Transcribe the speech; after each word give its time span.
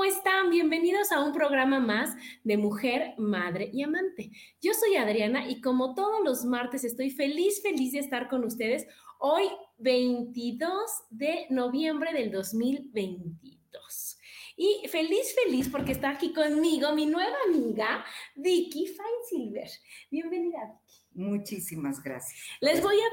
¿Cómo 0.00 0.10
están? 0.10 0.48
Bienvenidos 0.48 1.12
a 1.12 1.22
un 1.22 1.34
programa 1.34 1.78
más 1.78 2.16
de 2.42 2.56
Mujer, 2.56 3.12
Madre 3.18 3.68
y 3.70 3.82
Amante. 3.82 4.30
Yo 4.62 4.72
soy 4.72 4.96
Adriana 4.96 5.46
y 5.46 5.60
como 5.60 5.94
todos 5.94 6.24
los 6.24 6.46
martes 6.46 6.84
estoy 6.84 7.10
feliz, 7.10 7.60
feliz 7.60 7.92
de 7.92 7.98
estar 7.98 8.30
con 8.30 8.42
ustedes 8.44 8.86
hoy 9.18 9.44
22 9.76 10.72
de 11.10 11.46
noviembre 11.50 12.14
del 12.14 12.32
2022. 12.32 14.18
Y 14.56 14.88
feliz, 14.88 15.36
feliz 15.44 15.68
porque 15.68 15.92
está 15.92 16.08
aquí 16.08 16.32
conmigo 16.32 16.94
mi 16.94 17.04
nueva 17.04 17.36
amiga 17.46 18.02
Vicky 18.36 18.86
Feinsilver. 18.86 19.68
Bienvenida, 20.10 20.60
Vicky. 20.82 21.02
Muchísimas 21.12 22.02
gracias. 22.02 22.40
Les 22.62 22.82
voy 22.82 22.96
a... 22.96 23.04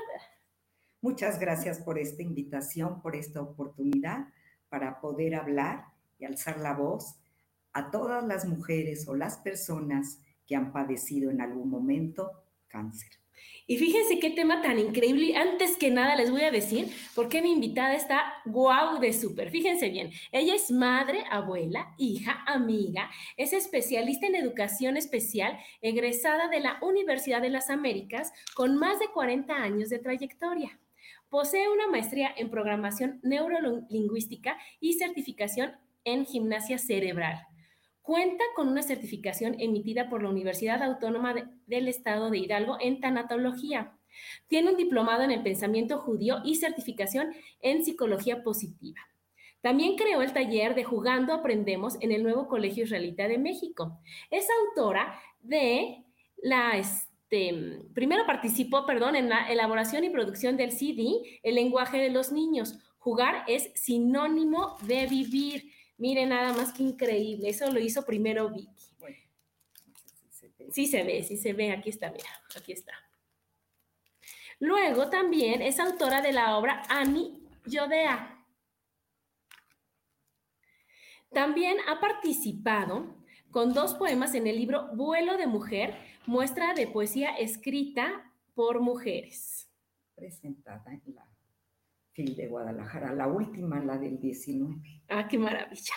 Muchas 1.02 1.38
gracias 1.38 1.82
por 1.82 2.00
esta 2.00 2.24
invitación, 2.24 3.02
por 3.02 3.18
esta 3.18 3.42
oportunidad 3.42 4.30
para 4.70 5.02
poder 5.02 5.36
hablar 5.36 5.97
y 6.20 6.26
alzar 6.26 6.60
la 6.60 6.74
voz 6.74 7.16
a 7.74 7.92
todas 7.92 8.26
las 8.26 8.46
mujeres 8.46 9.08
o 9.08 9.16
las 9.16 9.38
personas 9.38 10.20
que 10.46 10.56
han 10.56 10.72
padecido 10.72 11.30
en 11.30 11.42
algún 11.42 11.70
momento 11.70 12.32
cáncer. 12.68 13.10
Y 13.70 13.78
fíjense 13.78 14.20
qué 14.20 14.30
tema 14.30 14.62
tan 14.62 14.80
increíble. 14.80 15.36
Antes 15.36 15.76
que 15.76 15.92
nada 15.92 16.16
les 16.16 16.32
voy 16.32 16.42
a 16.42 16.52
decir 16.52 16.88
por 17.14 17.28
qué 17.28 17.42
mi 17.42 17.52
invitada 17.52 17.96
está 17.96 18.24
guau 18.46 19.00
de 19.00 19.12
súper. 19.12 19.52
Fíjense 19.52 19.90
bien, 19.90 20.12
ella 20.32 20.56
es 20.56 20.72
madre, 20.72 21.26
abuela, 21.30 21.94
hija, 21.98 22.44
amiga, 22.48 23.12
es 23.36 23.52
especialista 23.54 24.26
en 24.26 24.36
educación 24.36 24.96
especial, 24.96 25.60
egresada 25.82 26.48
de 26.48 26.62
la 26.62 26.78
Universidad 26.82 27.42
de 27.42 27.50
las 27.50 27.70
Américas 27.70 28.32
con 28.56 28.78
más 28.78 29.00
de 29.00 29.10
40 29.10 29.54
años 29.54 29.90
de 29.90 30.00
trayectoria. 30.00 30.80
Posee 31.30 31.68
una 31.68 31.88
maestría 31.88 32.34
en 32.38 32.50
programación 32.50 33.20
neurolingüística 33.22 34.58
y 34.80 34.94
certificación 34.94 35.74
en 36.08 36.26
gimnasia 36.26 36.78
cerebral. 36.78 37.46
Cuenta 38.02 38.44
con 38.56 38.70
una 38.70 38.82
certificación 38.82 39.58
emitida 39.60 40.10
por 40.10 40.24
la 40.24 40.30
Universidad 40.30 40.82
Autónoma 40.82 41.52
del 41.66 41.88
Estado 41.90 42.30
de 42.30 42.38
Hidalgo 42.38 42.78
en 42.80 43.02
tanatología. 43.02 43.94
Tiene 44.48 44.72
un 44.72 44.78
diplomado 44.78 45.24
en 45.24 45.32
el 45.32 45.44
pensamiento 45.44 46.00
judío 46.00 46.38
y 46.46 46.56
certificación 46.56 47.34
en 47.62 47.84
psicología 47.84 48.44
positiva. 48.44 49.02
También 49.62 49.98
creó 49.98 50.22
el 50.22 50.32
taller 50.32 50.74
de 50.76 50.86
Jugando 50.86 51.34
Aprendemos 51.34 51.98
en 52.00 52.14
el 52.14 52.24
nuevo 52.24 52.48
Colegio 52.48 52.86
Israelita 52.86 53.28
de 53.28 53.38
México. 53.38 54.00
Es 54.32 54.48
autora 54.50 55.20
de 55.42 56.06
la 56.38 56.78
este, 56.78 57.82
primero 57.94 58.26
participó, 58.26 58.86
perdón, 58.86 59.18
en 59.18 59.28
la 59.28 59.52
elaboración 59.52 60.06
y 60.06 60.10
producción 60.10 60.56
del 60.56 60.72
CD, 60.72 61.40
El 61.44 61.56
lenguaje 61.56 61.98
de 61.98 62.10
los 62.10 62.32
niños. 62.32 62.80
Jugar 63.00 63.44
es 63.48 63.72
sinónimo 63.76 64.78
de 64.84 65.08
vivir. 65.08 65.77
Miren, 65.98 66.30
nada 66.30 66.54
más 66.54 66.74
que 66.74 66.84
increíble. 66.84 67.50
Eso 67.50 67.72
lo 67.72 67.80
hizo 67.80 68.06
primero 68.06 68.50
Vicky. 68.50 68.70
sí 70.72 70.88
se 70.88 71.04
ve, 71.04 71.24
sí 71.24 71.38
se 71.38 71.54
ve. 71.54 71.72
Aquí 71.72 71.90
está, 71.90 72.12
mira, 72.12 72.30
aquí 72.56 72.72
está. 72.72 72.94
Luego 74.60 75.10
también 75.10 75.62
es 75.62 75.80
autora 75.80 76.22
de 76.22 76.34
la 76.34 76.58
obra 76.58 76.84
Annie 76.90 77.42
Yodea. 77.66 78.34
También 81.32 81.78
ha 81.88 82.00
participado 82.00 83.16
con 83.52 83.74
dos 83.74 83.94
poemas 83.94 84.34
en 84.34 84.48
el 84.48 84.56
libro 84.56 84.90
Vuelo 84.96 85.38
de 85.38 85.48
Mujer, 85.48 85.96
muestra 86.26 86.74
de 86.74 86.88
poesía 86.88 87.36
escrita 87.38 88.34
por 88.56 88.80
mujeres. 88.80 89.70
Presentada 90.16 90.92
en 90.94 91.16
la 91.16 91.28
FIL 92.18 92.36
de 92.36 92.48
Guadalajara, 92.48 93.14
la 93.14 93.28
última, 93.28 93.80
la 93.80 93.96
del 93.96 94.20
19. 94.20 95.04
Ah, 95.10 95.28
qué 95.28 95.38
maravilla. 95.38 95.94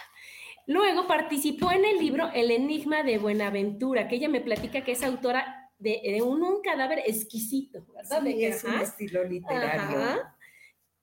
Luego 0.67 1.07
participó 1.07 1.73
en 1.73 1.87
el 1.87 1.99
libro 1.99 2.29
El 2.35 2.51
Enigma 2.51 3.03
de 3.03 3.17
Buenaventura, 3.17 4.07
que 4.07 4.17
ella 4.17 4.29
me 4.29 4.43
platica 4.43 4.85
que 4.85 4.93
es 4.93 5.03
autora 5.03 5.71
de, 5.79 6.21
un, 6.23 6.61
cadáver 6.63 6.99
exquisito, 7.07 7.87
¿verdad? 7.95 8.23
Sí, 8.23 8.45
es 8.45 8.63
un 8.65 8.75
estilo 8.75 9.25
literario. 9.25 10.21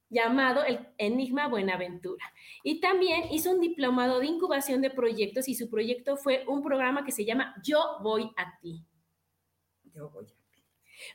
llamado 0.07 0.63
el 0.63 0.87
Enigma 0.99 1.47
Buenaventura. 1.47 2.23
Y 2.63 2.79
también 2.79 3.23
hizo 3.31 3.49
un 3.51 3.59
diplomado 3.59 4.19
de 4.19 4.27
incubación 4.27 4.81
de 4.81 4.91
proyectos 4.91 5.47
y 5.47 5.55
su 5.55 5.67
proyecto 5.67 6.15
fue 6.17 6.45
un 6.47 6.61
programa 6.61 7.03
que 7.03 7.11
se 7.11 7.25
llama 7.25 7.55
Yo 7.63 7.97
Voy 8.03 8.29
a 8.37 8.59
Ti. 8.61 8.85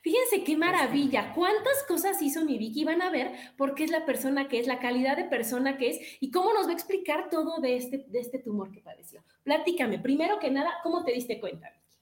Fíjense 0.03 0.45
qué 0.45 0.57
maravilla, 0.57 1.33
cuántas 1.35 1.83
cosas 1.89 2.21
hizo 2.23 2.45
mi 2.45 2.59
Vicky, 2.59 2.85
van 2.85 3.03
a 3.03 3.11
ver 3.11 3.33
por 3.57 3.75
qué 3.75 3.85
es 3.85 3.91
la 3.91 4.07
persona 4.07 4.49
que 4.49 4.59
es, 4.59 4.67
la 4.67 4.79
calidad 4.79 5.17
de 5.17 5.25
persona 5.25 5.77
que 5.77 5.91
es 5.91 6.01
y 6.21 6.31
cómo 6.31 6.53
nos 6.53 6.67
va 6.67 6.71
a 6.71 6.75
explicar 6.75 7.29
todo 7.31 7.61
de 7.61 7.77
este, 7.77 8.05
de 8.09 8.21
este 8.21 8.39
tumor 8.39 8.71
que 8.71 8.81
padeció. 8.81 9.23
Platícame, 9.43 9.99
primero 9.99 10.39
que 10.39 10.51
nada, 10.51 10.71
¿cómo 10.83 11.05
te 11.05 11.13
diste 11.13 11.41
cuenta, 11.41 11.71
Vicky? 11.71 11.97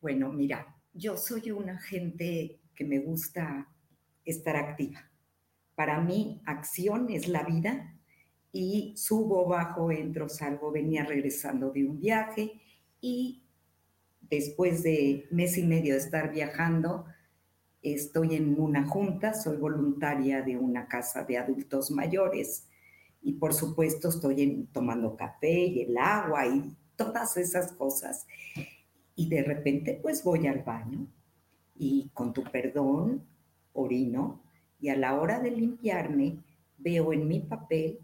Bueno, 0.00 0.32
mira, 0.32 0.76
yo 0.92 1.16
soy 1.16 1.50
una 1.50 1.78
gente 1.78 2.60
que 2.74 2.84
me 2.84 2.98
gusta 2.98 3.68
estar 4.24 4.56
activa. 4.56 5.10
Para 5.74 6.00
mí, 6.00 6.40
acción 6.44 7.10
es 7.10 7.28
la 7.28 7.42
vida 7.42 7.96
y 8.52 8.94
subo, 8.96 9.46
bajo, 9.46 9.90
entro, 9.90 10.28
salgo, 10.28 10.70
venía 10.70 11.04
regresando 11.04 11.70
de 11.70 11.84
un 11.84 12.00
viaje 12.00 12.60
y 13.00 13.42
después 14.30 14.82
de 14.82 15.26
mes 15.30 15.58
y 15.58 15.64
medio 15.64 15.94
de 15.94 16.00
estar 16.00 16.32
viajando, 16.32 17.04
estoy 17.82 18.36
en 18.36 18.60
una 18.60 18.86
junta, 18.86 19.34
soy 19.34 19.56
voluntaria 19.56 20.42
de 20.42 20.56
una 20.56 20.86
casa 20.86 21.24
de 21.24 21.38
adultos 21.38 21.90
mayores 21.90 22.68
y 23.22 23.32
por 23.32 23.52
supuesto 23.52 24.08
estoy 24.08 24.68
tomando 24.72 25.16
café 25.16 25.64
y 25.66 25.82
el 25.82 25.98
agua 25.98 26.46
y 26.46 26.76
todas 26.96 27.36
esas 27.36 27.72
cosas. 27.72 28.26
Y 29.16 29.28
de 29.28 29.42
repente 29.42 29.98
pues 30.00 30.22
voy 30.22 30.46
al 30.46 30.62
baño 30.62 31.06
y 31.76 32.10
con 32.14 32.32
tu 32.32 32.44
perdón 32.44 33.24
orino 33.72 34.42
y 34.80 34.88
a 34.88 34.96
la 34.96 35.20
hora 35.20 35.40
de 35.40 35.50
limpiarme 35.50 36.38
veo 36.78 37.12
en 37.12 37.26
mi 37.28 37.40
papel 37.40 37.98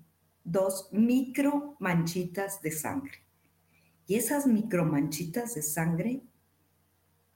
dos 0.45 0.89
micro 0.93 1.77
manchitas 1.79 2.61
de 2.61 2.71
sangre. 2.71 3.26
Y 4.07 4.15
esas 4.15 4.47
micromanchitas 4.47 5.55
de 5.55 5.63
sangre, 5.63 6.23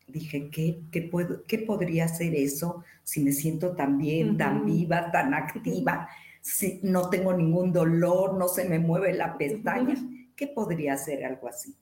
dije, 0.06 0.50
¿qué, 0.50 0.82
qué, 0.90 1.02
puedo, 1.02 1.44
¿qué 1.46 1.58
podría 1.58 2.06
ser 2.06 2.34
eso 2.34 2.84
si 3.02 3.22
me 3.24 3.32
siento 3.32 3.74
tan 3.74 3.98
bien, 3.98 4.36
tan 4.36 4.64
viva, 4.64 5.10
tan 5.10 5.34
activa? 5.34 6.08
Si 6.40 6.80
no 6.82 7.10
tengo 7.10 7.34
ningún 7.34 7.72
dolor, 7.72 8.34
no 8.34 8.48
se 8.48 8.68
me 8.68 8.78
mueve 8.78 9.12
la 9.14 9.36
pestaña. 9.36 9.96
¿Qué 10.36 10.46
podría 10.46 10.96
ser 10.96 11.24
algo 11.24 11.48
así? 11.48 11.76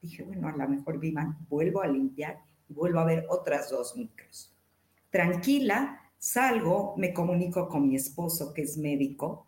Dije, 0.00 0.22
bueno, 0.22 0.48
a 0.48 0.56
lo 0.56 0.68
mejor 0.68 0.98
vivan, 0.98 1.36
vuelvo 1.48 1.82
a 1.82 1.86
limpiar 1.86 2.40
y 2.68 2.72
vuelvo 2.72 3.00
a 3.00 3.04
ver 3.04 3.26
otras 3.28 3.70
dos 3.70 3.94
micros. 3.96 4.56
Tranquila, 5.10 6.00
salgo, 6.18 6.94
me 6.96 7.12
comunico 7.12 7.68
con 7.68 7.88
mi 7.88 7.96
esposo, 7.96 8.54
que 8.54 8.62
es 8.62 8.78
médico. 8.78 9.46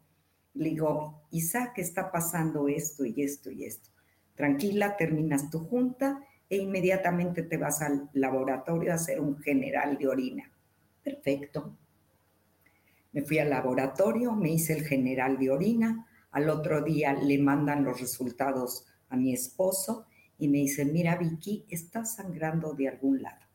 Le 0.55 0.71
digo, 0.71 1.23
Isa, 1.31 1.73
¿qué 1.75 1.81
está 1.81 2.13
pasando 2.13 2.69
esto 2.69 3.07
y 3.07 3.23
esto 3.23 3.51
y 3.51 3.65
esto? 3.65 3.92
Tranquila, 4.43 4.97
terminas 4.97 5.51
tu 5.51 5.61
junta 5.61 6.19
e 6.49 6.57
inmediatamente 6.57 7.45
te 7.45 7.59
vas 7.59 7.81
al 7.81 8.11
laboratorio 8.13 8.91
a 8.91 8.97
hacer 8.97 9.21
un 9.21 9.39
general 9.39 9.97
de 9.97 10.09
orina. 10.09 10.51
Perfecto. 11.01 11.77
Me 13.13 13.23
fui 13.23 13.39
al 13.39 13.51
laboratorio, 13.51 14.33
me 14.33 14.51
hice 14.51 14.73
el 14.73 14.85
general 14.85 15.39
de 15.39 15.49
orina, 15.49 16.09
al 16.33 16.51
otro 16.51 16.83
día 16.83 17.13
le 17.13 17.39
mandan 17.39 17.85
los 17.85 18.01
resultados 18.01 18.85
a 19.11 19.17
mi 19.17 19.33
esposo 19.33 20.07
y 20.39 20.49
me 20.49 20.59
dice, 20.59 20.85
mira 20.87 21.15
Vicky, 21.15 21.65
estás 21.69 22.17
sangrando 22.17 22.75
de 22.75 22.89
algún 22.89 23.23
lado. 23.23 23.47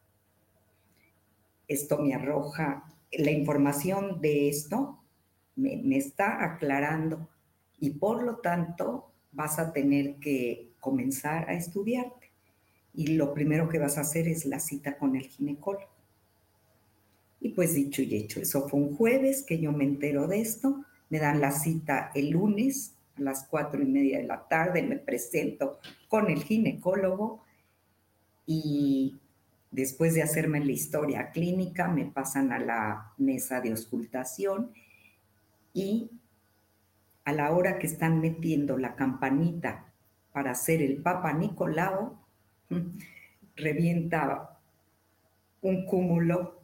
Esto 1.68 1.98
me 1.98 2.14
arroja, 2.14 2.86
la 3.12 3.32
información 3.32 4.22
de 4.22 4.48
esto 4.48 5.04
me, 5.58 5.76
me 5.84 5.98
está 5.98 6.46
aclarando 6.46 7.28
y 7.78 7.90
por 7.90 8.24
lo 8.24 8.38
tanto 8.38 9.12
vas 9.34 9.60
a 9.60 9.74
tener 9.74 10.16
que 10.20 10.67
comenzar 10.80 11.50
a 11.50 11.54
estudiarte. 11.54 12.32
Y 12.94 13.08
lo 13.16 13.34
primero 13.34 13.70
que 13.70 13.80
vas 13.80 13.98
a 13.98 14.02
hacer 14.02 14.28
es 14.28 14.46
la 14.46 14.60
cita 14.60 14.98
con 14.98 15.16
el 15.16 15.28
ginecólogo. 15.28 15.88
Y 17.40 17.50
pues 17.50 17.76
dicho 17.76 18.02
y 18.02 18.16
hecho, 18.16 18.40
eso 18.40 18.68
fue 18.68 18.80
un 18.80 18.96
jueves 18.96 19.44
que 19.44 19.60
yo 19.60 19.72
me 19.72 19.84
entero 19.84 20.28
de 20.28 20.42
esto, 20.42 20.84
me 21.10 21.20
dan 21.20 21.40
la 21.40 21.52
cita 21.52 22.12
el 22.16 22.32
lunes 22.32 22.94
a 23.16 23.22
las 23.22 23.46
cuatro 23.46 23.82
y 23.82 23.86
media 23.86 24.18
de 24.18 24.26
la 24.26 24.48
tarde, 24.48 24.82
me 24.82 24.98
presento 24.98 25.80
con 26.08 26.30
el 26.32 26.44
ginecólogo 26.44 27.44
y 28.48 29.18
después 29.70 30.16
de 30.16 30.24
hacerme 30.24 30.64
la 30.64 30.72
historia 30.72 31.32
clínica 31.32 31.88
me 31.88 32.06
pasan 32.06 32.52
a 32.52 32.60
la 32.60 33.14
mesa 33.18 33.62
de 33.62 33.70
auscultación 33.70 34.72
y 35.74 36.10
a 37.26 37.34
la 37.34 37.52
hora 37.52 37.78
que 37.78 37.88
están 37.88 38.20
metiendo 38.20 38.78
la 38.78 38.96
campanita 38.96 39.87
para 40.38 40.52
hacer 40.52 40.84
el 40.84 40.98
Papa 40.98 41.34
Nicolau, 41.34 42.16
revienta 43.56 44.56
un 45.62 45.84
cúmulo 45.88 46.62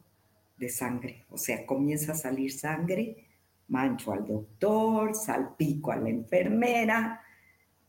de 0.56 0.68
sangre, 0.68 1.24
o 1.28 1.36
sea, 1.36 1.66
comienza 1.66 2.12
a 2.12 2.14
salir 2.14 2.52
sangre, 2.52 3.26
mancho 3.66 4.12
al 4.12 4.28
doctor, 4.28 5.16
salpico 5.16 5.90
a 5.90 5.96
la 5.96 6.08
enfermera, 6.08 7.20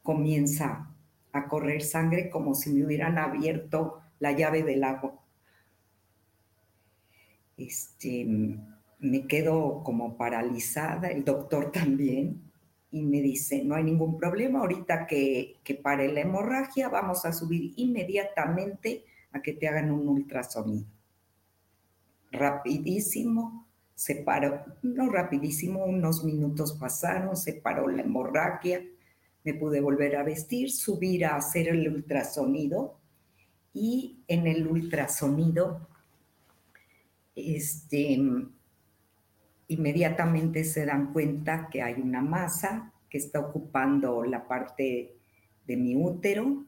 comienza 0.02 0.92
a 1.32 1.48
correr 1.48 1.84
sangre 1.84 2.32
como 2.32 2.56
si 2.56 2.74
me 2.74 2.84
hubieran 2.84 3.20
abierto 3.20 4.02
la 4.18 4.32
llave 4.32 4.64
del 4.64 4.84
agua. 4.84 5.14
Este, 7.58 8.26
me 8.26 9.28
quedo 9.28 9.84
como 9.84 10.18
paralizada, 10.18 11.10
el 11.10 11.24
doctor 11.24 11.72
también, 11.72 12.42
y 12.92 13.02
me 13.04 13.22
dice, 13.22 13.64
no 13.64 13.76
hay 13.76 13.84
ningún 13.84 14.18
problema, 14.18 14.60
ahorita 14.60 15.06
que, 15.08 15.58
que 15.64 15.76
pare 15.76 16.12
la 16.12 16.22
hemorragia, 16.22 16.88
vamos 16.88 17.26
a 17.26 17.34
subir 17.34 17.74
inmediatamente 17.76 19.04
a 19.32 19.42
que 19.42 19.54
te 19.54 19.68
hagan 19.68 19.92
un 19.92 20.08
ultrasonido. 20.08 20.86
Rapidísimo, 22.32 23.68
se 23.96 24.16
paró, 24.16 24.64
no 24.82 25.10
rapidísimo, 25.10 25.86
unos 25.86 26.24
minutos 26.24 26.74
pasaron, 26.74 27.36
se 27.36 27.54
paró 27.54 27.88
la 27.88 28.02
hemorragia, 28.02 28.82
me 29.44 29.54
pude 29.54 29.80
volver 29.80 30.16
a 30.16 30.24
vestir, 30.24 30.72
subir 30.72 31.26
a 31.26 31.36
hacer 31.36 31.70
el 31.70 31.88
ultrasonido 31.88 33.00
y 33.74 34.24
en 34.28 34.48
el 34.48 34.68
ultrasonido, 34.68 35.88
este, 37.36 38.18
inmediatamente 39.68 40.64
se 40.64 40.86
dan 40.86 41.12
cuenta 41.14 41.70
que 41.70 41.82
hay 41.82 42.02
una 42.02 42.22
masa 42.22 42.94
que 43.10 43.18
está 43.18 43.40
ocupando 43.40 44.24
la 44.24 44.48
parte 44.48 45.18
de 45.66 45.78
mi 45.78 45.96
útero 45.96 46.66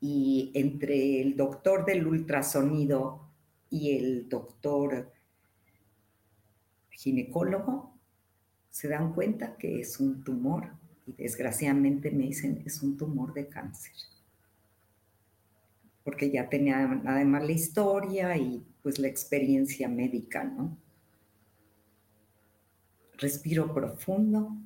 y 0.00 0.50
entre 0.54 1.20
el 1.20 1.36
doctor 1.36 1.84
del 1.84 2.06
ultrasonido 2.06 3.28
y 3.68 3.96
el 3.96 4.28
doctor 4.28 5.12
ginecólogo 6.90 7.94
se 8.70 8.88
dan 8.88 9.12
cuenta 9.12 9.56
que 9.56 9.80
es 9.80 9.98
un 10.00 10.22
tumor 10.22 10.70
y 11.06 11.12
desgraciadamente 11.12 12.10
me 12.10 12.24
dicen 12.24 12.62
es 12.64 12.82
un 12.82 12.96
tumor 12.96 13.34
de 13.34 13.48
cáncer. 13.48 13.92
Porque 16.04 16.30
ya 16.30 16.48
tenía 16.48 16.82
además 17.04 17.44
la 17.44 17.52
historia 17.52 18.36
y 18.36 18.64
pues 18.82 18.98
la 18.98 19.08
experiencia 19.08 19.88
médica, 19.88 20.44
¿no? 20.44 20.76
Respiro 23.20 23.74
profundo, 23.74 24.56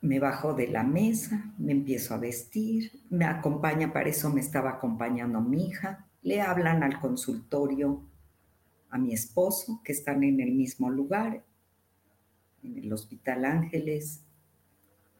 me 0.00 0.18
bajo 0.18 0.54
de 0.54 0.68
la 0.68 0.82
mesa, 0.82 1.52
me 1.58 1.72
empiezo 1.72 2.14
a 2.14 2.18
vestir, 2.18 3.02
me 3.10 3.26
acompaña, 3.26 3.92
para 3.92 4.08
eso 4.08 4.30
me 4.30 4.40
estaba 4.40 4.70
acompañando 4.70 5.42
mi 5.42 5.68
hija, 5.68 6.08
le 6.22 6.40
hablan 6.40 6.82
al 6.82 6.98
consultorio 6.98 8.02
a 8.88 8.96
mi 8.96 9.12
esposo, 9.12 9.82
que 9.84 9.92
están 9.92 10.24
en 10.24 10.40
el 10.40 10.52
mismo 10.52 10.88
lugar, 10.88 11.44
en 12.62 12.78
el 12.78 12.90
Hospital 12.90 13.44
Ángeles. 13.44 14.22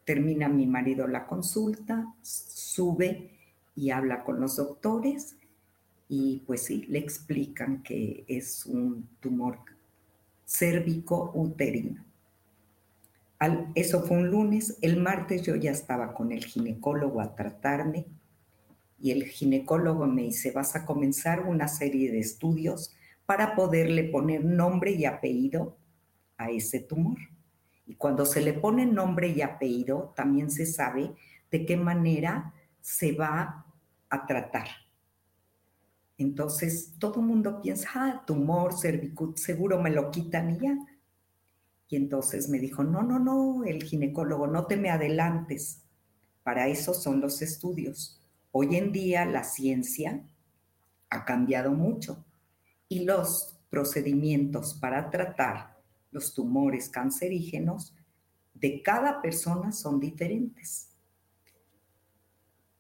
Termina 0.07 0.49
mi 0.49 0.67
marido 0.67 1.07
la 1.07 1.27
consulta, 1.27 2.15
sube 2.23 3.31
y 3.77 3.91
habla 3.91 4.25
con 4.25 4.41
los 4.41 4.57
doctores 4.57 5.37
y 6.09 6.39
pues 6.47 6.65
sí, 6.65 6.87
le 6.89 6.99
explican 6.99 7.83
que 7.83 8.25
es 8.27 8.65
un 8.65 9.07
tumor 9.21 9.59
cérvico 10.51 11.31
uterino. 11.33 12.05
eso 13.77 14.03
fue 14.03 14.17
un 14.17 14.31
lunes, 14.31 14.77
el 14.83 15.01
martes 15.01 15.43
yo 15.43 15.55
ya 15.55 15.71
estaba 15.71 16.13
con 16.13 16.33
el 16.33 16.45
ginecólogo 16.45 17.21
a 17.21 17.37
tratarme 17.37 18.07
y 18.99 19.13
el 19.13 19.25
ginecólogo 19.27 20.07
me 20.07 20.23
dice, 20.23 20.51
vas 20.51 20.75
a 20.75 20.85
comenzar 20.85 21.47
una 21.47 21.69
serie 21.69 22.11
de 22.11 22.19
estudios 22.19 22.97
para 23.27 23.55
poderle 23.55 24.05
poner 24.05 24.45
nombre 24.45 24.91
y 24.91 25.05
apellido 25.05 25.79
a 26.37 26.51
ese 26.51 26.81
tumor. 26.81 27.19
Y 27.87 27.95
cuando 27.95 28.27
se 28.27 28.41
le 28.41 28.53
pone 28.53 28.87
nombre 28.87 29.29
y 29.29 29.43
apellido, 29.43 30.13
también 30.17 30.51
se 30.51 30.67
sabe 30.67 31.13
de 31.53 31.65
qué 31.65 31.77
manera 31.77 32.53
se 32.81 33.13
va 33.13 33.67
a 34.11 34.27
tratar. 34.27 34.67
Entonces, 36.21 36.93
todo 36.99 37.21
el 37.21 37.27
mundo 37.27 37.63
piensa, 37.63 37.89
ah, 37.95 38.25
tumor, 38.27 38.79
cervicut, 38.79 39.39
seguro 39.39 39.81
me 39.81 39.89
lo 39.89 40.11
quitan 40.11 40.51
y 40.51 40.59
ya. 40.59 40.77
Y 41.89 41.97
entonces 41.97 42.51
me 42.51 42.59
dijo, 42.59 42.85
no, 42.85 43.03
no, 43.03 43.19
no, 43.19 43.65
el 43.65 43.83
ginecólogo, 43.83 44.47
no 44.47 44.67
te 44.67 44.77
me 44.77 44.91
adelantes. 44.91 45.81
Para 46.43 46.69
eso 46.69 46.93
son 46.93 47.23
los 47.23 47.41
estudios. 47.41 48.21
Hoy 48.53 48.77
en 48.77 48.93
día 48.93 49.25
la 49.25 49.45
ciencia 49.45 50.23
ha 51.09 51.25
cambiado 51.25 51.73
mucho 51.73 52.23
y 52.87 53.05
los 53.05 53.59
procedimientos 53.71 54.75
para 54.75 55.09
tratar 55.09 55.79
los 56.11 56.35
tumores 56.35 56.91
cancerígenos 56.91 57.95
de 58.53 58.83
cada 58.83 59.23
persona 59.23 59.73
son 59.73 59.99
diferentes. 59.99 60.91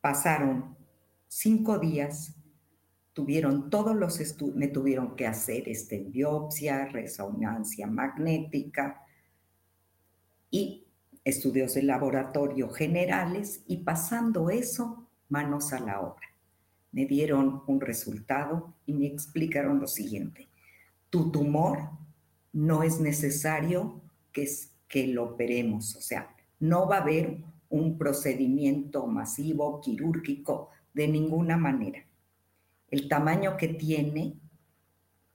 Pasaron 0.02 0.76
cinco 1.26 1.78
días 1.78 2.34
tuvieron 3.20 3.68
todos 3.68 3.94
los 3.94 4.18
me 4.54 4.68
tuvieron 4.68 5.14
que 5.14 5.26
hacer 5.26 5.68
este, 5.68 5.98
biopsia, 5.98 6.86
resonancia 6.86 7.86
magnética 7.86 9.02
y 10.50 10.86
estudios 11.22 11.74
de 11.74 11.82
laboratorio 11.82 12.70
generales 12.70 13.62
y 13.66 13.78
pasando 13.78 14.48
eso, 14.48 15.06
manos 15.28 15.74
a 15.74 15.80
la 15.80 16.00
obra. 16.00 16.28
Me 16.92 17.04
dieron 17.04 17.62
un 17.66 17.82
resultado 17.82 18.72
y 18.86 18.94
me 18.94 19.06
explicaron 19.06 19.80
lo 19.80 19.86
siguiente. 19.86 20.48
Tu 21.10 21.30
tumor 21.30 21.90
no 22.54 22.82
es 22.82 23.00
necesario 23.00 24.00
que, 24.32 24.48
que 24.88 25.08
lo 25.08 25.24
operemos, 25.24 25.94
o 25.94 26.00
sea, 26.00 26.34
no 26.58 26.88
va 26.88 26.96
a 26.96 27.02
haber 27.02 27.44
un 27.68 27.98
procedimiento 27.98 29.06
masivo, 29.06 29.82
quirúrgico, 29.82 30.70
de 30.94 31.06
ninguna 31.06 31.58
manera 31.58 32.02
el 32.90 33.08
tamaño 33.08 33.56
que 33.56 33.68
tiene 33.68 34.38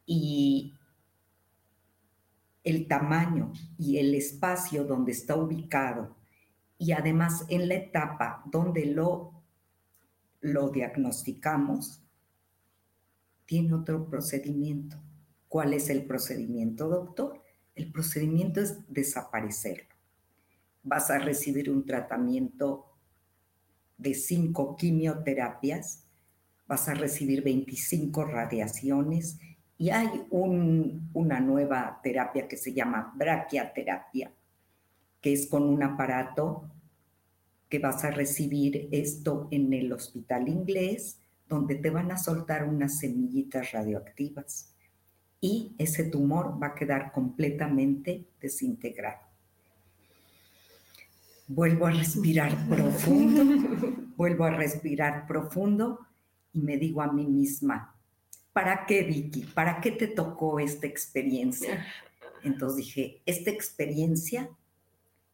y 0.06 0.76
el 2.64 2.88
tamaño 2.88 3.54
y 3.78 3.98
el 3.98 4.14
espacio 4.16 4.84
donde 4.84 5.12
está 5.12 5.36
ubicado 5.36 6.16
y 6.78 6.92
además 6.92 7.46
en 7.48 7.70
la 7.70 7.76
etapa 7.76 8.44
donde 8.46 8.86
lo, 8.86 9.44
lo 10.42 10.70
diagnosticamos, 10.70 12.02
tiene 13.46 13.74
otro 13.74 14.10
procedimiento. 14.10 14.98
¿Cuál 15.48 15.74
es 15.74 15.90
el 15.90 16.06
procedimiento, 16.06 16.90
doctor? 16.90 17.42
El 17.76 17.92
procedimiento 17.92 18.60
es 18.60 18.80
desaparecerlo. 18.92 19.94
Vas 20.84 21.10
a 21.12 21.20
recibir 21.20 21.70
un 21.70 21.86
tratamiento 21.86 22.86
de 23.98 24.14
cinco 24.14 24.76
quimioterapias 24.76 26.05
vas 26.68 26.88
a 26.90 26.94
recibir 26.94 27.44
25 27.44 28.26
radiaciones 28.26 29.40
y 29.78 29.90
hay 29.90 30.26
una 30.30 31.40
nueva 31.40 32.00
terapia 32.02 32.48
que 32.48 32.58
se 32.58 32.74
llama 32.74 33.14
braquiaterapia, 33.16 34.32
que 35.22 35.34
es 35.34 35.48
con 35.48 35.64
un 35.64 35.84
aparato 35.84 36.70
que 37.68 37.80
vas 37.80 38.04
a 38.04 38.12
recibir 38.12 38.88
esto 38.92 39.48
en 39.52 39.74
el 39.74 39.92
hospital 39.92 40.48
inglés, 40.48 41.20
donde 41.48 41.76
te 41.76 41.90
van 41.90 42.12
a 42.12 42.18
soltar 42.18 42.64
unas 42.64 43.00
semillitas 43.00 43.72
radioactivas 43.72 44.74
y 45.42 45.76
ese 45.78 46.06
tumor 46.06 46.62
va 46.62 46.68
a 46.68 46.76
quedar 46.76 47.12
completamente 47.12 48.26
desintegrado. 48.40 49.20
Vuelvo 51.48 51.86
a 51.86 51.92
respirar 51.92 52.68
profundo, 52.68 53.44
vuelvo 54.18 54.46
a 54.46 54.52
respirar 54.52 55.28
profundo 55.28 56.05
y 56.56 56.62
me 56.62 56.78
digo 56.78 57.02
a 57.02 57.12
mí 57.12 57.26
misma, 57.26 57.94
¿para 58.54 58.86
qué 58.86 59.04
Vicky? 59.04 59.42
¿Para 59.44 59.82
qué 59.82 59.92
te 59.92 60.08
tocó 60.08 60.60
esta 60.60 60.88
experiencia? 60.88 61.86
Entonces 62.44 62.78
dije, 62.78 63.22
esta 63.26 63.52
experiencia 63.52 64.50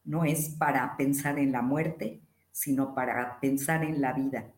no 0.03 0.25
es 0.25 0.49
para 0.49 0.97
pensar 0.97 1.37
en 1.37 1.51
la 1.51 1.61
muerte, 1.61 2.21
sino 2.51 2.95
para 2.95 3.39
pensar 3.39 3.83
en 3.83 4.01
la 4.01 4.13
vida 4.13 4.51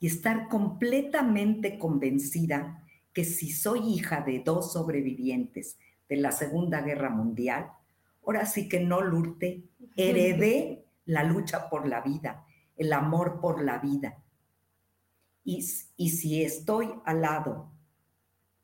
y 0.00 0.08
estar 0.08 0.48
completamente 0.48 1.78
convencida 1.78 2.84
que 3.12 3.24
si 3.24 3.52
soy 3.52 3.94
hija 3.94 4.22
de 4.22 4.42
dos 4.44 4.72
sobrevivientes 4.72 5.78
de 6.08 6.16
la 6.16 6.32
Segunda 6.32 6.80
Guerra 6.80 7.10
Mundial, 7.10 7.70
ahora 8.26 8.46
sí 8.46 8.68
que 8.68 8.80
no 8.80 9.00
lurte, 9.00 9.62
heredé 9.96 10.84
la 11.04 11.22
lucha 11.22 11.70
por 11.70 11.86
la 11.86 12.00
vida, 12.00 12.44
el 12.76 12.92
amor 12.92 13.40
por 13.40 13.62
la 13.62 13.78
vida. 13.78 14.18
Y, 15.44 15.62
si 15.62 16.42
estoy 16.42 16.88
al 17.04 17.22
lado 17.22 17.72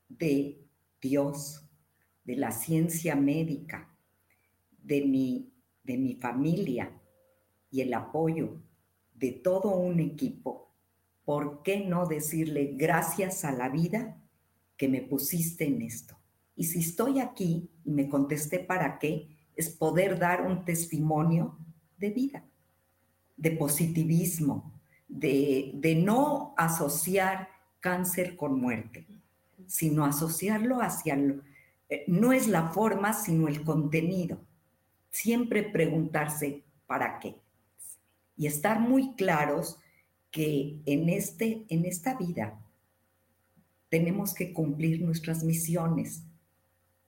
de 0.09 0.65
Dios, 1.01 1.63
de 2.25 2.37
la 2.37 2.53
ciencia 2.53 3.17
médica, 3.17 3.95
de 4.83 5.03
mi, 5.03 5.53
de 5.83 5.97
mi 5.97 6.15
familia 6.15 7.01
y 7.71 7.81
el 7.81 7.95
apoyo 7.95 8.61
de 9.15 9.33
todo 9.33 9.77
un 9.77 10.01
equipo, 10.01 10.71
¿por 11.25 11.63
qué 11.63 11.81
no 11.81 12.07
decirle 12.07 12.75
gracias 12.77 13.45
a 13.45 13.53
la 13.53 13.69
vida 13.69 14.23
que 14.77 14.89
me 14.89 15.03
pusiste 15.03 15.65
en 15.65 15.83
esto? 15.83 16.17
Y 16.55 16.65
si 16.65 16.81
estoy 16.81 17.21
aquí 17.21 17.71
y 17.85 17.91
me 17.91 18.09
contesté 18.09 18.59
para 18.59 18.99
qué, 18.99 19.29
es 19.55 19.71
poder 19.71 20.19
dar 20.19 20.47
un 20.47 20.65
testimonio 20.65 21.59
de 21.99 22.11
vida, 22.11 22.45
de 23.37 23.53
positivismo, 23.53 24.76
de, 25.09 25.73
de 25.75 25.95
no 25.95 26.55
asociar 26.57 27.49
cáncer 27.81 28.37
con 28.37 28.61
muerte, 28.61 29.07
sino 29.67 30.05
asociarlo 30.05 30.81
hacia... 30.81 31.17
Eh, 31.89 32.05
no 32.09 32.33
es 32.33 32.49
la 32.49 32.71
forma, 32.71 33.13
sino 33.13 33.47
el 33.47 33.63
contenido. 33.63 34.41
Siempre 35.11 35.63
preguntarse, 35.63 36.65
¿para 36.87 37.21
qué? 37.21 37.37
Y 38.37 38.47
estar 38.47 38.81
muy 38.81 39.15
claros 39.15 39.79
que 40.31 40.81
en, 40.85 41.09
este, 41.09 41.65
en 41.69 41.85
esta 41.85 42.15
vida 42.15 42.61
tenemos 43.89 44.35
que 44.35 44.53
cumplir 44.53 45.01
nuestras 45.01 45.45
misiones. 45.45 46.25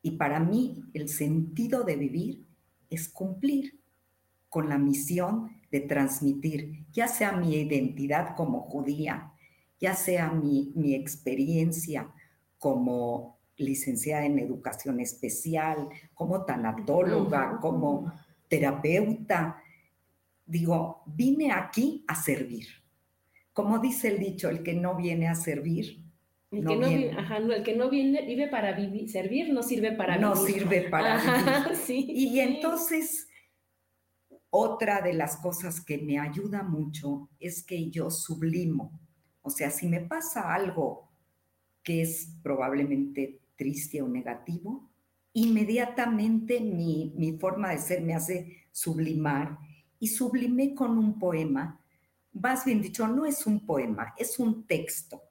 Y 0.01 0.13
para 0.13 0.41
mí 0.41 0.85
el 0.95 1.09
sentido 1.09 1.83
de 1.83 1.97
vivir 1.97 2.47
es 2.89 3.09
cumplir 3.09 3.79
con 4.49 4.69
la 4.69 4.79
misión 4.79 5.51
de 5.71 5.81
transmitir, 5.81 6.87
ya 6.93 7.09
sea 7.09 7.33
mi 7.33 7.55
identidad 7.55 8.35
como 8.37 8.61
judía, 8.63 9.33
ya 9.79 9.95
sea 9.95 10.31
mi, 10.31 10.73
mi 10.75 10.95
experiencia 10.95 12.13
como 12.59 13.39
licenciada 13.59 14.25
en 14.25 14.39
educación 14.39 15.01
especial, 15.01 15.89
como 16.15 16.45
tanatóloga, 16.45 17.59
como 17.61 18.13
terapeuta. 18.49 19.63
Digo, 20.47 21.03
vine 21.07 21.53
aquí 21.53 22.05
a 22.07 22.15
servir. 22.15 22.67
Como 23.53 23.79
dice 23.79 24.09
el 24.09 24.19
dicho, 24.19 24.49
el 24.49 24.63
que 24.63 24.75
no 24.75 24.97
viene 24.97 25.29
a 25.29 25.35
servir. 25.35 26.01
El, 26.51 26.65
que, 26.65 26.77
no 26.77 26.89
viene. 26.89 27.11
Ajá, 27.19 27.37
el 27.39 27.63
que 27.63 27.77
no 27.77 27.91
viene, 27.91 28.25
vive 28.25 28.49
para 28.49 28.73
vivir, 28.73 29.11
servir, 29.11 29.53
no 29.53 29.63
sirve 29.63 29.93
para 29.93 30.17
no 30.17 30.35
vivir. 30.35 30.63
No 30.63 30.71
sirve 30.71 30.89
para 30.89 31.17
vivir. 31.17 31.77
Sí. 31.85 32.07
Y 32.09 32.41
entonces, 32.41 33.28
otra 34.51 35.03
de 35.03 35.13
las 35.13 35.37
cosas 35.37 35.81
que 35.81 35.99
me 35.99 36.19
ayuda 36.19 36.63
mucho 36.63 37.29
es 37.39 37.63
que 37.63 37.91
yo 37.91 38.11
sublimo. 38.11 38.99
O 39.43 39.51
sea, 39.51 39.71
si 39.71 39.87
me 39.87 40.01
pasa 40.01 40.55
algo 40.55 41.11
que 41.83 42.03
es 42.03 42.35
probablemente 42.43 43.41
triste 43.57 44.03
o 44.03 44.09
negativo, 44.09 44.91
inmediatamente 45.33 46.61
mi, 46.61 47.13
mi 47.17 47.33
forma 47.39 47.71
de 47.71 47.79
ser 47.79 48.03
me 48.03 48.15
hace 48.15 48.69
sublimar 48.71 49.59
y 49.99 50.09
sublimé 50.09 50.75
con 50.75 50.97
un 50.97 51.19
poema, 51.19 51.81
más 52.33 52.65
bien 52.65 52.81
dicho, 52.81 53.07
no 53.09 53.27
es 53.27 53.47
un 53.47 53.67
poema, 53.67 54.15
es 54.17 54.39
un 54.39 54.67
texto 54.67 55.23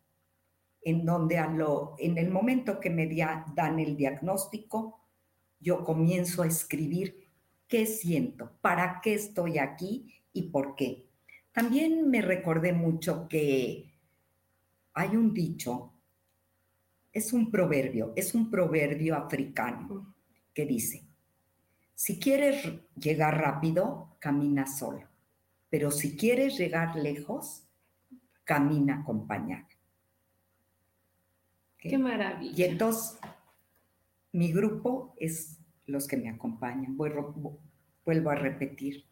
en 0.81 1.05
donde 1.05 1.37
a 1.37 1.47
lo, 1.47 1.95
en 1.99 2.17
el 2.17 2.31
momento 2.31 2.79
que 2.79 2.89
me 2.89 3.07
dan 3.53 3.79
el 3.79 3.97
diagnóstico, 3.97 5.01
yo 5.59 5.83
comienzo 5.83 6.43
a 6.43 6.47
escribir 6.47 7.26
qué 7.67 7.85
siento, 7.85 8.51
para 8.61 9.01
qué 9.01 9.13
estoy 9.13 9.57
aquí 9.57 10.13
y 10.33 10.43
por 10.49 10.75
qué. 10.75 11.05
También 11.51 12.09
me 12.09 12.21
recordé 12.21 12.73
mucho 12.73 13.27
que 13.27 13.93
hay 14.93 15.15
un 15.15 15.33
dicho 15.33 15.93
es 17.17 17.33
un 17.33 17.49
proverbio, 17.49 18.13
es 18.15 18.35
un 18.35 18.51
proverbio 18.51 19.15
africano 19.15 20.13
que 20.53 20.67
dice, 20.67 21.03
si 21.95 22.19
quieres 22.19 22.63
llegar 22.95 23.39
rápido, 23.41 24.15
camina 24.19 24.67
solo, 24.67 25.07
pero 25.67 25.89
si 25.89 26.15
quieres 26.15 26.59
llegar 26.59 26.95
lejos, 26.95 27.63
camina 28.43 29.01
acompañado. 29.01 29.65
Qué 31.79 31.97
maravilla. 31.97 32.53
Y 32.55 32.69
entonces, 32.69 33.17
mi 34.31 34.51
grupo 34.51 35.15
es 35.17 35.56
los 35.87 36.07
que 36.07 36.17
me 36.17 36.29
acompañan. 36.29 36.95
Vuelvo, 36.95 37.59
vuelvo 38.05 38.29
a 38.29 38.35
repetir, 38.35 39.05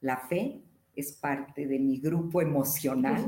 la 0.00 0.18
fe 0.18 0.60
es 0.94 1.12
parte 1.12 1.66
de 1.66 1.78
mi 1.78 1.98
grupo 1.98 2.42
emocional 2.42 3.24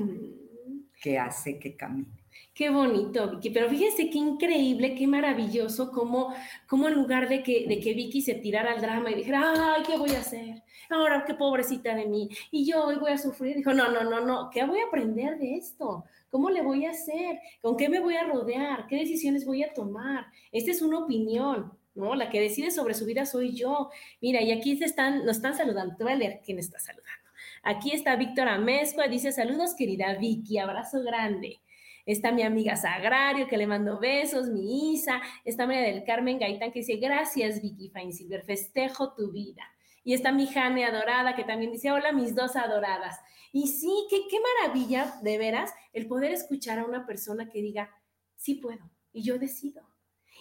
que 1.01 1.19
hace 1.19 1.59
que 1.59 1.77
camine. 1.77 2.19
Qué 2.55 2.71
bonito, 2.71 3.31
Vicky. 3.31 3.51
Pero 3.51 3.69
fíjense 3.69 4.11
qué 4.11 4.19
increíble, 4.19 4.95
qué 4.95 5.07
maravilloso, 5.07 5.93
como, 5.93 6.35
como 6.67 6.89
en 6.89 6.95
lugar 6.95 7.29
de 7.29 7.43
que, 7.43 7.67
de 7.69 7.79
que 7.79 7.95
Vicky 7.95 8.21
se 8.21 8.35
tirara 8.35 8.73
al 8.73 8.81
drama 8.81 9.11
y 9.11 9.15
dijera, 9.15 9.75
ay, 9.77 9.83
¿qué 9.87 9.97
voy 9.97 10.11
a 10.11 10.21
hacer? 10.21 10.63
Ahora, 10.91 11.25
qué 11.25 11.35
pobrecita 11.35 11.95
de 11.95 12.07
mí. 12.07 12.29
Y 12.51 12.67
yo 12.67 12.85
hoy 12.85 12.97
voy 12.97 13.13
a 13.13 13.19
sufrir. 13.19 13.57
Dijo, 13.57 13.73
no, 13.73 13.93
no, 13.93 14.03
no, 14.03 14.25
no, 14.25 14.51
¿qué 14.51 14.65
voy 14.65 14.81
a 14.81 14.87
aprender 14.87 15.39
de 15.39 15.55
esto? 15.55 16.05
¿Cómo 16.31 16.51
le 16.51 16.63
voy 16.63 16.85
a 16.87 16.91
hacer? 16.91 17.39
¿Con 17.63 17.77
qué 17.77 17.89
me 17.89 18.01
voy 18.01 18.17
a 18.17 18.25
rodear? 18.25 18.87
¿Qué 18.87 18.97
decisiones 18.97 19.47
voy 19.47 19.63
a 19.63 19.73
tomar? 19.73 20.27
Esta 20.51 20.73
es 20.73 20.83
una 20.83 20.99
opinión, 20.99 21.73
¿no? 21.99 22.15
La 22.15 22.31
que 22.31 22.41
decide 22.41 22.71
sobre 22.71 22.95
su 22.95 23.05
vida 23.05 23.27
soy 23.27 23.55
yo. 23.55 23.91
Mira, 24.23 24.41
y 24.41 24.53
aquí 24.53 24.77
se 24.77 24.85
están, 24.87 25.27
nos 25.27 25.37
están 25.37 25.55
saludando. 25.55 25.97
Te 25.97 26.05
voy 26.05 26.13
a 26.15 26.17
leer 26.17 26.41
quién 26.45 26.59
está 26.59 26.79
saludando. 26.79 27.29
Aquí 27.63 27.93
está 27.93 28.17
Víctor 28.17 28.49
Amezcua, 28.49 29.09
dice 29.09 29.33
saludos 29.33 29.75
querida 29.77 30.15
Vicky, 30.15 30.59
abrazo 30.59 31.03
grande. 31.03 31.61
Está 32.07 32.33
mi 32.33 32.43
amiga 32.43 32.77
Sagrario, 32.77 33.49
que 33.49 33.59
le 33.59 33.67
mando 33.67 33.99
besos, 33.99 34.49
mi 34.49 34.95
Isa. 34.95 35.21
Está 35.45 35.67
María 35.67 35.83
del 35.83 36.05
Carmen 36.05 36.39
Gaitán, 36.39 36.73
que 36.73 36.79
dice, 36.79 36.97
gracias, 36.97 37.61
Vicky 37.61 37.91
Fine 37.91 38.13
Silver, 38.13 38.43
festejo 38.45 39.13
tu 39.13 39.31
vida. 39.31 39.63
Y 40.05 40.15
está 40.15 40.33
mi 40.33 40.47
Jane 40.47 40.87
adorada, 40.87 41.37
que 41.37 41.45
también 41.45 41.71
dice, 41.71 41.93
hola, 41.93 42.13
mis 42.13 42.35
dos 42.35 42.57
adoradas. 42.57 43.19
Y 43.53 43.67
sí, 43.67 43.93
qué, 44.09 44.23
qué 44.31 44.39
maravilla, 44.41 45.17
de 45.23 45.37
veras, 45.37 45.71
el 45.93 46.07
poder 46.07 46.33
escuchar 46.33 46.79
a 46.79 46.87
una 46.87 47.05
persona 47.05 47.51
que 47.51 47.61
diga, 47.61 47.91
sí 48.37 48.55
puedo, 48.55 48.91
y 49.13 49.23
yo 49.23 49.39
decido. 49.39 49.88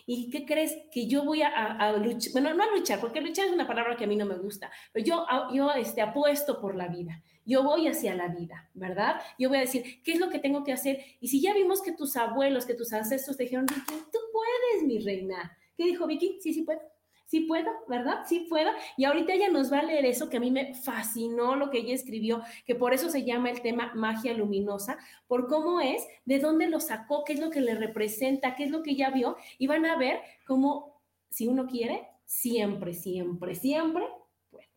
¿Y 0.07 0.31
qué 0.31 0.45
crees? 0.45 0.75
Que 0.91 1.05
yo 1.05 1.23
voy 1.23 1.43
a, 1.43 1.91
luchar, 1.97 2.31
bueno, 2.31 2.53
no 2.55 2.75
luchar, 2.75 2.99
porque 2.99 3.21
luchar 3.21 3.45
es 3.45 3.51
una 3.51 3.67
palabra 3.67 3.95
que 3.95 4.05
a 4.05 4.07
mí 4.07 4.15
no 4.15 4.25
me 4.25 4.37
gusta, 4.37 4.71
pero 4.91 5.05
yo, 5.05 5.25
yo 5.53 5.71
este, 5.73 6.01
apuesto 6.01 6.59
por 6.59 6.75
la 6.75 6.87
vida 6.87 7.21
yo 7.47 7.63
voy 7.63 7.87
hacia 7.87 8.13
la 8.13 8.27
vida, 8.27 8.69
¿verdad? 8.73 9.21
Yo 9.39 9.47
voy 9.47 9.59
a 9.59 9.61
decir, 9.61 10.03
¿qué 10.03 10.11
es 10.11 10.19
lo 10.19 10.29
que 10.29 10.39
tengo 10.39 10.65
que 10.65 10.73
hacer? 10.73 10.99
Y 11.21 11.29
si 11.29 11.41
ya 11.41 11.53
vimos 11.53 11.81
que 11.81 11.93
tus 11.93 12.17
abuelos, 12.17 12.65
que 12.65 12.73
tus 12.73 12.91
ancestros 12.91 13.37
te 13.37 13.43
dijeron, 13.43 13.65
Vicky, 13.65 14.03
tú 14.11 14.19
puedes, 14.33 14.85
mi 14.85 14.99
reina. 14.99 15.57
¿Qué 15.77 15.85
dijo 15.85 16.05
Vicky? 16.05 16.39
Sí, 16.41 16.53
sí 16.53 16.63
puedo. 16.63 16.81
Sí 17.27 17.41
puedo, 17.41 17.69
¿verdad? 17.89 18.21
Sí 18.25 18.47
puedo. 18.49 18.71
Y 18.95 19.03
ahorita 19.03 19.33
ella 19.33 19.49
nos 19.49 19.71
va 19.71 19.79
a 19.79 19.83
leer 19.83 20.05
eso 20.05 20.29
que 20.29 20.37
a 20.37 20.39
mí 20.39 20.49
me 20.49 20.73
fascinó 20.73 21.57
lo 21.57 21.69
que 21.69 21.79
ella 21.79 21.93
escribió, 21.93 22.41
que 22.65 22.73
por 22.73 22.93
eso 22.93 23.09
se 23.09 23.25
llama 23.25 23.49
el 23.49 23.61
tema 23.61 23.91
magia 23.95 24.33
luminosa, 24.33 24.97
por 25.27 25.47
cómo 25.47 25.81
es, 25.81 26.01
de 26.23 26.39
dónde 26.39 26.69
lo 26.69 26.79
sacó, 26.79 27.25
qué 27.25 27.33
es 27.33 27.41
lo 27.41 27.49
que 27.49 27.59
le 27.59 27.75
representa, 27.75 28.55
qué 28.55 28.63
es 28.63 28.71
lo 28.71 28.81
que 28.81 28.91
ella 28.91 29.09
vio, 29.09 29.35
y 29.57 29.67
van 29.67 29.85
a 29.85 29.97
ver 29.97 30.21
cómo, 30.45 31.01
si 31.29 31.47
uno 31.47 31.67
quiere, 31.67 32.07
siempre, 32.25 32.93
siempre, 32.93 33.55
siempre 33.55 34.05
puede. 34.49 34.69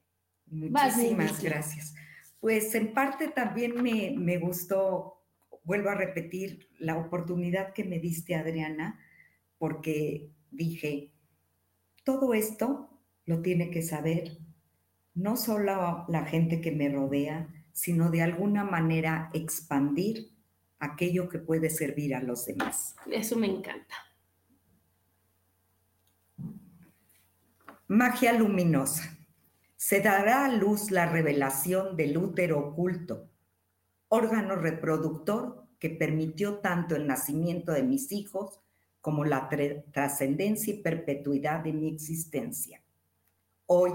Muchísimas 0.47 1.40
gracias. 1.40 1.95
Pues 2.40 2.75
en 2.75 2.92
parte 2.95 3.28
también 3.28 3.80
me, 3.80 4.38
gustó, 4.38 5.23
vuelvo 5.62 5.90
a 5.90 5.95
repetir, 5.95 6.69
la 6.78 6.97
oportunidad 6.97 7.75
que 7.75 7.85
me 7.85 8.00
diste, 8.00 8.35
Adriana, 8.35 8.99
porque 9.59 10.30
dije, 10.50 11.12
todo 12.04 12.35
esto 12.35 12.90
lo 13.26 13.42
tiene 13.42 13.71
que 13.71 13.83
saber 13.83 14.38
no 15.14 15.37
solo 15.37 16.04
la 16.09 16.25
gente 16.25 16.61
que 16.61 16.73
me 16.73 16.88
rodea, 16.88 17.49
sino 17.73 18.11
de 18.11 18.23
alguna 18.23 18.64
manera 18.64 19.30
expandir 19.35 20.30
aquello 20.78 21.28
que 21.28 21.38
puede 21.38 21.71
servir 21.71 22.14
a 22.14 22.23
los 22.23 22.47
demás. 22.47 22.97
Eso 23.11 23.37
me 23.37 23.47
encanta. 23.47 23.95
Magia 27.88 28.33
luminosa. 28.33 29.16
Se 29.76 30.00
dará 30.00 30.45
a 30.45 30.52
luz 30.52 30.90
la 30.90 31.07
revelación 31.07 31.97
del 31.97 32.16
útero 32.16 32.59
oculto, 32.59 33.30
órgano 34.09 34.57
reproductor 34.57 35.66
que 35.78 35.90
permitió 35.90 36.59
tanto 36.59 36.95
el 36.95 37.07
nacimiento 37.07 37.73
de 37.73 37.83
mis 37.83 38.12
hijos 38.12 38.61
como 39.00 39.25
la 39.25 39.49
trascendencia 39.92 40.75
y 40.75 40.83
perpetuidad 40.83 41.61
de 41.61 41.73
mi 41.73 41.88
existencia. 41.88 42.83
Hoy, 43.66 43.92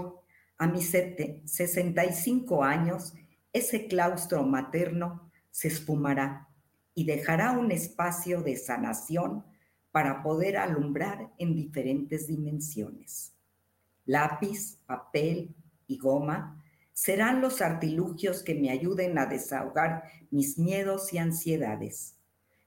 a 0.58 0.66
mis 0.66 0.90
65 0.90 2.64
años, 2.64 3.14
ese 3.52 3.86
claustro 3.86 4.42
materno 4.42 5.30
se 5.50 5.68
esfumará 5.68 6.48
y 6.94 7.04
dejará 7.04 7.52
un 7.52 7.70
espacio 7.72 8.42
de 8.42 8.56
sanación 8.56 9.44
para 9.92 10.22
poder 10.22 10.56
alumbrar 10.56 11.30
en 11.38 11.54
diferentes 11.54 12.26
dimensiones. 12.26 13.34
Lápiz, 14.04 14.78
papel 14.86 15.54
y 15.86 15.98
goma 15.98 16.62
serán 16.92 17.40
los 17.40 17.60
artilugios 17.60 18.42
que 18.42 18.54
me 18.54 18.70
ayuden 18.70 19.18
a 19.18 19.26
desahogar 19.26 20.04
mis 20.30 20.58
miedos 20.58 21.12
y 21.12 21.18
ansiedades, 21.18 22.15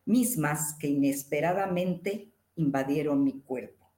mismas 0.10 0.76
que 0.80 0.88
inesperadamente 0.88 2.34
invadieron 2.56 3.24
mi 3.24 3.42
cuerpo, 3.42 3.92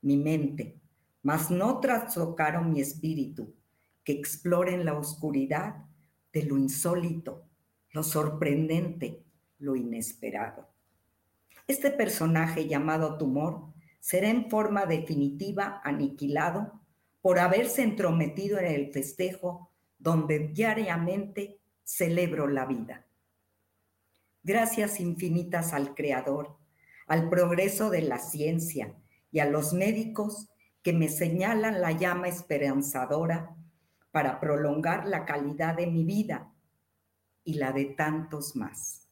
mi 0.00 0.16
mente, 0.16 0.80
mas 1.22 1.50
no 1.50 1.80
trastocaron 1.80 2.72
mi 2.72 2.80
espíritu, 2.80 3.54
que 4.02 4.12
explore 4.12 4.74
en 4.74 4.86
la 4.86 4.98
oscuridad 4.98 5.84
de 6.32 6.44
lo 6.44 6.56
insólito, 6.56 7.46
lo 7.90 8.02
sorprendente, 8.02 9.22
lo 9.58 9.76
inesperado. 9.76 10.68
Este 11.66 11.90
personaje 11.90 12.66
llamado 12.66 13.18
tumor 13.18 13.72
será 14.00 14.30
en 14.30 14.48
forma 14.48 14.86
definitiva 14.86 15.80
aniquilado 15.84 16.80
por 17.20 17.38
haberse 17.38 17.82
entrometido 17.82 18.58
en 18.58 18.66
el 18.66 18.92
festejo 18.92 19.70
donde 19.98 20.38
diariamente 20.48 21.60
celebro 21.82 22.48
la 22.48 22.66
vida. 22.66 23.06
Gracias 24.44 25.00
infinitas 25.00 25.72
al 25.72 25.94
Creador, 25.94 26.58
al 27.06 27.30
progreso 27.30 27.88
de 27.88 28.02
la 28.02 28.18
ciencia 28.18 28.94
y 29.32 29.38
a 29.38 29.46
los 29.46 29.72
médicos 29.72 30.50
que 30.82 30.92
me 30.92 31.08
señalan 31.08 31.80
la 31.80 31.92
llama 31.92 32.28
esperanzadora 32.28 33.56
para 34.10 34.40
prolongar 34.40 35.08
la 35.08 35.24
calidad 35.24 35.74
de 35.74 35.86
mi 35.86 36.04
vida 36.04 36.52
y 37.42 37.54
la 37.54 37.72
de 37.72 37.86
tantos 37.86 38.54
más. 38.54 39.08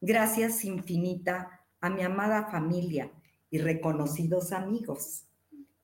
Gracias 0.00 0.64
infinita 0.64 1.60
a 1.82 1.90
mi 1.90 2.00
amada 2.00 2.50
familia 2.50 3.12
y 3.50 3.58
reconocidos 3.58 4.50
amigos 4.50 5.26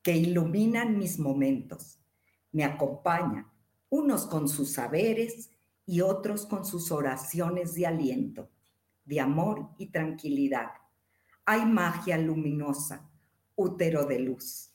que 0.03 0.17
iluminan 0.17 0.99
mis 0.99 1.19
momentos, 1.19 1.99
me 2.50 2.65
acompañan, 2.65 3.47
unos 3.91 4.25
con 4.26 4.49
sus 4.49 4.73
saberes 4.73 5.50
y 5.85 6.00
otros 6.00 6.47
con 6.47 6.65
sus 6.65 6.91
oraciones 6.91 7.75
de 7.75 7.87
aliento, 7.87 8.49
de 9.07 9.21
amor 9.21 9.71
y 9.79 9.87
tranquilidad. 9.87 10.73
Hay 11.47 11.65
magia 11.65 12.19
luminosa, 12.19 13.09
útero 13.55 14.05
de 14.05 14.19
luz. 14.19 14.73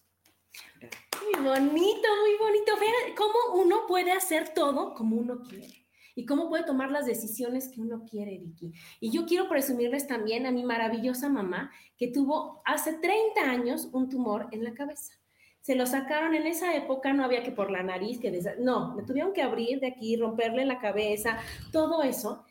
Muy 1.21 1.45
bonito, 1.45 2.07
muy 2.21 2.37
bonito. 2.39 2.73
Vean 2.79 3.15
cómo 3.15 3.61
uno 3.61 3.85
puede 3.87 4.11
hacer 4.11 4.53
todo 4.53 4.93
como 4.95 5.17
uno 5.17 5.43
quiere 5.43 5.81
y 6.15 6.25
cómo 6.25 6.49
puede 6.49 6.63
tomar 6.63 6.91
las 6.91 7.05
decisiones 7.05 7.69
que 7.69 7.81
uno 7.81 8.05
quiere, 8.09 8.37
Vicky. 8.37 8.73
Y 8.99 9.11
yo 9.11 9.25
quiero 9.25 9.47
presumirles 9.47 10.07
también 10.07 10.45
a 10.45 10.51
mi 10.51 10.63
maravillosa 10.63 11.29
mamá 11.29 11.71
que 11.97 12.07
tuvo 12.07 12.61
hace 12.65 12.93
30 12.93 13.41
años 13.41 13.89
un 13.91 14.09
tumor 14.09 14.47
en 14.51 14.63
la 14.63 14.73
cabeza. 14.73 15.13
Se 15.61 15.75
lo 15.75 15.85
sacaron 15.85 16.33
en 16.33 16.47
esa 16.47 16.75
época, 16.75 17.13
no 17.13 17.23
había 17.23 17.43
que 17.43 17.51
por 17.51 17.69
la 17.69 17.83
nariz, 17.83 18.19
que 18.19 18.31
no, 18.59 18.95
me 18.95 19.03
tuvieron 19.03 19.31
que 19.31 19.43
abrir 19.43 19.79
de 19.79 19.87
aquí, 19.87 20.15
romperle 20.15 20.65
la 20.65 20.79
cabeza, 20.79 21.37
todo 21.71 22.01
eso. 22.01 22.43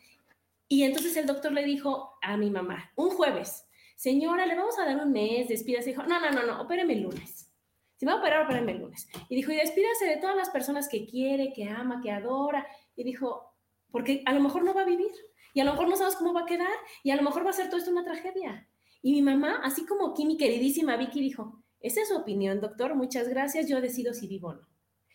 Y 0.71 0.83
entonces 0.83 1.17
el 1.17 1.25
doctor 1.25 1.51
le 1.51 1.65
dijo 1.65 2.13
a 2.21 2.37
mi 2.37 2.49
mamá, 2.49 2.93
un 2.95 3.09
jueves, 3.09 3.67
señora, 3.97 4.45
le 4.45 4.55
vamos 4.55 4.79
a 4.79 4.85
dar 4.85 5.05
un 5.05 5.11
mes, 5.11 5.49
despídase. 5.49 5.89
Dijo, 5.89 6.03
no, 6.03 6.17
no, 6.21 6.31
no, 6.31 6.45
no, 6.45 6.61
opéreme 6.61 6.93
el 6.93 7.01
lunes. 7.01 7.51
Si 7.97 8.05
va 8.05 8.13
a 8.13 8.19
operar, 8.19 8.45
opéreme 8.45 8.71
el 8.71 8.77
lunes. 8.77 9.09
Y 9.27 9.35
dijo, 9.35 9.51
y 9.51 9.57
despídase 9.57 10.05
de 10.05 10.15
todas 10.15 10.37
las 10.37 10.49
personas 10.49 10.87
que 10.87 11.05
quiere, 11.05 11.51
que 11.51 11.67
ama, 11.67 11.99
que 12.01 12.09
adora. 12.09 12.65
Y 12.95 13.03
dijo, 13.03 13.53
porque 13.91 14.23
a 14.25 14.31
lo 14.31 14.39
mejor 14.39 14.63
no 14.63 14.73
va 14.73 14.83
a 14.83 14.85
vivir 14.85 15.11
y 15.53 15.59
a 15.59 15.65
lo 15.65 15.71
mejor 15.71 15.89
no 15.89 15.97
sabes 15.97 16.15
cómo 16.15 16.31
va 16.31 16.43
a 16.43 16.45
quedar 16.45 16.71
y 17.03 17.11
a 17.11 17.17
lo 17.17 17.23
mejor 17.23 17.45
va 17.45 17.49
a 17.49 17.53
ser 17.53 17.67
todo 17.67 17.77
esto 17.77 17.91
una 17.91 18.05
tragedia. 18.05 18.69
Y 19.01 19.11
mi 19.11 19.21
mamá, 19.21 19.59
así 19.65 19.85
como 19.85 20.11
aquí 20.11 20.25
mi 20.25 20.37
queridísima 20.37 20.95
Vicky 20.95 21.19
dijo, 21.19 21.61
esa 21.81 21.99
es 21.99 22.07
su 22.07 22.15
opinión, 22.15 22.61
doctor, 22.61 22.95
muchas 22.95 23.27
gracias, 23.27 23.67
yo 23.67 23.81
decido 23.81 24.13
si 24.13 24.25
vivo 24.25 24.47
o 24.47 24.53
no. 24.53 24.70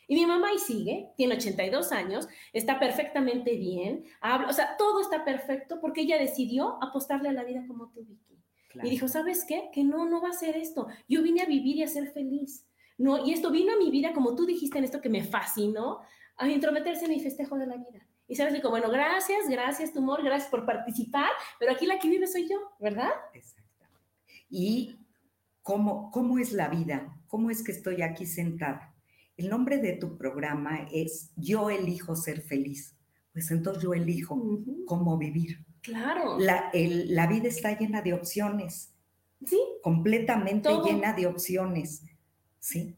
Y 0.09 0.15
mi 0.15 0.27
mamá 0.27 0.49
ahí 0.49 0.59
sigue, 0.59 1.11
tiene 1.17 1.35
82 1.35 1.91
años, 1.93 2.29
está 2.53 2.79
perfectamente 2.79 3.57
bien, 3.57 4.05
habla, 4.21 4.49
o 4.49 4.53
sea, 4.53 4.77
todo 4.77 5.01
está 5.01 5.25
perfecto 5.25 5.81
porque 5.81 6.03
ella 6.03 6.19
decidió 6.19 6.83
apostarle 6.83 7.29
a 7.29 7.33
la 7.33 7.45
vida 7.45 7.65
como 7.67 7.89
tú, 7.89 8.05
Vicky. 8.05 8.37
Y 8.83 8.91
dijo, 8.91 9.09
¿sabes 9.09 9.45
qué? 9.49 9.71
Que 9.73 9.85
no, 9.85 10.07
no 10.07 10.21
va 10.21 10.29
a 10.29 10.33
ser 10.33 10.57
esto. 10.57 10.87
Yo 11.09 11.23
vine 11.23 11.43
a 11.43 11.47
vivir 11.47 11.77
y 11.77 11.83
a 11.83 11.89
ser 11.89 12.13
feliz. 12.13 12.67
No, 12.99 13.25
y 13.27 13.33
esto 13.33 13.51
vino 13.51 13.73
a 13.73 13.79
mi 13.79 13.91
vida, 13.91 14.13
como 14.13 14.35
tú 14.35 14.47
dijiste 14.47 14.79
en 14.79 14.85
esto 14.85 15.01
que 15.01 15.09
me 15.09 15.25
fascinó, 15.25 16.01
a 16.37 16.49
intrometerse 16.49 17.07
en 17.07 17.13
mi 17.13 17.21
festejo 17.21 17.57
de 17.57 17.67
la 17.67 17.77
vida. 17.77 18.07
Y 18.29 18.37
sabes, 18.37 18.61
como, 18.61 18.73
bueno, 18.73 18.91
gracias, 18.91 19.49
gracias, 19.49 19.93
tumor, 19.93 20.23
gracias 20.23 20.51
por 20.51 20.67
participar, 20.67 21.31
pero 21.59 21.73
aquí 21.73 21.87
la 21.87 21.99
que 21.99 22.09
vive 22.09 22.27
soy 22.27 22.49
yo, 22.49 22.57
¿verdad? 22.81 23.11
Exactamente. 23.33 24.03
Y 24.51 24.99
cómo, 25.63 26.11
cómo 26.11 26.39
es 26.39 26.53
la 26.53 26.69
vida, 26.69 27.17
cómo 27.29 27.51
es 27.51 27.63
que 27.63 27.73
estoy 27.73 28.03
aquí 28.03 28.27
sentada. 28.27 28.96
El 29.37 29.49
nombre 29.51 29.79
de 29.79 29.95
tu 29.95 30.17
programa 30.17 30.87
es 30.93 31.31
Yo 31.37 31.71
elijo 31.71 32.17
ser 32.17 32.43
feliz. 32.43 32.97
Pues 33.33 33.51
entonces 33.51 33.83
yo 33.83 33.93
elijo 33.93 34.63
cómo 34.87 35.19
vivir. 35.19 35.65
Claro. 35.83 36.39
La, 36.39 36.71
la, 36.73 37.27
vida 37.27 37.49
está 37.49 37.79
llena 37.79 38.01
de 38.01 38.15
opciones. 38.15 38.95
Sí. 39.45 39.61
Completamente 39.83 40.71
llena 40.85 41.13
de 41.13 41.27
opciones. 41.27 42.03
Sí 42.59 42.97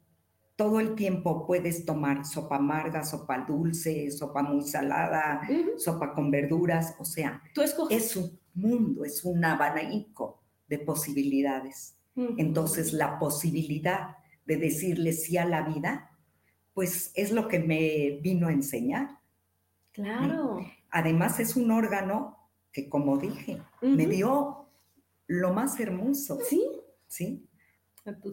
todo 0.59 0.81
el 0.81 0.97
tiempo 0.97 1.47
puedes 1.47 1.85
tomar 1.85 2.27
sopa 2.27 2.57
amarga, 2.57 3.05
sopa 3.05 3.45
dulce, 3.47 4.11
sopa 4.11 4.43
muy 4.43 4.63
salada, 4.63 5.41
sopa 5.77 6.13
con 6.13 6.33
verduras, 6.33 6.97
o 6.99 7.05
sea, 7.05 7.41
Tú 7.55 7.63
es 7.89 8.17
un 8.17 8.37
mundo, 8.55 9.05
es 9.05 9.25
un 9.25 9.45
abanico 9.45 10.43
de 10.67 10.81
posibilidades. 10.81 11.95
Entonces, 12.17 12.93
la 12.93 13.21
posibilidad 13.21 14.17
de 14.45 14.57
decirle 14.57 15.13
sí 15.13 15.39
a 15.39 15.45
la 15.45 15.63
vida, 15.63 16.08
pues 16.79 17.11
es 17.17 17.33
lo 17.33 17.49
que 17.49 17.59
me 17.59 18.21
vino 18.23 18.47
a 18.47 18.53
enseñar. 18.53 19.19
Claro. 19.91 20.61
Además, 20.91 21.41
es 21.41 21.57
un 21.57 21.73
órgano 21.73 22.39
que, 22.71 22.89
como 22.89 23.19
dije, 23.19 23.61
me 23.83 24.07
dio 24.07 24.69
lo 25.27 25.53
más 25.53 25.81
hermoso. 25.81 26.39
Sí. 26.49 26.65
Sí. 27.09 27.49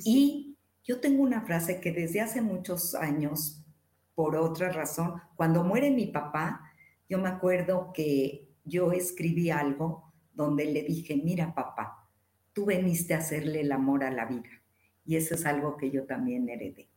Y 0.03 0.59
yo 0.83 0.99
tengo 0.99 1.23
una 1.23 1.41
frase 1.41 1.81
que 1.81 1.91
desde 1.91 2.21
hace 2.21 2.43
muchos 2.43 2.93
años, 2.93 3.65
por 4.13 4.35
otra 4.35 4.71
razón, 4.71 5.19
cuando 5.35 5.63
muere 5.63 5.89
mi 5.89 6.05
papá, 6.05 6.71
yo 7.09 7.17
me 7.17 7.29
acuerdo 7.29 7.93
que 7.93 8.51
yo 8.63 8.91
escribí 8.91 9.49
algo 9.49 10.13
donde 10.33 10.65
le 10.65 10.83
dije, 10.83 11.15
mira 11.15 11.55
papá, 11.55 12.07
tú 12.53 12.65
veniste 12.65 13.15
a 13.15 13.17
hacerle 13.17 13.61
el 13.61 13.71
amor 13.71 14.03
a 14.03 14.11
la 14.11 14.25
vida. 14.25 14.51
Y 15.03 15.15
eso 15.15 15.33
es 15.33 15.47
algo 15.47 15.77
que 15.77 15.89
yo 15.89 16.05
también 16.05 16.47
heredé. 16.47 16.91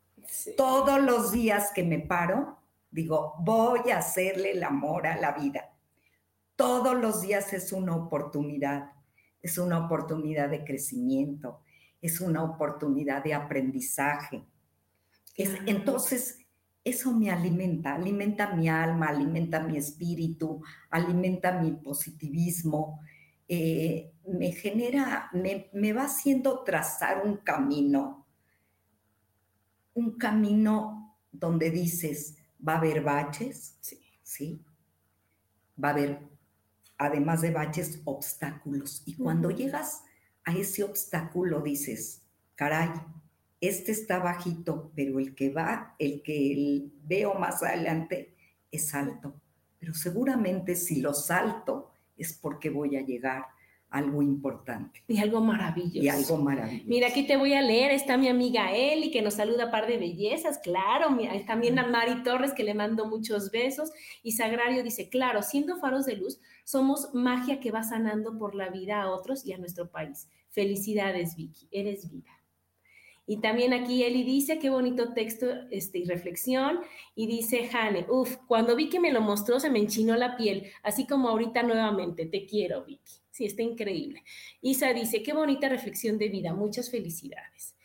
Todos 0.57 1.01
los 1.01 1.33
días 1.33 1.73
que 1.75 1.83
me 1.83 1.99
paro, 2.01 2.59
digo, 2.91 3.35
voy 3.41 3.91
a 3.91 3.99
hacerle 3.99 4.53
el 4.53 4.63
amor 4.63 5.07
a 5.07 5.17
la 5.17 5.33
vida. 5.33 5.75
Todos 6.57 6.97
los 6.97 7.23
días 7.23 7.53
es 7.53 7.73
una 7.73 7.95
oportunidad, 7.97 8.93
es 9.41 9.59
una 9.59 9.85
oportunidad 9.85 10.49
de 10.49 10.65
crecimiento, 10.65 11.61
es 12.01 12.21
una 12.21 12.43
oportunidad 12.43 13.23
de 13.23 13.35
aprendizaje. 13.35 14.45
entonces, 15.37 16.39
eso 16.85 17.13
me 17.13 17.31
alimenta, 17.31 17.95
alimenta 17.95 18.55
mi 18.55 18.69
alma, 18.69 19.09
alimenta 19.09 19.61
mi 19.61 19.77
espíritu, 19.77 20.63
alimenta 20.91 21.61
mi 21.61 21.73
positivismo, 21.73 23.01
eh, 23.47 24.13
me 24.27 24.53
genera, 24.53 25.31
me, 25.33 25.93
va 25.93 26.05
haciendo 26.05 26.65
trazar 26.65 27.27
un 27.27 27.39
camino, 27.39 28.18
un 29.99 30.13
camino 30.17 31.17
donde 31.33 31.71
dices, 31.71 32.37
va 32.67 32.75
a 32.75 32.79
haber 32.79 33.03
baches, 33.03 33.77
sí. 33.81 34.01
¿sí? 34.23 34.63
Va 35.83 35.89
a 35.89 35.93
haber, 35.93 36.21
además 36.97 37.41
de 37.41 37.51
baches, 37.51 38.01
obstáculos. 38.05 39.03
Y 39.07 39.17
cuando 39.17 39.51
llegas 39.51 40.03
a 40.45 40.53
ese 40.53 40.85
obstáculo 40.85 41.61
dices, 41.61 42.23
caray, 42.55 42.91
este 43.61 43.93
está 43.93 44.19
bajito, 44.19 44.93
pero 44.95 45.19
el 45.19 45.35
que 45.35 45.51
va, 45.51 45.95
el 45.99 46.23
que 46.23 46.91
veo 47.05 47.35
más 47.35 47.63
adelante 47.63 48.35
es 48.71 48.95
alto. 48.95 49.35
pero 49.79 49.95
seguramente 49.95 50.75
si 50.75 51.01
lo 51.01 51.15
salto 51.15 51.93
es 52.17 52.35
porque 52.35 52.69
voy 52.69 52.97
a 52.97 53.01
llegar 53.01 53.47
algo 53.91 54.23
importante. 54.23 55.03
Y 55.09 55.19
algo 55.19 55.41
maravilloso. 55.41 56.05
Y 56.05 56.09
algo 56.09 56.37
maravilloso. 56.37 56.89
Mira, 56.89 57.09
aquí 57.09 57.27
te 57.27 57.37
voy 57.37 57.55
a 57.55 57.63
leer, 57.63 57.91
está 57.91 58.17
mi 58.17 58.29
amiga 58.29 58.73
Eli, 58.73 59.11
que 59.11 59.23
nos 59.23 59.35
saluda 59.35 59.65
a 59.65 59.71
par 59.71 59.87
de 59.87 59.97
bellezas, 59.97 60.59
claro, 60.59 61.17
también 61.47 61.79
a 61.79 61.87
Mari 61.87 62.23
Torres, 62.23 62.53
que 62.53 62.65
le 62.65 62.75
mando 62.75 63.07
muchos 63.07 63.51
besos, 63.51 63.91
y 64.23 64.33
Sagrario 64.33 64.83
dice, 64.83 65.09
claro, 65.09 65.43
siendo 65.43 65.79
faros 65.79 66.05
de 66.05 66.17
luz, 66.17 66.41
somos 66.65 67.15
magia 67.15 67.61
que 67.61 67.71
va 67.71 67.83
sanando 67.83 68.39
por 68.39 68.55
la 68.55 68.69
vida 68.69 69.01
a 69.01 69.11
otros 69.11 69.47
y 69.47 69.53
a 69.53 69.59
nuestro 69.59 69.91
país. 69.91 70.29
Felicidades, 70.51 71.37
Vicky, 71.37 71.69
eres 71.71 72.11
vida. 72.11 72.39
Y 73.31 73.43
también 73.43 73.75
aquí 73.75 74.05
Eli 74.05 74.23
dice, 74.23 74.59
qué 74.59 74.71
bonito 74.71 75.13
texto 75.13 75.47
este, 75.71 75.99
y 75.99 76.05
reflexión. 76.05 76.81
Y 77.15 77.27
dice 77.27 77.69
Jane, 77.69 78.07
uff, 78.09 78.37
cuando 78.47 78.75
vi 78.75 78.89
que 78.89 79.01
me 79.01 79.13
lo 79.13 79.21
mostró 79.21 79.61
se 79.61 79.69
me 79.69 79.79
enchinó 79.79 80.17
la 80.17 80.39
piel, 80.39 80.71
así 80.83 81.07
como 81.07 81.29
ahorita 81.29 81.63
nuevamente. 81.63 82.25
Te 82.25 82.47
quiero, 82.47 82.87
Vicky. 82.87 83.21
Sí, 83.39 83.45
está 83.45 83.63
increíble. 83.63 84.25
Isa 84.61 84.93
dice, 84.93 85.23
qué 85.23 85.33
bonita 85.33 85.69
reflexión 85.69 86.19
de 86.19 86.29
vida, 86.29 86.53
muchas 86.55 86.91
felicidades. 86.91 87.77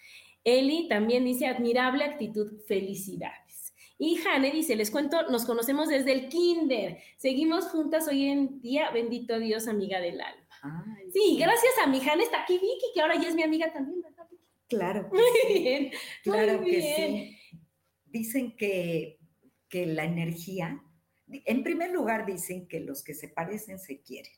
Eli 0.44 0.88
también 0.88 1.26
dice, 1.26 1.46
admirable 1.46 2.04
actitud, 2.06 2.60
felicidades. 2.68 3.76
Y 4.00 4.16
Jane 4.16 4.50
dice, 4.50 4.76
les 4.76 4.90
cuento, 4.90 5.30
nos 5.30 5.46
conocemos 5.46 5.90
desde 5.90 6.12
el 6.12 6.28
kinder. 6.28 6.98
Seguimos 7.18 7.66
juntas 7.66 8.08
hoy 8.08 8.26
en 8.26 8.62
día, 8.62 8.90
bendito 8.90 9.38
Dios, 9.38 9.68
amiga 9.68 10.00
del 10.00 10.22
alma. 10.22 10.98
sí, 11.14 11.38
gracias 11.38 11.74
a 11.84 11.88
mi 11.88 12.00
Jane 12.00 12.24
está 12.24 12.42
aquí 12.42 12.54
Vicky, 12.54 12.88
que 12.96 13.02
ahora 13.02 13.22
ya 13.22 13.30
es 13.30 13.36
mi 13.36 13.44
amiga 13.44 13.72
también, 13.72 14.02
¿verdad? 14.02 14.28
Claro. 14.68 15.08
Muy 15.12 15.54
bien. 15.60 15.92
Claro 16.24 16.64
que 16.64 16.82
sí. 16.82 17.60
Dicen 18.06 18.58
que, 18.58 19.20
que 19.70 19.86
la 19.86 20.06
energía 20.06 20.82
en 21.46 21.64
primer 21.64 21.92
lugar, 21.92 22.26
dicen 22.26 22.68
que 22.68 22.80
los 22.80 23.04
que 23.04 23.14
se 23.14 23.28
parecen 23.28 23.80
se 23.80 24.02
quieren. 24.02 24.32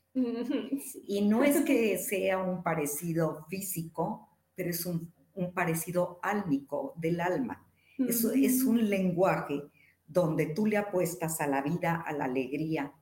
Y 1.08 1.22
no 1.22 1.44
es 1.44 1.62
que 1.62 1.98
sea 2.10 2.38
un 2.38 2.64
parecido 2.64 3.46
físico, 3.50 4.30
pero 4.56 4.70
es 4.70 4.86
un, 4.86 5.14
parecido 5.54 6.20
álmico 6.24 6.94
del 6.96 7.20
alma. 7.20 7.68
Eso 7.98 8.32
es 8.32 8.64
un 8.64 8.90
lenguaje 8.90 9.64
donde 10.08 10.48
tú 10.48 10.66
le 10.66 10.78
apuestas 10.78 11.42
a 11.42 11.48
la 11.48 11.62
vida, 11.62 12.04
a 12.06 12.14
la 12.14 12.26
alegría, 12.26 12.94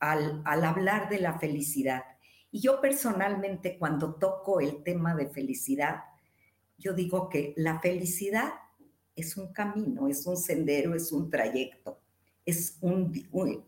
al, 0.00 0.42
al 0.44 0.64
hablar 0.64 1.08
de 1.08 1.20
la 1.20 1.38
felicidad. 1.38 2.02
Y 2.50 2.60
yo 2.60 2.80
personalmente 2.80 3.78
cuando 3.78 4.14
toco 4.14 4.60
el 4.60 4.82
tema 4.82 5.14
de 5.14 5.28
felicidad, 5.28 6.02
yo 6.76 6.92
digo 6.92 7.28
que 7.28 7.54
la 7.56 7.78
felicidad 7.80 8.52
es 9.14 9.36
un 9.36 9.52
camino, 9.52 10.08
es 10.08 10.26
un 10.26 10.36
sendero, 10.36 10.94
es 10.94 11.12
un 11.12 11.30
trayecto 11.30 11.99
es, 12.44 12.78
un, 12.80 13.12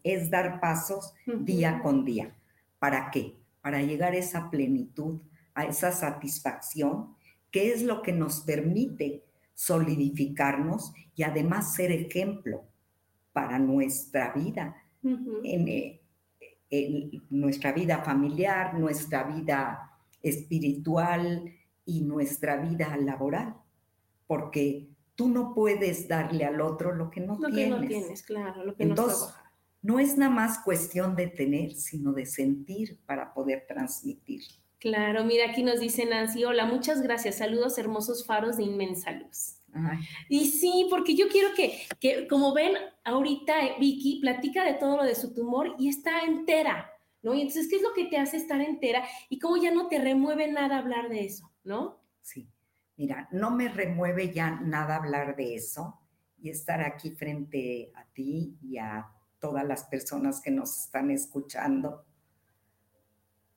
es 0.02 0.30
dar 0.30 0.60
pasos 0.60 1.14
día 1.26 1.80
con 1.82 2.04
día. 2.04 2.34
¿Para 2.78 3.10
qué? 3.10 3.36
Para 3.60 3.82
llegar 3.82 4.12
a 4.12 4.16
esa 4.16 4.50
plenitud, 4.50 5.20
a 5.54 5.64
esa 5.64 5.92
satisfacción, 5.92 7.14
que 7.50 7.72
es 7.72 7.82
lo 7.82 8.02
que 8.02 8.12
nos 8.12 8.40
permite 8.40 9.24
solidificarnos 9.54 10.92
y 11.14 11.22
además 11.22 11.74
ser 11.74 11.92
ejemplo 11.92 12.64
para 13.32 13.58
nuestra 13.58 14.32
vida, 14.32 14.76
en, 15.02 16.00
en, 16.70 17.22
nuestra 17.30 17.72
vida 17.72 17.98
familiar, 17.98 18.78
nuestra 18.78 19.24
vida 19.24 19.90
espiritual 20.22 21.44
y 21.84 22.00
nuestra 22.02 22.56
vida 22.56 22.96
laboral. 22.96 23.54
Porque 24.26 24.91
tú 25.14 25.28
no 25.28 25.54
puedes 25.54 26.08
darle 26.08 26.44
al 26.44 26.60
otro 26.60 26.94
lo 26.94 27.10
que 27.10 27.20
no 27.20 27.38
tienes. 27.38 27.70
Lo 27.70 27.76
que 27.76 27.82
no 27.82 27.88
tienes, 27.88 28.22
claro, 28.22 28.64
lo 28.64 28.74
que 28.74 28.82
Entonces, 28.82 29.34
no 29.82 29.98
es 29.98 30.16
nada 30.16 30.30
más 30.30 30.60
cuestión 30.60 31.16
de 31.16 31.26
tener, 31.26 31.72
sino 31.72 32.12
de 32.12 32.26
sentir 32.26 32.98
para 33.04 33.34
poder 33.34 33.64
transmitir. 33.66 34.42
Claro, 34.78 35.24
mira, 35.24 35.50
aquí 35.50 35.62
nos 35.62 35.80
dice 35.80 36.04
Nancy, 36.06 36.44
hola, 36.44 36.66
muchas 36.66 37.02
gracias, 37.02 37.38
saludos 37.38 37.78
hermosos 37.78 38.26
faros 38.26 38.56
de 38.56 38.64
inmensa 38.64 39.12
luz. 39.12 39.58
Y 40.28 40.46
sí, 40.46 40.86
porque 40.90 41.14
yo 41.14 41.28
quiero 41.28 41.54
que, 41.54 41.86
que, 41.98 42.26
como 42.26 42.52
ven, 42.52 42.72
ahorita 43.04 43.64
eh, 43.64 43.74
Vicky 43.78 44.20
platica 44.20 44.64
de 44.64 44.74
todo 44.74 44.98
lo 44.98 45.04
de 45.04 45.14
su 45.14 45.32
tumor 45.32 45.74
y 45.78 45.88
está 45.88 46.22
entera, 46.22 46.90
¿no? 47.22 47.32
Y 47.34 47.40
entonces, 47.40 47.68
¿qué 47.68 47.76
es 47.76 47.82
lo 47.82 47.94
que 47.94 48.04
te 48.04 48.18
hace 48.18 48.36
estar 48.36 48.60
entera? 48.60 49.04
Y 49.30 49.38
cómo 49.38 49.56
ya 49.56 49.70
no 49.72 49.88
te 49.88 49.98
remueve 49.98 50.50
nada 50.50 50.78
hablar 50.78 51.08
de 51.08 51.24
eso, 51.24 51.50
¿no? 51.64 52.00
Sí. 52.20 52.48
Mira, 52.96 53.28
no 53.32 53.50
me 53.50 53.68
remueve 53.68 54.32
ya 54.32 54.50
nada 54.60 54.96
hablar 54.96 55.36
de 55.36 55.54
eso 55.54 56.00
y 56.38 56.50
estar 56.50 56.80
aquí 56.82 57.10
frente 57.10 57.92
a 57.94 58.04
ti 58.12 58.58
y 58.62 58.78
a 58.78 59.10
todas 59.38 59.64
las 59.66 59.84
personas 59.84 60.40
que 60.40 60.50
nos 60.50 60.84
están 60.84 61.10
escuchando, 61.10 62.04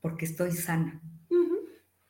porque 0.01 0.25
estoy 0.25 0.51
sana. 0.51 1.01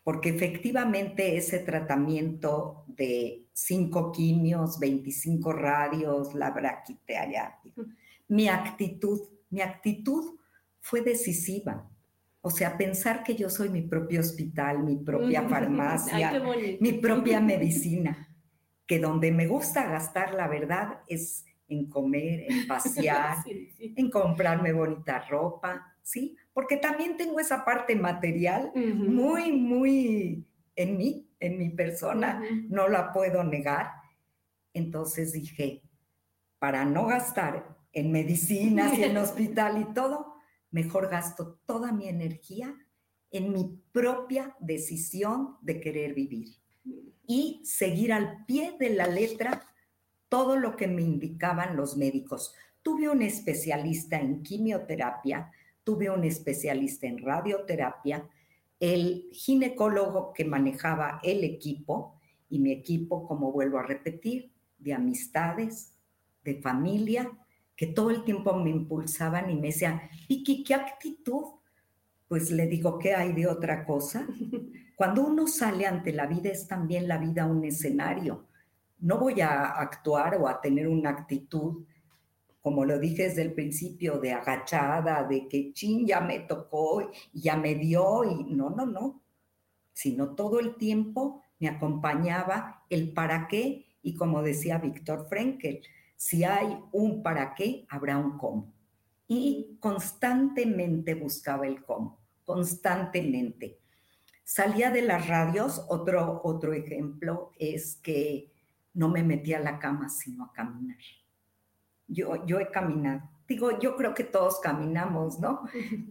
Porque 0.04 0.30
efectivamente 0.30 1.36
ese 1.36 1.60
tratamiento 1.60 2.86
de 2.88 3.48
cinco 3.54 4.12
quimios, 4.12 4.80
25 4.80 5.52
radios, 5.52 6.36
la 6.36 6.52
braquitea, 6.52 7.60
mi 8.28 8.48
actitud, 8.48 9.20
mi 9.50 9.62
actitud 9.62 10.38
fue 10.80 11.02
decisiva. 11.02 11.90
O 12.46 12.52
sea, 12.52 12.78
pensar 12.78 13.24
que 13.24 13.34
yo 13.34 13.50
soy 13.50 13.70
mi 13.70 13.82
propio 13.82 14.20
hospital, 14.20 14.84
mi 14.84 14.98
propia 14.98 15.42
farmacia, 15.50 16.40
mi 16.80 16.94
propia 16.94 17.40
medicina, 17.54 18.30
que 18.86 19.00
donde 19.00 19.32
me 19.32 19.48
gusta 19.48 19.84
gastar 19.90 20.36
la 20.36 20.48
verdad 20.48 21.00
es 21.08 21.44
en 21.68 21.90
comer, 21.90 22.46
en 22.48 22.68
pasear, 22.68 23.38
en 23.80 24.12
comprarme 24.12 24.74
bonita 24.74 25.26
ropa, 25.28 25.98
¿sí? 26.04 26.38
Porque 26.54 26.78
también 26.78 27.18
tengo 27.18 27.40
esa 27.40 27.66
parte 27.66 27.96
material 27.96 28.72
muy, 28.76 29.52
muy 29.52 30.46
en 30.76 30.98
mí, 30.98 31.28
en 31.40 31.58
mi 31.58 31.70
persona, 31.72 32.44
no 32.70 32.88
la 32.88 33.12
puedo 33.12 33.44
negar. 33.44 33.90
Entonces 34.72 35.34
dije, 35.34 35.82
para 36.60 36.86
no 36.86 37.08
gastar 37.08 37.76
en 37.92 38.12
medicinas 38.12 38.96
y 38.96 39.04
en 39.04 39.18
hospital 39.18 39.82
y 39.82 39.94
todo, 39.96 40.35
mejor 40.72 41.10
gasto 41.10 41.60
toda 41.66 41.92
mi 41.92 42.08
energía 42.08 42.76
en 43.32 43.52
mi 43.52 43.82
propia 43.92 44.56
decisión 44.60 45.58
de 45.62 45.80
querer 45.80 46.14
vivir 46.14 46.56
y 47.28 47.62
seguir 47.64 48.14
al 48.14 48.46
pie 48.46 48.76
de 48.80 48.90
la 48.92 49.08
letra 49.08 49.64
todo 50.30 50.56
lo 50.58 50.76
que 50.76 50.88
me 50.88 51.02
indicaban 51.02 51.76
los 51.76 51.98
médicos. 51.98 52.54
Tuve 52.82 53.10
un 53.10 53.22
especialista 53.22 54.20
en 54.20 54.44
quimioterapia, 54.44 55.52
tuve 55.84 56.10
un 56.10 56.24
especialista 56.24 57.08
en 57.08 57.20
radioterapia, 57.20 58.28
el 58.80 59.30
ginecólogo 59.32 60.34
que 60.34 60.46
manejaba 60.46 61.20
el 61.24 61.44
equipo 61.44 62.20
y 62.50 62.60
mi 62.60 62.72
equipo, 62.72 63.28
como 63.28 63.52
vuelvo 63.52 63.80
a 63.80 63.84
repetir, 63.84 64.52
de 64.78 64.94
amistades, 64.94 65.96
de 66.44 66.62
familia, 66.62 67.32
que 67.76 67.88
todo 67.88 68.10
el 68.10 68.24
tiempo 68.24 68.56
me 68.56 68.70
impulsaban 68.70 69.50
y 69.50 69.56
me 69.56 69.68
decían, 69.68 70.02
Vicky, 70.30 70.64
¿qué 70.64 70.76
actitud? 70.76 71.44
Pues 72.28 72.52
le 72.52 72.68
digo, 72.68 72.98
¿qué 72.98 73.14
hay 73.14 73.34
de 73.34 73.48
otra 73.48 73.86
cosa? 73.86 74.28
Cuando 74.96 75.24
uno 75.24 75.46
sale 75.46 75.86
ante 75.86 76.14
la 76.14 76.26
vida 76.26 76.50
es 76.50 76.68
también 76.68 77.08
la 77.08 77.18
vida 77.18 77.46
un 77.46 77.66
escenario. 77.66 78.48
No 79.00 79.18
voy 79.18 79.42
a 79.42 79.72
actuar 79.72 80.36
o 80.36 80.48
a 80.48 80.62
tener 80.62 80.88
una 80.88 81.10
actitud, 81.10 81.86
como 82.62 82.86
lo 82.86 82.98
dije 82.98 83.24
desde 83.24 83.42
el 83.42 83.54
principio, 83.54 84.20
de 84.20 84.32
agachada, 84.32 85.24
de 85.24 85.48
que 85.48 85.74
chin, 85.74 86.08
ya 86.08 86.22
me 86.22 86.40
tocó 86.40 87.12
ya 87.34 87.58
me 87.58 87.76
dio 87.76 88.24
y 88.24 88.56
no, 88.56 88.70
no, 88.70 88.86
no. 88.86 89.22
Sino 89.92 90.34
todo 90.34 90.60
el 90.60 90.76
tiempo 90.76 91.42
me 91.60 91.68
acompañaba 91.68 92.84
el 92.90 93.14
para 93.14 93.48
qué 93.48 93.86
y 94.02 94.16
como 94.16 94.42
decía 94.42 94.78
Víctor 94.78 95.28
Frenkel, 95.28 95.82
si 96.16 96.44
hay 96.44 96.80
un 96.92 97.22
para 97.22 97.54
qué, 97.54 97.86
habrá 97.90 98.18
un 98.18 98.38
cómo. 98.38 98.74
Y 99.28 99.78
constantemente 99.80 101.16
buscaba 101.16 101.68
el 101.68 101.84
cómo, 101.84 102.20
constantemente. 102.46 103.80
Salía 104.44 104.92
de 104.92 105.02
las 105.02 105.28
radios, 105.28 105.86
otro, 105.90 106.42
otro 106.44 106.74
ejemplo 106.74 107.52
es 107.58 107.96
que 107.98 108.52
no 108.94 109.10
me 109.10 109.24
metía 109.24 109.58
a 109.58 109.62
la 109.62 109.80
cama 109.80 110.10
sino 110.10 110.46
a 110.46 110.54
caminar. 110.54 110.98
Yo, 112.08 112.46
yo 112.46 112.60
he 112.60 112.70
caminado. 112.70 113.30
Digo, 113.48 113.80
yo 113.80 113.96
creo 113.96 114.14
que 114.14 114.24
todos 114.24 114.60
caminamos, 114.60 115.40
¿no? 115.40 115.62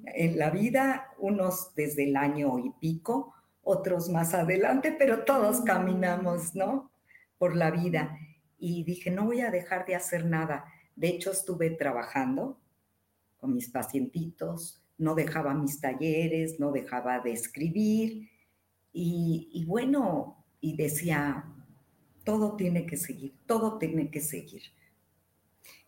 En 0.06 0.38
la 0.38 0.50
vida, 0.50 1.08
unos 1.18 1.74
desde 1.74 2.04
el 2.04 2.16
año 2.16 2.58
y 2.58 2.70
pico, 2.80 3.34
otros 3.62 4.08
más 4.08 4.34
adelante, 4.34 4.94
pero 4.96 5.24
todos 5.24 5.62
caminamos, 5.62 6.54
¿no? 6.54 6.90
Por 7.38 7.56
la 7.56 7.70
vida 7.70 8.18
y 8.58 8.84
dije, 8.84 9.10
no 9.10 9.24
voy 9.24 9.40
a 9.40 9.50
dejar 9.50 9.86
de 9.86 9.94
hacer 9.94 10.24
nada. 10.24 10.64
De 10.96 11.08
hecho, 11.08 11.32
estuve 11.32 11.70
trabajando 11.70 12.60
con 13.36 13.54
mis 13.54 13.68
pacientitos, 13.68 14.82
no 14.98 15.14
dejaba 15.14 15.54
mis 15.54 15.80
talleres, 15.80 16.60
no 16.60 16.72
dejaba 16.72 17.20
de 17.20 17.32
escribir 17.32 18.30
y, 18.92 19.64
bueno, 19.66 20.44
y 20.60 20.76
decía, 20.76 21.44
todo 22.24 22.56
tiene 22.56 22.86
que 22.86 22.96
seguir, 22.96 23.34
todo 23.46 23.78
tiene 23.78 24.10
que 24.10 24.20
seguir. 24.20 24.62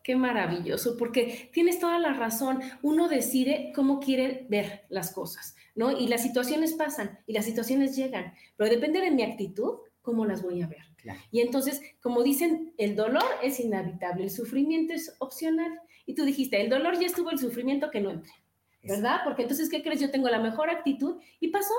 Qué 0.03 0.17
maravilloso, 0.17 0.97
porque 0.97 1.51
tienes 1.53 1.79
toda 1.81 1.99
la 1.99 2.13
razón. 2.13 2.61
Uno 2.83 3.09
decide 3.09 3.73
cómo 3.75 4.01
quiere 4.01 4.47
ver 4.49 4.85
las 4.89 5.13
cosas, 5.13 5.57
¿no? 5.75 5.93
Y 5.93 6.09
las 6.09 6.23
situaciones 6.23 6.75
pasan 6.75 7.19
y 7.27 7.33
las 7.33 7.45
situaciones 7.45 7.97
llegan, 7.97 8.35
pero 8.57 8.71
depende 8.71 9.01
de 9.01 9.11
mi 9.11 9.23
actitud, 9.23 9.79
cómo 10.03 10.25
las 10.25 10.43
voy 10.43 10.63
a 10.63 10.69
ver. 10.69 10.86
Y 11.31 11.41
entonces, 11.41 11.81
como 12.01 12.23
dicen, 12.23 12.73
el 12.79 12.97
dolor 12.97 13.25
es 13.43 13.61
inhabitable, 13.61 14.25
el 14.25 14.31
sufrimiento 14.31 14.95
es 14.95 15.15
opcional. 15.19 15.81
Y 16.07 16.15
tú 16.15 16.25
dijiste, 16.25 16.61
el 16.61 16.71
dolor 16.71 16.99
ya 16.99 17.07
estuvo, 17.07 17.31
el 17.31 17.39
sufrimiento 17.39 17.91
que 17.91 18.01
no 18.01 18.11
entre, 18.11 18.33
¿verdad? 18.83 19.21
Porque 19.25 19.43
entonces, 19.43 19.69
¿qué 19.69 19.83
crees? 19.83 20.01
Yo 20.01 20.11
tengo 20.11 20.29
la 20.29 20.41
mejor 20.41 20.71
actitud 20.71 21.21
y 21.41 21.49
pasó, 21.49 21.75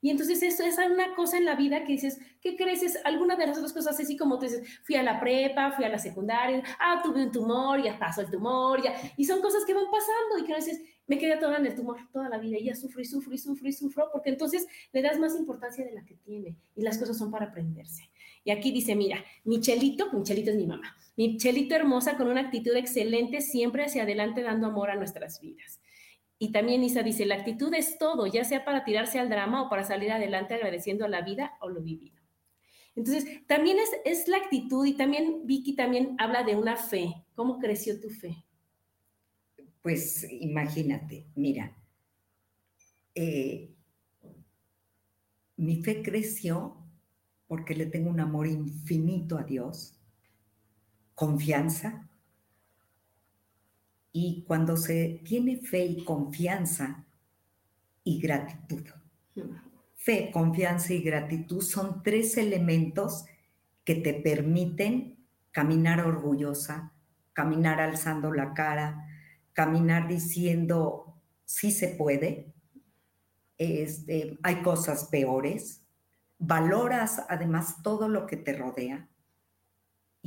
y 0.00 0.10
entonces 0.10 0.42
eso 0.42 0.62
es 0.62 0.78
una 0.78 1.14
cosa 1.14 1.38
en 1.38 1.44
la 1.44 1.56
vida 1.56 1.84
que 1.84 1.92
dices, 1.92 2.20
¿qué 2.40 2.56
crees? 2.56 2.82
Es 2.82 2.98
alguna 3.04 3.34
de 3.34 3.46
las 3.46 3.56
otras 3.56 3.72
cosas, 3.72 3.98
así 3.98 4.16
como 4.16 4.38
tú 4.38 4.44
dices, 4.44 4.80
fui 4.84 4.94
a 4.94 5.02
la 5.02 5.18
prepa, 5.18 5.72
fui 5.72 5.84
a 5.84 5.88
la 5.88 5.98
secundaria, 5.98 6.62
ah, 6.78 7.00
tuve 7.02 7.24
un 7.24 7.32
tumor, 7.32 7.82
ya 7.82 7.98
pasó 7.98 8.20
el 8.20 8.30
tumor, 8.30 8.82
ya. 8.82 8.94
Y 9.16 9.24
son 9.24 9.40
cosas 9.40 9.64
que 9.64 9.74
van 9.74 9.90
pasando 9.90 10.38
y 10.38 10.44
que 10.44 10.52
a 10.52 10.56
veces 10.56 10.80
me 11.06 11.18
quedé 11.18 11.36
toda 11.38 11.56
en 11.56 11.66
el 11.66 11.74
tumor 11.74 11.96
toda 12.12 12.28
la 12.28 12.38
vida 12.38 12.58
y 12.58 12.64
ya 12.64 12.74
sufro 12.74 13.00
y 13.00 13.04
sufro 13.04 13.32
y 13.34 13.38
sufro 13.38 13.68
y 13.68 13.72
sufro, 13.72 14.10
porque 14.12 14.30
entonces 14.30 14.66
le 14.92 15.02
das 15.02 15.18
más 15.18 15.34
importancia 15.36 15.84
de 15.84 15.92
la 15.92 16.04
que 16.04 16.14
tiene 16.16 16.56
y 16.74 16.82
las 16.82 16.98
cosas 16.98 17.16
son 17.16 17.30
para 17.30 17.46
aprenderse. 17.46 18.10
Y 18.46 18.52
aquí 18.52 18.70
dice, 18.70 18.94
mira, 18.94 19.24
Michelito, 19.42 20.12
Michelito 20.12 20.52
es 20.52 20.56
mi 20.56 20.68
mamá, 20.68 20.96
Michelito 21.16 21.74
hermosa 21.74 22.16
con 22.16 22.28
una 22.28 22.42
actitud 22.42 22.76
excelente, 22.76 23.40
siempre 23.40 23.84
hacia 23.84 24.04
adelante 24.04 24.40
dando 24.40 24.68
amor 24.68 24.88
a 24.88 24.94
nuestras 24.94 25.40
vidas. 25.40 25.80
Y 26.38 26.52
también 26.52 26.84
Isa 26.84 27.02
dice, 27.02 27.26
la 27.26 27.34
actitud 27.34 27.74
es 27.74 27.98
todo, 27.98 28.28
ya 28.28 28.44
sea 28.44 28.64
para 28.64 28.84
tirarse 28.84 29.18
al 29.18 29.28
drama 29.28 29.62
o 29.62 29.68
para 29.68 29.82
salir 29.82 30.12
adelante 30.12 30.54
agradeciendo 30.54 31.04
a 31.04 31.08
la 31.08 31.22
vida 31.22 31.58
o 31.60 31.70
lo 31.70 31.80
vivido. 31.80 32.22
Entonces, 32.94 33.44
también 33.48 33.78
es, 33.80 33.90
es 34.04 34.28
la 34.28 34.36
actitud 34.36 34.86
y 34.86 34.92
también 34.92 35.44
Vicky 35.44 35.74
también 35.74 36.14
habla 36.18 36.44
de 36.44 36.54
una 36.54 36.76
fe. 36.76 37.24
¿Cómo 37.34 37.58
creció 37.58 38.00
tu 38.00 38.10
fe? 38.10 38.44
Pues 39.82 40.24
imagínate, 40.30 41.26
mira, 41.34 41.76
eh, 43.12 43.74
mi 45.56 45.82
fe 45.82 46.00
creció 46.00 46.85
porque 47.46 47.74
le 47.74 47.86
tengo 47.86 48.10
un 48.10 48.20
amor 48.20 48.46
infinito 48.46 49.38
a 49.38 49.44
Dios, 49.44 49.98
confianza, 51.14 52.08
y 54.12 54.44
cuando 54.46 54.76
se 54.76 55.20
tiene 55.24 55.58
fe 55.58 55.84
y 55.84 56.04
confianza 56.04 57.04
y 58.02 58.18
gratitud. 58.18 58.82
Fe, 59.94 60.30
confianza 60.32 60.94
y 60.94 61.02
gratitud 61.02 61.60
son 61.60 62.02
tres 62.02 62.38
elementos 62.38 63.26
que 63.84 63.96
te 63.96 64.14
permiten 64.14 65.18
caminar 65.52 66.00
orgullosa, 66.00 66.92
caminar 67.32 67.80
alzando 67.80 68.32
la 68.32 68.54
cara, 68.54 69.06
caminar 69.52 70.08
diciendo, 70.08 71.20
sí 71.44 71.70
se 71.70 71.88
puede, 71.88 72.52
este, 73.58 74.38
hay 74.42 74.62
cosas 74.62 75.04
peores, 75.06 75.85
valoras 76.38 77.24
además 77.28 77.82
todo 77.82 78.08
lo 78.08 78.26
que 78.26 78.36
te 78.36 78.52
rodea 78.52 79.08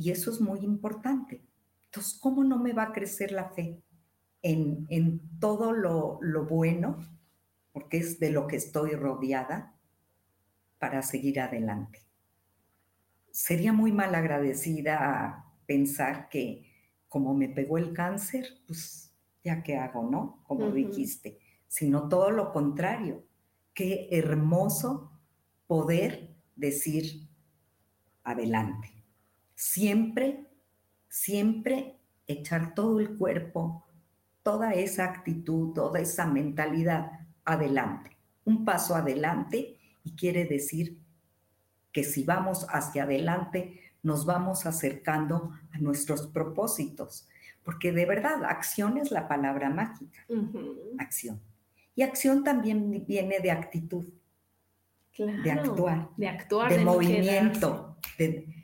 y 0.00 0.10
eso 0.10 0.30
es 0.30 0.40
muy 0.40 0.60
importante. 0.60 1.44
Entonces, 1.84 2.18
¿cómo 2.18 2.42
no 2.42 2.58
me 2.58 2.72
va 2.72 2.84
a 2.84 2.92
crecer 2.92 3.32
la 3.32 3.50
fe 3.50 3.82
en, 4.40 5.20
todo 5.38 5.72
lo, 5.72 6.18
bueno, 6.48 6.98
porque 7.72 7.98
es 7.98 8.18
de 8.18 8.30
lo 8.30 8.46
que 8.46 8.56
estoy 8.56 8.92
rodeada, 8.92 9.76
para 10.78 11.02
seguir 11.02 11.38
adelante? 11.40 12.00
Sería 13.30 13.74
muy 13.74 13.92
mal 13.92 14.14
agradecida 14.14 15.44
pensar 15.66 16.30
que 16.30 16.66
como 17.08 17.34
me 17.34 17.50
pegó 17.50 17.76
el 17.76 17.92
cáncer, 17.92 18.46
pues 18.66 19.14
ya 19.44 19.62
qué 19.62 19.76
hago, 19.76 20.08
¿no? 20.08 20.42
Como 20.44 20.70
dijiste, 20.70 21.38
sino 21.68 22.08
todo 22.08 22.30
lo 22.30 22.52
contrario. 22.52 23.26
Qué 23.74 24.08
hermoso 24.12 25.09
poder 25.70 26.34
decir 26.56 27.28
adelante. 28.24 28.90
Siempre 29.54 30.50
siempre 31.10 31.98
echar 32.26 32.74
todo 32.74 33.00
el 33.00 33.18
cuerpo, 33.18 33.84
toda 34.42 34.72
esa 34.72 35.04
actitud, 35.04 35.74
toda 35.74 36.00
esa 36.00 36.26
mentalidad 36.26 37.10
adelante, 37.44 38.16
un 38.44 38.64
paso 38.64 38.94
adelante 38.94 39.76
y 40.04 40.16
quiere 40.16 40.46
decir 40.46 40.98
que 41.92 42.04
si 42.04 42.24
vamos 42.24 42.66
hacia 42.70 43.02
adelante, 43.02 43.80
nos 44.02 44.24
vamos 44.24 44.64
acercando 44.64 45.52
a 45.72 45.78
nuestros 45.78 46.28
propósitos, 46.28 47.28
porque 47.64 47.92
de 47.92 48.06
verdad, 48.06 48.44
acción 48.44 48.96
es 48.96 49.10
la 49.10 49.28
palabra 49.28 49.68
mágica, 49.68 50.24
acción. 50.98 51.40
Y 51.96 52.02
acción 52.02 52.44
también 52.44 53.04
viene 53.06 53.40
de 53.40 53.50
actitud, 53.50 54.06
de 55.26 55.50
actuar, 55.50 56.08
de, 56.16 56.28
actuar, 56.28 56.72
de, 56.72 56.84
movimiento, 56.84 57.96
de, 58.18 58.60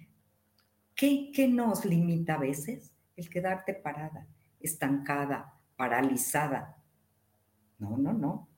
¿Qué, 0.96 1.48
nos 1.48 1.84
limita 1.84 2.34
a 2.34 2.38
veces? 2.38 2.94
El 3.16 3.28
quedarte 3.28 3.74
parada, 3.74 4.26
estancada, 4.60 5.54
paralizada. 5.76 6.76
No, 7.78 7.98
no, 7.98 8.14
no. 8.14 8.48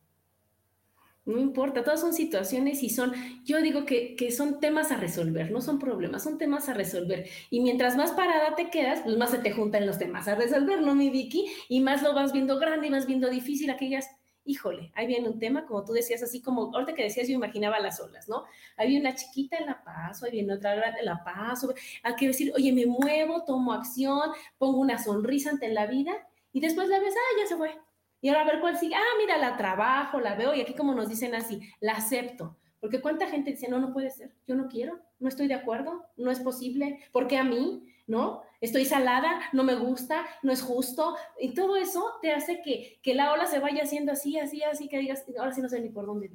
No 1.24 1.38
importa, 1.38 1.84
todas 1.84 2.00
son 2.00 2.14
situaciones 2.14 2.82
y 2.82 2.88
son, 2.88 3.12
yo 3.44 3.60
digo 3.60 3.84
que, 3.84 4.16
que, 4.16 4.30
son 4.30 4.60
temas 4.60 4.92
a 4.92 4.96
resolver, 4.96 5.50
no 5.50 5.60
son 5.60 5.78
problemas, 5.78 6.22
son 6.22 6.38
temas 6.38 6.70
a 6.70 6.74
resolver. 6.74 7.28
Y 7.50 7.60
mientras 7.60 7.96
más 7.96 8.12
parada 8.12 8.54
te 8.54 8.70
quedas, 8.70 9.00
pues 9.00 9.18
más 9.18 9.30
se 9.30 9.38
te 9.38 9.52
juntan 9.52 9.86
los 9.86 9.98
temas 9.98 10.26
a 10.28 10.36
resolver, 10.36 10.80
¿no, 10.80 10.94
mi 10.94 11.10
Vicky? 11.10 11.46
Y 11.68 11.80
más 11.80 12.02
lo 12.02 12.14
vas 12.14 12.32
viendo 12.32 12.58
grande 12.58 12.86
y 12.86 12.90
vas 12.90 13.06
viendo 13.06 13.28
difícil 13.28 13.68
aquellas 13.68 14.08
híjole, 14.48 14.90
ahí 14.94 15.06
viene 15.06 15.28
un 15.28 15.38
tema, 15.38 15.66
como 15.66 15.84
tú 15.84 15.92
decías, 15.92 16.22
así 16.22 16.40
como, 16.40 16.74
ahorita 16.74 16.94
que 16.94 17.02
decías, 17.02 17.28
yo 17.28 17.34
imaginaba 17.34 17.78
las 17.80 18.00
olas, 18.00 18.30
¿no? 18.30 18.44
Ahí 18.78 18.88
viene 18.88 19.06
una 19.06 19.14
chiquita 19.14 19.58
en 19.58 19.66
La 19.66 19.84
Paz, 19.84 20.22
ahí 20.22 20.30
viene 20.30 20.54
otra 20.54 20.74
grande 20.74 21.00
en 21.00 21.04
La 21.04 21.22
Paz, 21.22 21.66
hay 22.02 22.14
que 22.14 22.28
decir, 22.28 22.50
oye, 22.56 22.72
me 22.72 22.86
muevo, 22.86 23.44
tomo 23.44 23.74
acción, 23.74 24.30
pongo 24.56 24.78
una 24.78 24.96
sonrisa 24.96 25.50
ante 25.50 25.68
la 25.68 25.86
vida, 25.86 26.12
y 26.50 26.60
después 26.60 26.88
la 26.88 26.98
ves, 26.98 27.14
ah, 27.14 27.36
ya 27.42 27.46
se 27.46 27.56
fue. 27.56 27.78
Y 28.22 28.30
ahora 28.30 28.40
a 28.40 28.44
ver 28.46 28.60
cuál 28.60 28.78
sigue, 28.78 28.94
ah, 28.94 29.18
mira, 29.18 29.36
la 29.36 29.58
trabajo, 29.58 30.18
la 30.18 30.34
veo, 30.34 30.54
y 30.54 30.62
aquí 30.62 30.74
como 30.74 30.94
nos 30.94 31.10
dicen 31.10 31.34
así, 31.34 31.60
la 31.80 31.92
acepto. 31.92 32.56
Porque 32.80 33.02
cuánta 33.02 33.28
gente 33.28 33.50
dice, 33.50 33.68
no, 33.68 33.78
no 33.78 33.92
puede 33.92 34.10
ser, 34.10 34.32
yo 34.46 34.54
no 34.54 34.68
quiero, 34.68 34.98
no 35.18 35.28
estoy 35.28 35.46
de 35.46 35.54
acuerdo, 35.54 36.06
no 36.16 36.30
es 36.30 36.40
posible, 36.40 37.00
¿por 37.12 37.28
qué 37.28 37.36
a 37.36 37.44
mí? 37.44 37.92
¿No? 38.06 38.42
Estoy 38.60 38.84
salada, 38.84 39.40
no 39.52 39.62
me 39.64 39.76
gusta, 39.76 40.26
no 40.42 40.52
es 40.52 40.62
justo, 40.62 41.16
y 41.40 41.54
todo 41.54 41.76
eso 41.76 42.04
te 42.20 42.32
hace 42.32 42.60
que, 42.62 42.98
que 43.02 43.14
la 43.14 43.32
ola 43.32 43.46
se 43.46 43.60
vaya 43.60 43.82
haciendo 43.84 44.12
así, 44.12 44.38
así, 44.38 44.62
así, 44.62 44.88
que 44.88 44.98
digas, 44.98 45.24
ahora 45.38 45.52
sí 45.52 45.60
no 45.60 45.68
sé 45.68 45.80
ni 45.80 45.90
por 45.90 46.06
dónde, 46.06 46.30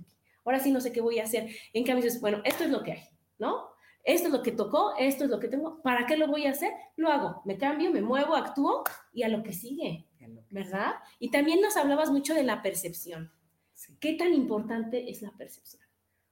ahora 0.45 0.59
sí 0.59 0.71
no 0.71 0.79
sé 0.79 0.91
qué 0.91 1.01
voy 1.01 1.19
a 1.19 1.23
hacer. 1.23 1.49
En 1.73 1.83
cambio 1.83 2.05
dices, 2.05 2.21
bueno, 2.21 2.41
esto 2.45 2.63
es 2.63 2.69
lo 2.69 2.83
que 2.83 2.93
hay, 2.93 3.03
¿no? 3.39 3.73
Esto 4.03 4.27
es 4.27 4.33
lo 4.33 4.43
que 4.43 4.51
tocó, 4.51 4.93
esto 4.97 5.23
es 5.23 5.29
lo 5.29 5.39
que 5.39 5.47
tengo, 5.47 5.81
¿para 5.81 6.05
qué 6.05 6.17
lo 6.17 6.27
voy 6.27 6.45
a 6.45 6.51
hacer? 6.51 6.73
Lo 6.97 7.09
hago, 7.09 7.41
me 7.45 7.57
cambio, 7.57 7.89
me 7.89 8.01
muevo, 8.01 8.35
actúo 8.35 8.83
y 9.13 9.23
a 9.23 9.29
lo 9.29 9.43
que 9.43 9.53
sigue, 9.53 10.07
¿verdad? 10.49 10.95
Y 11.19 11.31
también 11.31 11.61
nos 11.61 11.77
hablabas 11.77 12.11
mucho 12.11 12.33
de 12.33 12.43
la 12.43 12.61
percepción. 12.61 13.31
¿Qué 13.99 14.13
tan 14.13 14.33
importante 14.33 15.09
es 15.09 15.21
la 15.21 15.31
percepción? 15.31 15.81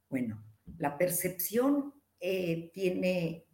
Bueno, 0.10 0.44
la 0.78 0.98
percepción 0.98 1.94
eh, 2.20 2.72
tiene, 2.74 3.46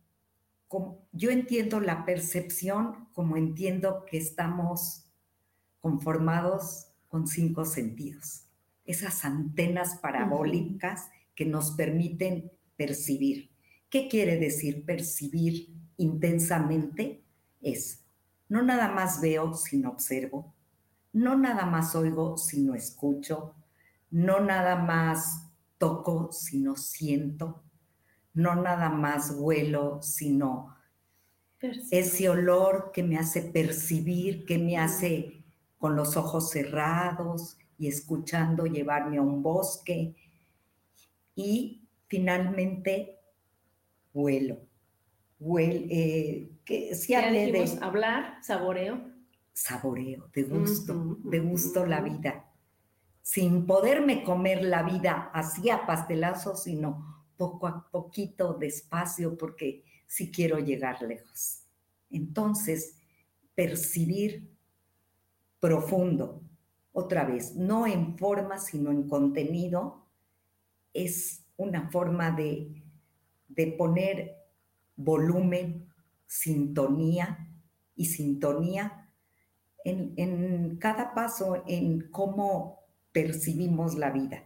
yo 1.12 1.32
entiendo 1.32 1.80
la 1.80 2.06
percepción 2.06 3.08
como 3.14 3.38
entiendo 3.38 4.06
que 4.06 4.18
estamos 4.18 5.06
conformados 5.80 6.88
con 7.08 7.28
cinco 7.28 7.64
sentidos, 7.64 8.46
esas 8.86 9.24
antenas 9.24 9.98
parabólicas 10.02 11.10
que 11.36 11.46
nos 11.46 11.72
permiten 11.72 12.52
percibir. 12.76 13.52
¿Qué 13.90 14.10
quiere 14.10 14.38
decir 14.38 14.84
percibir 14.86 15.74
intensamente? 15.96 17.24
Es, 17.62 18.04
no 18.50 18.62
nada 18.62 18.92
más 18.92 19.22
veo 19.22 19.54
sino 19.54 19.90
observo, 19.92 20.54
no 21.14 21.38
nada 21.38 21.66
más 21.66 21.96
oigo 21.96 22.38
sino 22.38 22.76
escucho, 22.76 23.56
no 24.12 24.42
nada 24.42 24.76
más 24.76 25.48
toco, 25.78 26.32
sino 26.32 26.76
siento, 26.76 27.64
no 28.38 28.54
nada 28.56 28.90
más 28.90 29.34
huelo, 29.36 30.00
sino 30.04 30.76
ese 31.90 32.30
olor 32.30 32.92
que 32.94 33.02
me 33.02 33.18
hace 33.18 33.42
percibir, 33.42 34.46
que 34.46 34.60
me 34.60 34.78
hace 34.78 35.44
con 35.80 35.96
los 35.96 36.16
ojos 36.18 36.52
cerrados 36.52 37.58
y 37.80 37.88
escuchando 37.88 38.68
llevarme 38.68 39.18
a 39.18 39.24
un 39.24 39.42
bosque. 39.42 40.16
Y 41.36 41.82
finalmente, 42.06 43.18
huelo. 44.14 44.60
Eh, 45.60 46.48
que 46.64 46.94
si 46.94 47.14
de 47.14 47.80
hablar, 47.82 48.38
saboreo. 48.44 49.02
Saboreo, 49.52 50.30
de 50.32 50.44
gusto, 50.44 51.18
de 51.24 51.40
gusto 51.40 51.88
la 51.88 52.02
vida 52.02 52.44
sin 53.24 53.66
poderme 53.66 54.24
comer 54.24 54.64
la 54.64 54.84
vida 54.84 55.32
así 55.34 55.70
a 55.70 55.86
pastelazo, 55.86 56.56
sino 56.56 57.17
poco 57.38 57.68
a 57.68 57.90
poquito, 57.90 58.54
despacio, 58.54 59.38
porque 59.38 59.84
sí 60.08 60.32
quiero 60.32 60.60
llegar 60.60 61.02
lejos. 61.02 61.64
Entonces, 62.10 62.98
percibir 63.56 64.50
profundo, 65.60 66.42
otra 66.94 67.26
vez, 67.26 67.56
no 67.56 67.86
en 67.86 68.18
forma, 68.18 68.58
sino 68.58 68.92
en 68.92 69.08
contenido, 69.08 70.08
es 70.94 71.46
una 71.56 71.90
forma 71.92 72.32
de, 72.32 72.84
de 73.50 73.68
poner 73.68 74.36
volumen, 74.96 75.88
sintonía 76.26 77.48
y 77.96 78.06
sintonía 78.06 79.10
en, 79.84 80.14
en, 80.18 80.78
cada 80.78 81.14
paso, 81.14 81.64
en 81.68 82.10
cómo 82.10 82.80
percibimos 83.12 83.96
la 83.96 84.12
vida. 84.12 84.44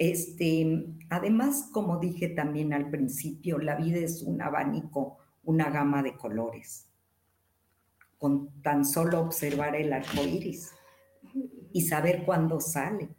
Este, 0.00 0.86
además, 1.10 1.68
como 1.74 1.98
dije 1.98 2.28
también 2.28 2.72
al 2.72 2.88
principio, 2.88 3.58
la 3.58 3.76
vida 3.76 3.98
es 3.98 4.22
un 4.22 4.40
abanico, 4.40 5.18
una 5.44 5.68
gama 5.68 6.02
de 6.02 6.16
colores. 6.16 6.88
Con 8.16 8.62
tan 8.62 8.86
solo 8.86 9.20
observar 9.20 9.76
el 9.76 9.92
arco 9.92 10.22
iris 10.24 10.70
y 11.74 11.82
saber 11.82 12.24
cuándo 12.24 12.60
sale, 12.60 13.10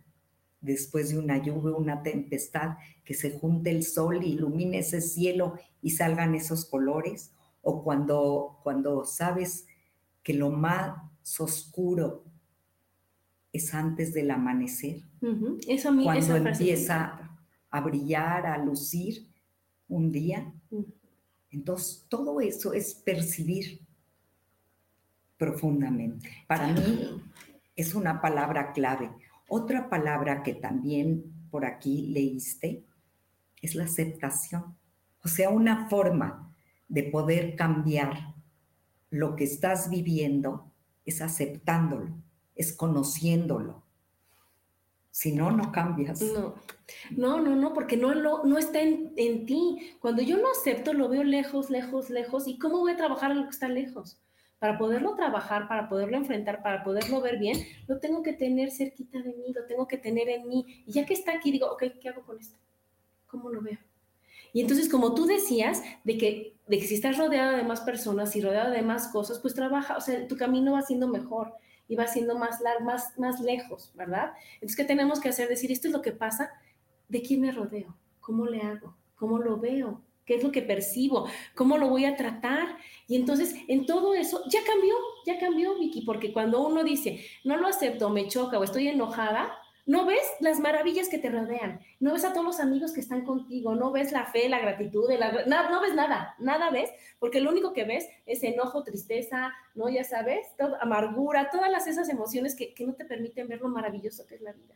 después 0.60 1.12
de 1.12 1.20
una 1.20 1.38
lluvia, 1.38 1.76
una 1.76 2.02
tempestad, 2.02 2.78
que 3.06 3.14
se 3.14 3.38
junte 3.38 3.70
el 3.70 3.84
sol, 3.84 4.24
ilumine 4.24 4.80
ese 4.80 5.02
cielo 5.02 5.60
y 5.84 5.92
salgan 5.92 6.34
esos 6.34 6.66
colores, 6.66 7.32
o 7.62 7.84
cuando, 7.84 8.60
cuando 8.64 9.06
sabes 9.06 9.68
que 10.24 10.34
lo 10.34 10.50
más 10.50 10.96
oscuro 11.38 12.24
es 13.54 13.74
antes 13.74 14.14
del 14.14 14.32
amanecer. 14.32 15.02
eso 15.68 15.96
cuando 16.04 16.36
empieza 16.36 17.38
a 17.70 17.82
brillar, 17.82 18.46
a 18.46 18.58
lucir 18.58 19.28
un 19.88 20.12
día. 20.12 20.52
Entonces, 21.50 22.06
todo 22.08 22.40
eso 22.40 22.74
es 22.74 22.96
percibir 22.96 23.82
profundamente. 25.38 26.30
Para 26.48 26.68
mí 26.68 27.22
es 27.76 27.94
una 27.94 28.22
palabra 28.22 28.72
clave. 28.74 29.10
Otra 29.48 29.90
palabra 29.90 30.44
que 30.44 30.54
también 30.54 31.24
por 31.50 31.66
aquí 31.66 32.08
leíste 32.08 32.84
es 33.62 33.76
la 33.76 33.84
aceptación. 33.84 34.78
O 35.24 35.28
sea, 35.28 35.50
una 35.50 35.90
forma 35.90 36.54
de 36.88 37.04
poder 37.04 37.56
cambiar 37.56 38.34
lo 39.10 39.36
que 39.36 39.44
estás 39.44 39.90
viviendo 39.90 40.72
es 41.06 41.22
aceptándolo 41.22 42.16
es 42.56 42.74
conociéndolo. 42.74 43.84
Si 45.12 45.34
no, 45.34 45.52
no 45.52 45.72
cambias. 45.74 46.22
No, 46.22 46.56
no, 47.12 47.42
no, 47.42 47.56
no 47.56 47.74
porque 47.74 47.98
no, 47.98 48.14
lo, 48.14 48.46
no 48.46 48.58
está 48.58 48.82
en, 48.82 49.14
en, 49.18 49.46
ti. 49.46 49.98
Cuando 50.00 50.22
yo 50.22 50.38
lo 50.38 50.50
acepto, 50.50 50.94
lo 50.94 51.10
veo 51.10 51.24
lejos, 51.24 51.70
lejos, 51.70 52.10
lejos. 52.10 52.48
¿Y 52.48 52.58
cómo 52.58 52.80
voy 52.80 52.94
a 52.94 52.98
trabajar 52.98 53.36
lo 53.36 53.44
que 53.44 53.50
está 53.50 53.68
lejos? 53.68 54.22
Para 54.58 54.78
poderlo 54.78 55.16
trabajar, 55.16 55.68
para 55.68 55.90
poderlo 55.90 56.16
enfrentar, 56.16 56.64
para 56.64 56.84
poderlo 56.84 57.20
ver 57.20 57.40
bien, 57.40 57.58
lo 57.88 58.00
tengo 58.00 58.24
que 58.24 58.34
tener 58.34 58.72
cerquita 58.72 59.20
de 59.22 59.34
mí, 59.34 59.52
lo 59.54 59.66
tengo 59.66 59.88
que 59.88 59.98
tener 59.98 60.30
en 60.30 60.48
mí. 60.48 60.84
Y 60.86 60.94
ya 60.94 61.06
que 61.06 61.14
está 61.14 61.34
aquí, 61.34 61.52
digo, 61.52 61.70
ok, 61.72 61.84
¿qué 62.00 62.10
hago 62.10 62.24
con 62.24 62.40
esto? 62.40 62.58
¿Cómo 63.28 63.50
lo 63.50 63.62
veo? 63.62 63.80
Y 64.54 64.62
entonces, 64.62 64.88
como 64.88 65.14
tú 65.14 65.26
decías, 65.26 65.82
de 66.04 66.18
que, 66.18 66.58
de 66.68 66.80
que 66.80 66.88
si 66.88 66.96
estás 66.96 67.18
rodeada 67.18 67.58
de 67.58 67.64
más 67.64 67.82
personas 67.82 68.36
y 68.36 68.42
rodeada 68.42 68.70
de 68.70 68.82
más 68.82 69.08
cosas, 69.08 69.40
pues 69.40 69.54
trabaja, 69.56 69.98
o 69.98 70.02
sea, 70.02 70.28
tu 70.28 70.38
camino 70.38 70.74
va 70.74 70.82
siendo 70.82 71.08
mejor 71.08 71.54
y 71.92 71.96
va 71.98 72.08
siendo 72.08 72.38
más, 72.38 72.62
más, 72.86 73.20
más 73.20 73.42
lejos, 73.42 73.92
¿verdad? 73.96 74.32
Entonces, 74.54 74.78
¿qué 74.78 74.86
tenemos 74.86 75.20
que 75.20 75.28
hacer? 75.28 75.50
Decir, 75.50 75.74
esto 75.74 75.90
es 75.90 75.94
lo 75.94 76.02
que 76.02 76.14
pasa, 76.14 76.50
¿de 77.10 77.22
quién 77.22 77.42
me 77.42 77.52
rodeo? 77.52 77.98
¿Cómo 78.22 78.46
le 78.46 78.62
hago? 78.62 78.96
¿Cómo 79.18 79.40
lo 79.40 79.58
veo? 79.58 80.02
¿Qué 80.24 80.36
es 80.36 80.44
lo 80.44 80.54
que 80.54 80.62
percibo? 80.62 81.28
¿Cómo 81.54 81.78
lo 81.78 81.90
voy 81.90 82.06
a 82.06 82.16
tratar? 82.16 82.78
Y 83.10 83.18
entonces, 83.18 83.56
en 83.68 83.86
todo 83.86 84.14
eso, 84.14 84.42
ya 84.48 84.64
cambió, 84.64 84.96
ya 85.26 85.38
cambió, 85.38 85.78
Vicky, 85.78 86.04
porque 86.04 86.32
cuando 86.32 86.66
uno 86.66 86.86
dice, 86.86 87.26
no 87.44 87.58
lo 87.58 87.68
acepto, 87.68 88.10
me 88.10 88.30
choca 88.30 88.58
o 88.58 88.64
estoy 88.64 88.88
enojada, 88.88 89.52
no 89.86 90.06
ves 90.06 90.22
las 90.40 90.60
maravillas 90.60 91.10
que 91.10 91.18
te 91.18 91.30
rodean, 91.30 91.80
no 92.00 92.14
ves 92.14 92.26
a 92.26 92.34
todos 92.34 92.46
los 92.46 92.60
amigos 92.60 92.94
que 92.94 93.00
están 93.00 93.24
contigo, 93.24 93.76
no 93.76 93.92
ves 93.92 94.12
la 94.12 94.26
fe, 94.26 94.50
la 94.50 94.60
gratitud, 94.60 95.10
no, 95.48 95.82
ves 95.82 95.96
nada, 95.96 96.36
nada 96.40 96.70
ves, 96.70 96.90
porque 97.20 97.42
lo 97.42 97.50
único 97.50 97.74
que 97.74 97.86
ves 97.86 98.08
es 98.26 98.44
enojo, 98.44 98.84
tristeza, 98.84 99.54
¿no? 99.76 99.90
Ya 99.90 100.04
sabes, 100.04 100.48
amargura, 100.80 101.50
todas 101.52 101.72
las, 101.72 101.88
esas 101.88 102.10
emociones 102.10 102.56
que, 102.56 102.74
que 102.74 102.86
no 102.86 102.94
te 102.94 103.06
permiten 103.06 103.48
ver 103.48 103.62
lo 103.62 103.70
maravilloso 103.70 104.26
que 104.28 104.36
es 104.36 104.42
la 104.42 104.54
vida. 104.54 104.76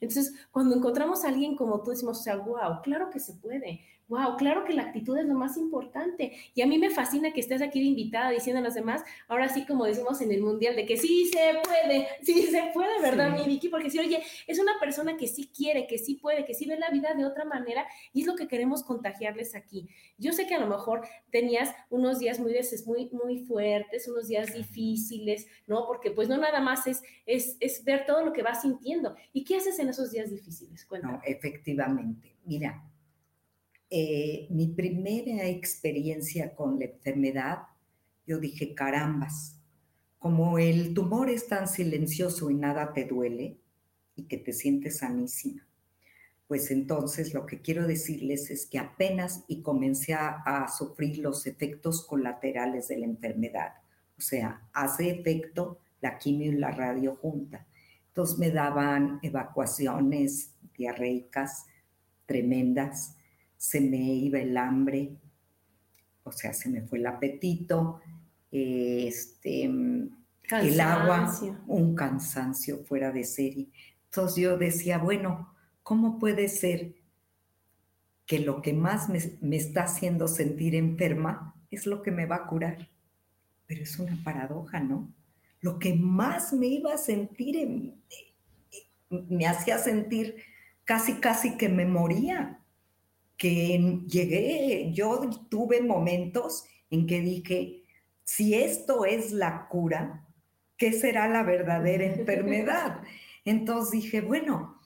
Entonces, 0.00 0.34
cuando 0.50 0.76
encontramos 0.76 1.24
a 1.24 1.28
alguien 1.28 1.56
como 1.56 1.82
tú, 1.82 1.90
decimos, 1.90 2.20
o 2.20 2.22
sea, 2.22 2.36
wow, 2.36 2.82
claro 2.82 3.10
que 3.10 3.20
se 3.20 3.34
puede. 3.34 3.80
Wow, 4.08 4.36
claro 4.36 4.64
que 4.64 4.72
la 4.72 4.82
actitud 4.82 5.18
es 5.18 5.26
lo 5.26 5.34
más 5.34 5.56
importante. 5.56 6.32
Y 6.54 6.62
a 6.62 6.66
mí 6.66 6.78
me 6.78 6.90
fascina 6.90 7.32
que 7.32 7.40
estés 7.40 7.60
aquí 7.60 7.80
de 7.80 7.86
invitada 7.86 8.30
diciendo 8.30 8.60
a 8.60 8.62
los 8.62 8.74
demás, 8.74 9.02
ahora 9.26 9.48
sí 9.48 9.66
como 9.66 9.84
decimos 9.84 10.20
en 10.20 10.30
el 10.30 10.42
mundial, 10.42 10.76
de 10.76 10.86
que 10.86 10.96
sí 10.96 11.26
se 11.26 11.58
puede, 11.64 12.06
sí 12.22 12.42
se 12.42 12.70
puede, 12.72 13.00
¿verdad, 13.02 13.36
mi 13.36 13.44
Vicky? 13.44 13.68
Porque 13.68 13.90
si, 13.90 13.98
oye, 13.98 14.22
es 14.46 14.60
una 14.60 14.78
persona 14.78 15.16
que 15.16 15.26
sí 15.26 15.50
quiere, 15.54 15.88
que 15.88 15.98
sí 15.98 16.14
puede, 16.14 16.44
que 16.44 16.54
sí 16.54 16.66
ve 16.66 16.78
la 16.78 16.90
vida 16.90 17.14
de 17.14 17.24
otra 17.24 17.44
manera 17.44 17.84
y 18.12 18.20
es 18.20 18.26
lo 18.28 18.36
que 18.36 18.46
queremos 18.46 18.84
contagiarles 18.84 19.56
aquí. 19.56 19.88
Yo 20.18 20.32
sé 20.32 20.46
que 20.46 20.54
a 20.54 20.60
lo 20.60 20.68
mejor 20.68 21.02
tenías 21.30 21.74
unos 21.90 22.20
días 22.20 22.38
muy, 22.38 22.54
muy, 22.86 23.10
muy 23.10 23.38
fuertes, 23.40 24.06
unos 24.06 24.28
días 24.28 24.54
difíciles, 24.54 25.48
¿no? 25.66 25.84
Porque 25.86 26.12
pues 26.12 26.28
no 26.28 26.36
nada 26.36 26.60
más 26.60 26.86
es, 26.86 27.02
es, 27.26 27.56
es 27.58 27.82
ver 27.82 28.06
todo 28.06 28.24
lo 28.24 28.32
que 28.32 28.42
vas 28.42 28.62
sintiendo. 28.62 29.16
¿Y 29.32 29.42
qué 29.42 29.56
haces 29.56 29.80
en 29.80 29.88
esos 29.88 30.12
días 30.12 30.30
difíciles? 30.30 30.84
Cuéntame. 30.84 31.14
No, 31.14 31.20
efectivamente. 31.24 32.36
Mira, 32.44 32.84
eh, 33.90 34.48
mi 34.50 34.68
primera 34.68 35.46
experiencia 35.46 36.54
con 36.54 36.78
la 36.78 36.86
enfermedad, 36.86 37.58
yo 38.26 38.38
dije, 38.38 38.74
carambas, 38.74 39.56
como 40.18 40.58
el 40.58 40.92
tumor 40.92 41.30
es 41.30 41.46
tan 41.46 41.68
silencioso 41.68 42.50
y 42.50 42.54
nada 42.54 42.92
te 42.92 43.04
duele 43.04 43.58
y 44.16 44.24
que 44.24 44.38
te 44.38 44.52
sientes 44.52 44.98
sanísima. 44.98 45.66
Pues 46.48 46.70
entonces 46.70 47.34
lo 47.34 47.44
que 47.44 47.60
quiero 47.60 47.86
decirles 47.86 48.50
es 48.50 48.66
que 48.66 48.78
apenas 48.78 49.44
y 49.48 49.62
comencé 49.62 50.14
a, 50.14 50.66
sufrir 50.76 51.18
los 51.18 51.46
efectos 51.46 52.06
colaterales 52.06 52.88
de 52.88 52.98
la 52.98 53.06
enfermedad. 53.06 53.74
O 54.16 54.20
sea, 54.20 54.68
hace 54.72 55.10
efecto 55.10 55.78
la 56.00 56.18
quimio 56.18 56.52
y 56.52 56.56
la 56.56 56.70
radio 56.70 57.16
junta. 57.16 57.66
Entonces 58.08 58.38
me 58.38 58.50
daban 58.50 59.18
evacuaciones 59.22 60.54
diarreicas 60.76 61.66
tremendas, 62.26 63.16
se 63.56 63.80
me 63.80 63.96
iba 63.96 64.38
el 64.38 64.56
hambre, 64.56 65.16
o 66.24 66.32
sea, 66.32 66.52
se 66.52 66.68
me 66.68 66.82
fue 66.82 66.98
el 66.98 67.06
apetito, 67.06 68.00
este, 68.50 69.64
el 69.64 70.80
agua, 70.80 71.32
un 71.66 71.94
cansancio 71.94 72.84
fuera 72.84 73.12
de 73.12 73.24
serie. 73.24 73.68
Entonces 74.06 74.42
yo 74.42 74.58
decía, 74.58 74.98
bueno, 74.98 75.54
¿cómo 75.82 76.18
puede 76.18 76.48
ser 76.48 76.94
que 78.26 78.40
lo 78.40 78.60
que 78.62 78.72
más 78.72 79.08
me, 79.08 79.20
me 79.40 79.56
está 79.56 79.84
haciendo 79.84 80.26
sentir 80.26 80.74
enferma 80.74 81.54
es 81.70 81.86
lo 81.86 82.02
que 82.02 82.10
me 82.10 82.26
va 82.26 82.36
a 82.36 82.46
curar? 82.46 82.88
Pero 83.66 83.82
es 83.82 83.98
una 83.98 84.18
paradoja, 84.24 84.80
¿no? 84.80 85.12
Lo 85.60 85.78
que 85.78 85.94
más 85.94 86.52
me 86.52 86.66
iba 86.66 86.92
a 86.92 86.98
sentir, 86.98 87.94
me 89.10 89.46
hacía 89.46 89.78
sentir 89.78 90.36
casi, 90.84 91.14
casi 91.14 91.56
que 91.56 91.68
me 91.68 91.86
moría 91.86 92.60
que 93.36 94.02
llegué, 94.06 94.92
yo 94.92 95.28
tuve 95.50 95.82
momentos 95.82 96.64
en 96.90 97.06
que 97.06 97.20
dije, 97.20 97.82
si 98.24 98.54
esto 98.54 99.04
es 99.04 99.32
la 99.32 99.68
cura, 99.68 100.26
¿qué 100.76 100.92
será 100.92 101.28
la 101.28 101.42
verdadera 101.42 102.04
enfermedad? 102.04 103.02
Entonces 103.44 104.02
dije, 104.02 104.20
bueno, 104.20 104.80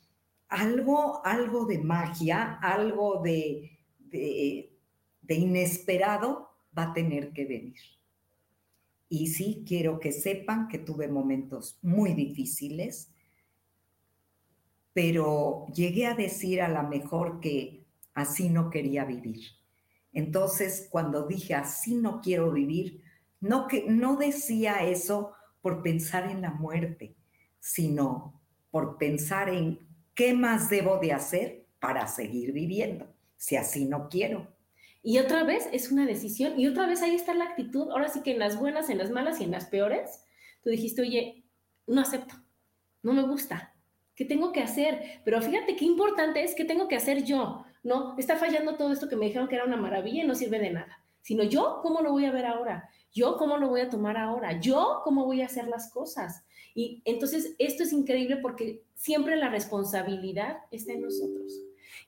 algo, 0.48 1.24
algo 1.24 1.64
de 1.64 1.78
magia, 1.78 2.58
algo 2.60 3.22
de, 3.22 3.78
de, 3.98 4.76
de 5.22 5.34
inesperado 5.34 6.50
va 6.76 6.84
a 6.84 6.92
tener 6.92 7.32
que 7.32 7.44
venir. 7.44 7.80
Y 9.08 9.28
sí, 9.28 9.64
quiero 9.66 9.98
que 9.98 10.12
sepan 10.12 10.68
que 10.68 10.78
tuve 10.78 11.08
momentos 11.08 11.78
muy 11.82 12.14
difíciles, 12.14 13.10
pero 14.92 15.66
llegué 15.74 16.06
a 16.06 16.14
decir 16.14 16.62
a 16.62 16.68
la 16.68 16.82
mejor 16.82 17.40
que 17.40 17.79
así 18.14 18.48
no 18.48 18.70
quería 18.70 19.04
vivir. 19.04 19.40
Entonces, 20.12 20.88
cuando 20.90 21.26
dije 21.26 21.54
así 21.54 21.94
no 21.94 22.20
quiero 22.20 22.50
vivir, 22.52 23.02
no, 23.40 23.68
que, 23.68 23.84
no 23.88 24.16
decía 24.16 24.84
eso 24.84 25.32
por 25.62 25.82
pensar 25.82 26.30
en 26.30 26.42
la 26.42 26.50
muerte, 26.50 27.16
sino 27.58 28.40
por 28.70 28.98
pensar 28.98 29.48
en 29.48 29.80
qué 30.14 30.34
más 30.34 30.70
debo 30.70 30.98
de 30.98 31.12
hacer 31.12 31.66
para 31.78 32.06
seguir 32.06 32.52
viviendo, 32.52 33.12
si 33.36 33.56
así 33.56 33.86
no 33.86 34.08
quiero. 34.08 34.54
Y 35.02 35.18
otra 35.18 35.44
vez 35.44 35.68
es 35.72 35.90
una 35.90 36.06
decisión 36.06 36.58
y 36.60 36.66
otra 36.66 36.86
vez 36.86 37.00
ahí 37.02 37.14
está 37.14 37.32
la 37.34 37.44
actitud, 37.44 37.90
ahora 37.90 38.08
sí 38.08 38.22
que 38.22 38.32
en 38.32 38.38
las 38.38 38.58
buenas, 38.58 38.90
en 38.90 38.98
las 38.98 39.10
malas 39.10 39.40
y 39.40 39.44
en 39.44 39.50
las 39.50 39.66
peores, 39.66 40.24
tú 40.62 40.68
dijiste, 40.68 41.00
oye, 41.00 41.44
no 41.86 42.02
acepto, 42.02 42.34
no 43.02 43.14
me 43.14 43.22
gusta, 43.22 43.74
¿qué 44.14 44.26
tengo 44.26 44.52
que 44.52 44.60
hacer? 44.62 45.22
Pero 45.24 45.40
fíjate 45.40 45.76
qué 45.76 45.86
importante 45.86 46.44
es 46.44 46.54
qué 46.54 46.66
tengo 46.66 46.86
que 46.86 46.96
hacer 46.96 47.24
yo, 47.24 47.64
no, 47.82 48.16
está 48.18 48.36
fallando 48.36 48.76
todo 48.76 48.92
esto 48.92 49.08
que 49.08 49.16
me 49.16 49.26
dijeron 49.26 49.48
que 49.48 49.56
era 49.56 49.64
una 49.64 49.76
maravilla 49.76 50.24
y 50.24 50.26
no 50.26 50.34
sirve 50.34 50.58
de 50.58 50.70
nada. 50.70 51.04
sino 51.22 51.44
yo 51.44 51.80
cómo 51.82 52.00
lo 52.00 52.12
voy 52.12 52.24
a 52.24 52.32
ver 52.32 52.46
ahora, 52.46 52.88
yo 53.12 53.36
cómo 53.36 53.58
lo 53.58 53.68
voy 53.68 53.82
a 53.82 53.90
tomar 53.90 54.16
ahora, 54.16 54.58
yo 54.58 55.00
cómo 55.04 55.26
voy 55.26 55.42
a 55.42 55.46
hacer 55.46 55.68
las 55.68 55.90
cosas. 55.90 56.44
Y 56.74 57.02
entonces 57.04 57.54
esto 57.58 57.82
es 57.82 57.92
increíble 57.92 58.38
porque 58.38 58.82
siempre 58.94 59.36
la 59.36 59.48
responsabilidad 59.48 60.58
está 60.70 60.92
en 60.92 61.02
nosotros. 61.02 61.52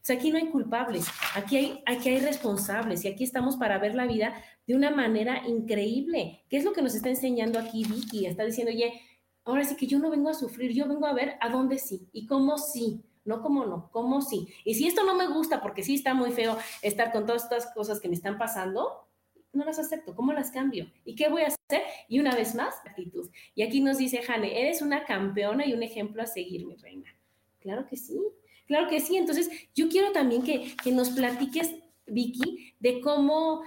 O 0.08 0.12
aquí 0.12 0.30
no 0.30 0.38
hay 0.38 0.48
culpables, 0.48 1.06
aquí 1.34 1.56
hay, 1.56 1.82
aquí 1.86 2.08
hay 2.08 2.18
responsables 2.20 3.04
y 3.04 3.08
aquí 3.08 3.22
estamos 3.22 3.56
para 3.56 3.78
ver 3.78 3.94
la 3.94 4.06
vida 4.06 4.34
de 4.66 4.74
una 4.74 4.90
manera 4.90 5.46
increíble. 5.46 6.42
¿Qué 6.48 6.56
es 6.56 6.64
lo 6.64 6.72
que 6.72 6.82
nos 6.82 6.94
está 6.94 7.08
enseñando 7.08 7.58
aquí 7.58 7.84
Vicky? 7.84 8.26
Está 8.26 8.44
diciendo, 8.44 8.72
oye, 8.72 9.00
ahora 9.44 9.64
sí 9.64 9.76
que 9.76 9.86
yo 9.86 9.98
no 9.98 10.10
vengo 10.10 10.28
a 10.28 10.34
sufrir, 10.34 10.72
yo 10.72 10.88
vengo 10.88 11.06
a 11.06 11.12
ver 11.12 11.34
a 11.40 11.50
dónde 11.50 11.78
sí 11.78 12.08
y 12.12 12.26
cómo 12.26 12.58
sí. 12.58 13.02
No 13.24 13.40
cómo 13.42 13.64
no, 13.64 13.90
cómo 13.92 14.20
sí. 14.20 14.48
Y 14.64 14.74
si 14.74 14.86
esto 14.86 15.04
no 15.04 15.14
me 15.14 15.28
gusta, 15.28 15.60
porque 15.62 15.82
sí 15.82 15.94
está 15.94 16.14
muy 16.14 16.32
feo 16.32 16.56
estar 16.82 17.12
con 17.12 17.26
todas 17.26 17.44
estas 17.44 17.72
cosas 17.72 18.00
que 18.00 18.08
me 18.08 18.14
están 18.14 18.38
pasando, 18.38 19.06
no 19.52 19.64
las 19.64 19.78
acepto, 19.78 20.14
¿cómo 20.14 20.32
las 20.32 20.50
cambio? 20.50 20.90
¿Y 21.04 21.14
qué 21.14 21.28
voy 21.28 21.42
a 21.42 21.48
hacer? 21.48 21.82
Y 22.08 22.18
una 22.18 22.34
vez 22.34 22.54
más, 22.54 22.74
actitud. 22.86 23.30
Y 23.54 23.62
aquí 23.62 23.80
nos 23.80 23.98
dice 23.98 24.22
Jane, 24.22 24.60
eres 24.60 24.82
una 24.82 25.04
campeona 25.04 25.66
y 25.66 25.72
un 25.74 25.82
ejemplo 25.82 26.22
a 26.22 26.26
seguir, 26.26 26.66
mi 26.66 26.74
reina. 26.76 27.14
Claro 27.60 27.86
que 27.86 27.96
sí, 27.96 28.20
claro 28.66 28.88
que 28.88 29.00
sí. 29.00 29.16
Entonces, 29.16 29.50
yo 29.74 29.88
quiero 29.88 30.12
también 30.12 30.42
que, 30.42 30.74
que 30.82 30.90
nos 30.90 31.10
platiques, 31.10 31.74
Vicky, 32.06 32.74
de 32.80 33.00
cómo 33.00 33.62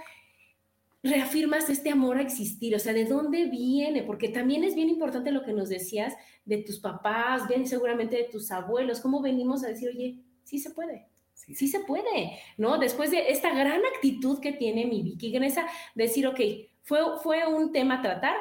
reafirmas 1.02 1.70
este 1.70 1.90
amor 1.90 2.18
a 2.18 2.22
existir, 2.22 2.74
o 2.74 2.78
sea, 2.78 2.92
¿de 2.92 3.04
dónde 3.04 3.46
viene? 3.46 4.02
Porque 4.02 4.28
también 4.28 4.64
es 4.64 4.74
bien 4.74 4.88
importante 4.88 5.30
lo 5.30 5.44
que 5.44 5.52
nos 5.52 5.68
decías 5.68 6.14
de 6.46 6.58
tus 6.58 6.78
papás, 6.78 7.46
bien 7.48 7.66
seguramente 7.66 8.16
de 8.16 8.24
tus 8.24 8.50
abuelos, 8.50 9.00
cómo 9.00 9.20
venimos 9.20 9.62
a 9.64 9.68
decir, 9.68 9.90
oye, 9.90 10.22
sí 10.44 10.58
se 10.58 10.70
puede, 10.70 11.08
Sí. 11.34 11.68
se 11.68 11.80
puede, 11.80 12.38
¿no? 12.56 12.78
Después 12.78 13.10
de 13.10 13.30
esta 13.30 13.50
gran 13.54 13.82
actitud 13.94 14.40
que 14.40 14.52
tiene 14.52 14.86
mi 14.86 15.02
Vicky, 15.02 15.36
en 15.36 15.44
esa 15.44 15.66
decir, 15.94 16.26
ok, 16.26 16.40
fue, 16.82 17.00
fue 17.22 17.46
un 17.46 17.72
tema 17.72 17.98
a 17.98 18.02
tratar, 18.02 18.36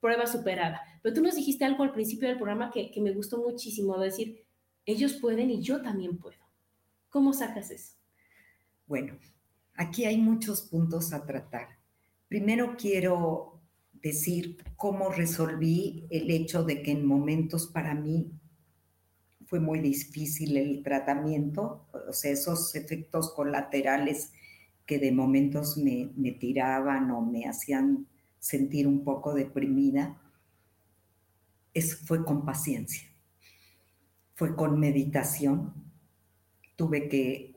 prueba 0.00 0.26
superada. 0.26 0.80
Pero 1.02 1.14
tú 1.14 1.22
nos 1.22 1.34
dijiste 1.34 1.64
algo 1.64 1.82
al 1.84 1.92
principio 1.92 2.28
del 2.28 2.38
programa 2.38 2.70
que, 2.70 2.90
que 2.90 3.00
me 3.00 3.12
gustó 3.12 3.38
muchísimo, 3.38 3.98
decir, 3.98 4.44
ellos 4.86 5.14
pueden 5.14 5.50
y 5.50 5.60
yo 5.60 5.82
también 5.82 6.16
puedo. 6.16 6.38
¿Cómo 7.10 7.32
sacas 7.32 7.70
eso? 7.70 7.94
Bueno, 8.86 9.18
aquí 9.74 10.04
hay 10.04 10.16
muchos 10.16 10.62
puntos 10.62 11.12
a 11.12 11.24
tratar. 11.26 11.78
Primero 12.28 12.76
quiero 12.78 13.47
decir 14.02 14.64
cómo 14.76 15.10
resolví 15.10 16.06
el 16.10 16.30
hecho 16.30 16.64
de 16.64 16.82
que 16.82 16.92
en 16.92 17.06
momentos 17.06 17.66
para 17.66 17.94
mí 17.94 18.32
fue 19.46 19.60
muy 19.60 19.80
difícil 19.80 20.56
el 20.56 20.82
tratamiento, 20.82 21.88
o 22.08 22.12
sea, 22.12 22.30
esos 22.30 22.74
efectos 22.74 23.32
colaterales 23.32 24.32
que 24.84 24.98
de 24.98 25.10
momentos 25.10 25.78
me, 25.78 26.32
tiraban 26.32 27.10
o 27.10 27.22
me 27.22 27.46
hacían 27.46 28.06
sentir 28.38 28.86
un 28.86 29.04
poco 29.04 29.34
deprimida, 29.34 30.20
eso 31.72 31.96
fue 32.04 32.24
con 32.24 32.44
paciencia, 32.44 33.08
fue 34.34 34.54
con 34.54 34.78
meditación. 34.78 35.74
Tuve 36.76 37.08
que 37.08 37.54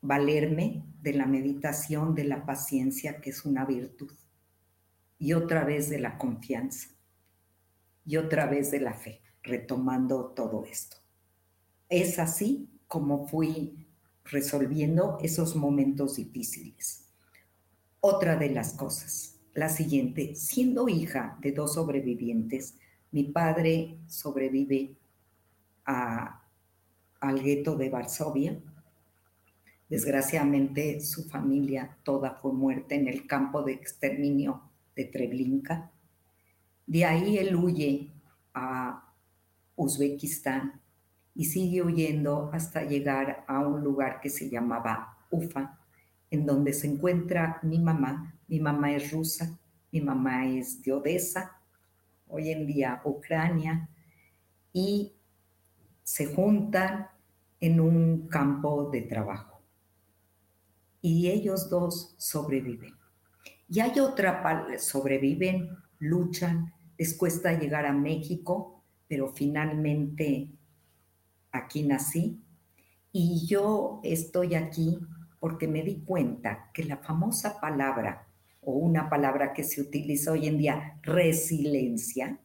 valerme 0.00 0.84
de 1.02 1.12
la 1.12 1.26
meditación, 1.26 2.14
de 2.14 2.24
la 2.24 2.44
paciencia, 2.44 3.20
que 3.20 3.30
es 3.30 3.44
una 3.44 3.64
virtud, 3.64 4.12
y 5.18 5.32
otra 5.32 5.64
vez 5.64 5.88
de 5.88 5.98
la 5.98 6.18
confianza, 6.18 6.88
y 8.04 8.16
otra 8.16 8.46
vez 8.46 8.70
de 8.70 8.80
la 8.80 8.94
fe 8.94 9.20
retomando 9.42 10.32
todo 10.34 10.64
esto. 10.64 10.96
Es 11.88 12.18
así 12.18 12.68
como 12.86 13.26
fui 13.26 13.86
resolviendo 14.24 15.18
esos 15.22 15.56
momentos 15.56 16.16
difíciles. 16.16 17.08
Otra 18.00 18.36
de 18.36 18.50
las 18.50 18.72
cosas, 18.72 19.38
la 19.54 19.68
siguiente, 19.68 20.34
siendo 20.34 20.88
hija 20.88 21.38
de 21.40 21.52
dos 21.52 21.74
sobrevivientes, 21.74 22.74
mi 23.10 23.24
padre 23.24 23.98
sobrevive 24.06 24.96
al 25.84 27.42
gueto 27.42 27.76
de 27.76 27.88
Varsovia. 27.88 28.60
Desgraciadamente 29.88 31.00
su 31.00 31.28
familia 31.28 31.96
toda 32.02 32.32
fue 32.42 32.52
muerta 32.52 32.94
en 32.94 33.06
el 33.06 33.26
campo 33.26 33.62
de 33.62 33.72
exterminio 33.72 34.62
de 34.96 35.04
Treblinka. 35.04 35.92
De 36.86 37.04
ahí 37.04 37.38
él 37.38 37.54
huye 37.54 38.12
a 38.54 39.12
Uzbekistán 39.76 40.80
y 41.34 41.44
sigue 41.44 41.82
huyendo 41.82 42.50
hasta 42.52 42.82
llegar 42.82 43.44
a 43.46 43.60
un 43.60 43.84
lugar 43.84 44.20
que 44.20 44.30
se 44.30 44.48
llamaba 44.48 45.18
Ufa, 45.30 45.78
en 46.30 46.46
donde 46.46 46.72
se 46.72 46.86
encuentra 46.86 47.60
mi 47.62 47.78
mamá. 47.78 48.34
Mi 48.48 48.58
mamá 48.58 48.92
es 48.92 49.12
rusa, 49.12 49.58
mi 49.92 50.00
mamá 50.00 50.46
es 50.46 50.82
de 50.82 50.92
Odessa, 50.92 51.60
hoy 52.28 52.50
en 52.50 52.66
día 52.66 53.02
Ucrania, 53.04 53.88
y 54.72 55.12
se 56.02 56.26
juntan 56.26 57.08
en 57.60 57.80
un 57.80 58.28
campo 58.28 58.90
de 58.90 59.02
trabajo. 59.02 59.60
Y 61.02 61.28
ellos 61.28 61.68
dos 61.68 62.14
sobreviven. 62.18 62.95
Y 63.68 63.80
hay 63.80 63.98
otra, 63.98 64.42
sobreviven, 64.78 65.70
luchan, 65.98 66.72
les 66.96 67.14
cuesta 67.14 67.58
llegar 67.58 67.84
a 67.86 67.92
México, 67.92 68.84
pero 69.08 69.28
finalmente 69.32 70.50
aquí 71.52 71.82
nací. 71.82 72.40
Y 73.12 73.46
yo 73.46 74.00
estoy 74.04 74.54
aquí 74.54 74.98
porque 75.40 75.68
me 75.68 75.82
di 75.82 76.02
cuenta 76.04 76.70
que 76.72 76.84
la 76.84 76.98
famosa 76.98 77.60
palabra 77.60 78.28
o 78.60 78.72
una 78.72 79.08
palabra 79.08 79.52
que 79.52 79.64
se 79.64 79.80
utiliza 79.80 80.32
hoy 80.32 80.46
en 80.48 80.58
día, 80.58 80.98
resiliencia, 81.02 82.40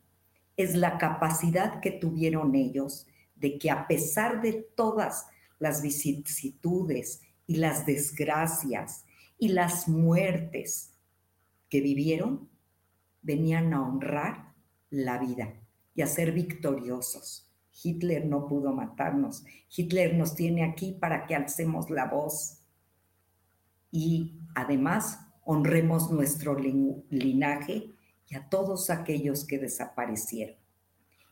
es 0.56 0.76
la 0.76 0.98
capacidad 0.98 1.80
que 1.80 1.92
tuvieron 1.92 2.56
ellos 2.56 3.08
de 3.36 3.58
que 3.58 3.72
a 3.72 3.88
pesar 3.88 4.42
de 4.42 4.54
todas 4.76 5.28
las 5.60 5.82
vicisitudes 5.82 7.22
y 7.48 7.56
las 7.56 7.86
desgracias 7.86 9.06
y 9.38 9.50
las 9.50 9.88
muertes 9.88 10.91
que 11.72 11.82
vivieron, 11.82 12.50
venían 13.24 13.74
a 13.74 13.82
honrar 13.82 14.54
la 14.92 15.18
vida 15.18 15.54
y 15.96 16.02
a 16.02 16.08
ser 16.08 16.34
victoriosos. 16.34 17.50
Hitler 17.82 18.26
no 18.26 18.46
pudo 18.46 18.74
matarnos. 18.74 19.46
Hitler 19.76 20.16
nos 20.16 20.36
tiene 20.36 20.66
aquí 20.66 20.92
para 20.92 21.26
que 21.26 21.34
alcemos 21.34 21.90
la 21.90 22.06
voz 22.06 22.60
y 23.90 24.38
además 24.54 25.20
honremos 25.46 26.12
nuestro 26.12 26.58
linaje 26.60 27.94
y 28.28 28.36
a 28.36 28.50
todos 28.50 28.90
aquellos 28.90 29.46
que 29.46 29.58
desaparecieron. 29.58 30.58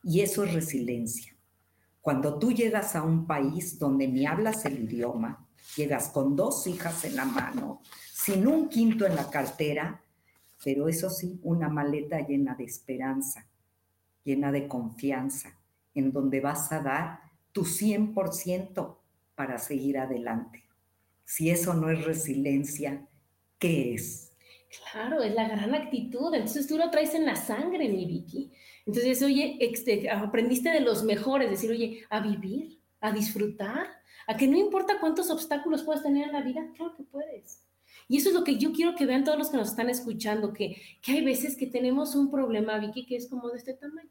Y 0.04 0.22
eso 0.22 0.46
es 0.46 0.54
resiliencia. 0.54 1.36
Cuando 2.02 2.40
tú 2.40 2.54
llegas 2.54 2.96
a 2.96 3.04
un 3.04 3.28
país 3.28 3.78
donde 3.78 4.08
ni 4.08 4.26
hablas 4.26 4.66
el 4.66 4.84
idioma, 4.84 5.48
llegas 5.76 6.10
con 6.10 6.38
dos 6.38 6.66
hijas 6.66 7.04
en 7.04 7.18
la 7.18 7.26
mano, 7.26 7.82
sin 8.14 8.48
un 8.48 8.70
quinto 8.70 9.06
en 9.06 9.16
la 9.16 9.30
cartera, 9.30 10.02
pero 10.64 10.88
eso 10.88 11.10
sí, 11.10 11.40
una 11.44 11.70
maleta 11.70 12.20
llena 12.20 12.56
de 12.56 12.66
esperanza, 12.66 13.48
llena 14.24 14.52
de 14.52 14.68
confianza, 14.68 15.58
en 15.96 16.12
donde 16.12 16.42
vas 16.42 16.72
a 16.72 16.82
dar 16.82 17.20
tu 17.52 17.64
100% 17.64 18.98
para 19.36 19.58
seguir 19.58 19.98
adelante. 19.98 20.64
Si 21.24 21.50
eso 21.50 21.74
no 21.74 21.90
es 21.90 22.04
resiliencia, 22.04 23.08
¿qué 23.58 23.94
es? 23.94 24.34
Claro, 24.92 25.22
es 25.22 25.34
la 25.34 25.48
gran 25.48 25.74
actitud. 25.74 26.34
Entonces 26.34 26.68
tú 26.68 26.78
lo 26.78 26.90
traes 26.90 27.14
en 27.16 27.26
la 27.26 27.36
sangre, 27.36 27.90
mi 27.90 28.06
Vicky. 28.06 28.52
Entonces, 28.86 29.22
oye, 29.22 29.58
este, 29.60 30.10
aprendiste 30.10 30.70
de 30.70 30.82
los 30.82 31.04
mejores, 31.04 31.50
decir, 31.50 31.72
oye, 31.72 32.04
a 32.10 32.20
vivir, 32.20 32.80
a 33.02 33.12
disfrutar, 33.12 33.88
a 34.28 34.38
que 34.38 34.48
no 34.48 34.58
importa 34.58 35.00
cuántos 35.00 35.30
obstáculos 35.30 35.84
puedas 35.84 36.04
tener 36.04 36.28
en 36.28 36.34
la 36.34 36.42
vida, 36.42 36.68
claro 36.76 36.96
que 36.96 37.04
puedes. 37.04 37.69
Y 38.10 38.18
eso 38.18 38.30
es 38.30 38.36
lo 38.36 38.44
que 38.44 38.58
yo 38.58 38.74
quiero 38.74 38.96
que 38.96 39.06
vean 39.06 39.24
todos 39.24 39.38
los 39.38 39.50
que 39.50 39.58
nos 39.58 39.70
están 39.70 39.90
escuchando, 39.90 40.52
que, 40.52 40.82
que 41.02 41.14
hay 41.14 41.22
veces 41.24 41.56
que 41.56 41.68
tenemos 41.68 42.16
un 42.16 42.30
problema, 42.30 42.78
Vicky, 42.80 43.06
que 43.06 43.16
es 43.16 43.30
como 43.30 43.50
de 43.50 43.58
este 43.58 43.76
tamaño. 43.76 44.10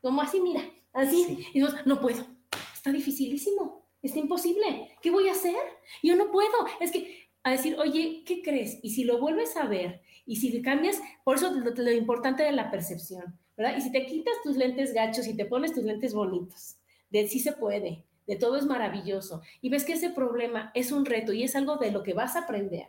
Como 0.00 0.20
así, 0.22 0.40
mira, 0.40 0.62
así. 0.92 1.46
Y 1.54 1.60
no 1.60 2.00
puedo. 2.00 2.26
Está 2.74 2.90
dificilísimo. 2.90 3.86
Está 4.02 4.18
imposible. 4.18 4.90
¿Qué 5.02 5.10
voy 5.10 5.28
a 5.28 5.32
hacer? 5.32 5.54
Yo 6.02 6.16
no 6.16 6.32
puedo. 6.32 6.50
Es 6.80 6.90
que 6.90 7.28
a 7.46 7.52
decir, 7.52 7.76
oye, 7.78 8.24
¿qué 8.26 8.42
crees? 8.42 8.80
Y 8.82 8.90
si 8.90 9.04
lo 9.04 9.20
vuelves 9.20 9.56
a 9.56 9.66
ver, 9.66 10.00
y 10.26 10.34
si 10.34 10.60
cambias, 10.62 11.00
por 11.22 11.36
eso 11.36 11.52
lo, 11.52 11.70
lo 11.70 11.92
importante 11.92 12.42
de 12.42 12.50
la 12.50 12.72
percepción, 12.72 13.38
¿verdad? 13.56 13.76
Y 13.78 13.82
si 13.82 13.92
te 13.92 14.04
quitas 14.04 14.34
tus 14.42 14.56
lentes 14.56 14.92
gachos 14.92 15.28
y 15.28 15.36
te 15.36 15.46
pones 15.46 15.72
tus 15.72 15.84
lentes 15.84 16.12
bonitos, 16.12 16.78
de 17.08 17.28
sí 17.28 17.38
se 17.38 17.52
puede, 17.52 18.04
de 18.26 18.34
todo 18.34 18.56
es 18.56 18.66
maravilloso, 18.66 19.42
y 19.60 19.68
ves 19.68 19.84
que 19.84 19.92
ese 19.92 20.10
problema 20.10 20.72
es 20.74 20.90
un 20.90 21.04
reto 21.04 21.32
y 21.32 21.44
es 21.44 21.54
algo 21.54 21.76
de 21.76 21.92
lo 21.92 22.02
que 22.02 22.14
vas 22.14 22.34
a 22.34 22.40
aprender, 22.40 22.88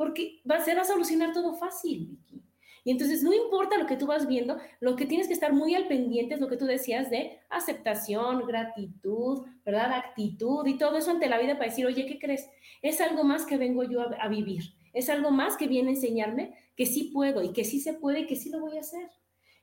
porque 0.00 0.40
va, 0.50 0.64
se 0.64 0.74
va 0.74 0.80
a 0.80 0.86
solucionar 0.86 1.34
todo 1.34 1.52
fácil, 1.52 2.06
Vicky. 2.06 2.42
Y 2.84 2.90
entonces 2.90 3.22
no 3.22 3.34
importa 3.34 3.76
lo 3.76 3.84
que 3.84 3.98
tú 3.98 4.06
vas 4.06 4.26
viendo, 4.26 4.56
lo 4.80 4.96
que 4.96 5.04
tienes 5.04 5.26
que 5.26 5.34
estar 5.34 5.52
muy 5.52 5.74
al 5.74 5.88
pendiente 5.88 6.32
es 6.32 6.40
lo 6.40 6.48
que 6.48 6.56
tú 6.56 6.64
decías 6.64 7.10
de 7.10 7.38
aceptación, 7.50 8.46
gratitud, 8.46 9.46
¿verdad? 9.62 9.92
Actitud 9.92 10.66
y 10.66 10.78
todo 10.78 10.96
eso 10.96 11.10
ante 11.10 11.28
la 11.28 11.38
vida 11.38 11.58
para 11.58 11.68
decir, 11.68 11.84
oye, 11.84 12.06
¿qué 12.06 12.18
crees? 12.18 12.48
Es 12.80 12.98
algo 13.02 13.24
más 13.24 13.44
que 13.44 13.58
vengo 13.58 13.84
yo 13.84 14.00
a, 14.00 14.28
vivir. 14.28 14.72
Es 14.94 15.10
algo 15.10 15.32
más 15.32 15.58
que 15.58 15.68
viene 15.68 15.90
a 15.90 15.92
enseñarme 15.92 16.54
que 16.76 16.86
sí 16.86 17.10
puedo 17.12 17.42
y 17.42 17.52
que 17.52 17.64
sí 17.64 17.78
se 17.78 17.92
puede 17.92 18.20
y 18.20 18.26
que 18.26 18.36
sí 18.36 18.48
lo 18.48 18.60
voy 18.60 18.78
a 18.78 18.80
hacer. 18.80 19.10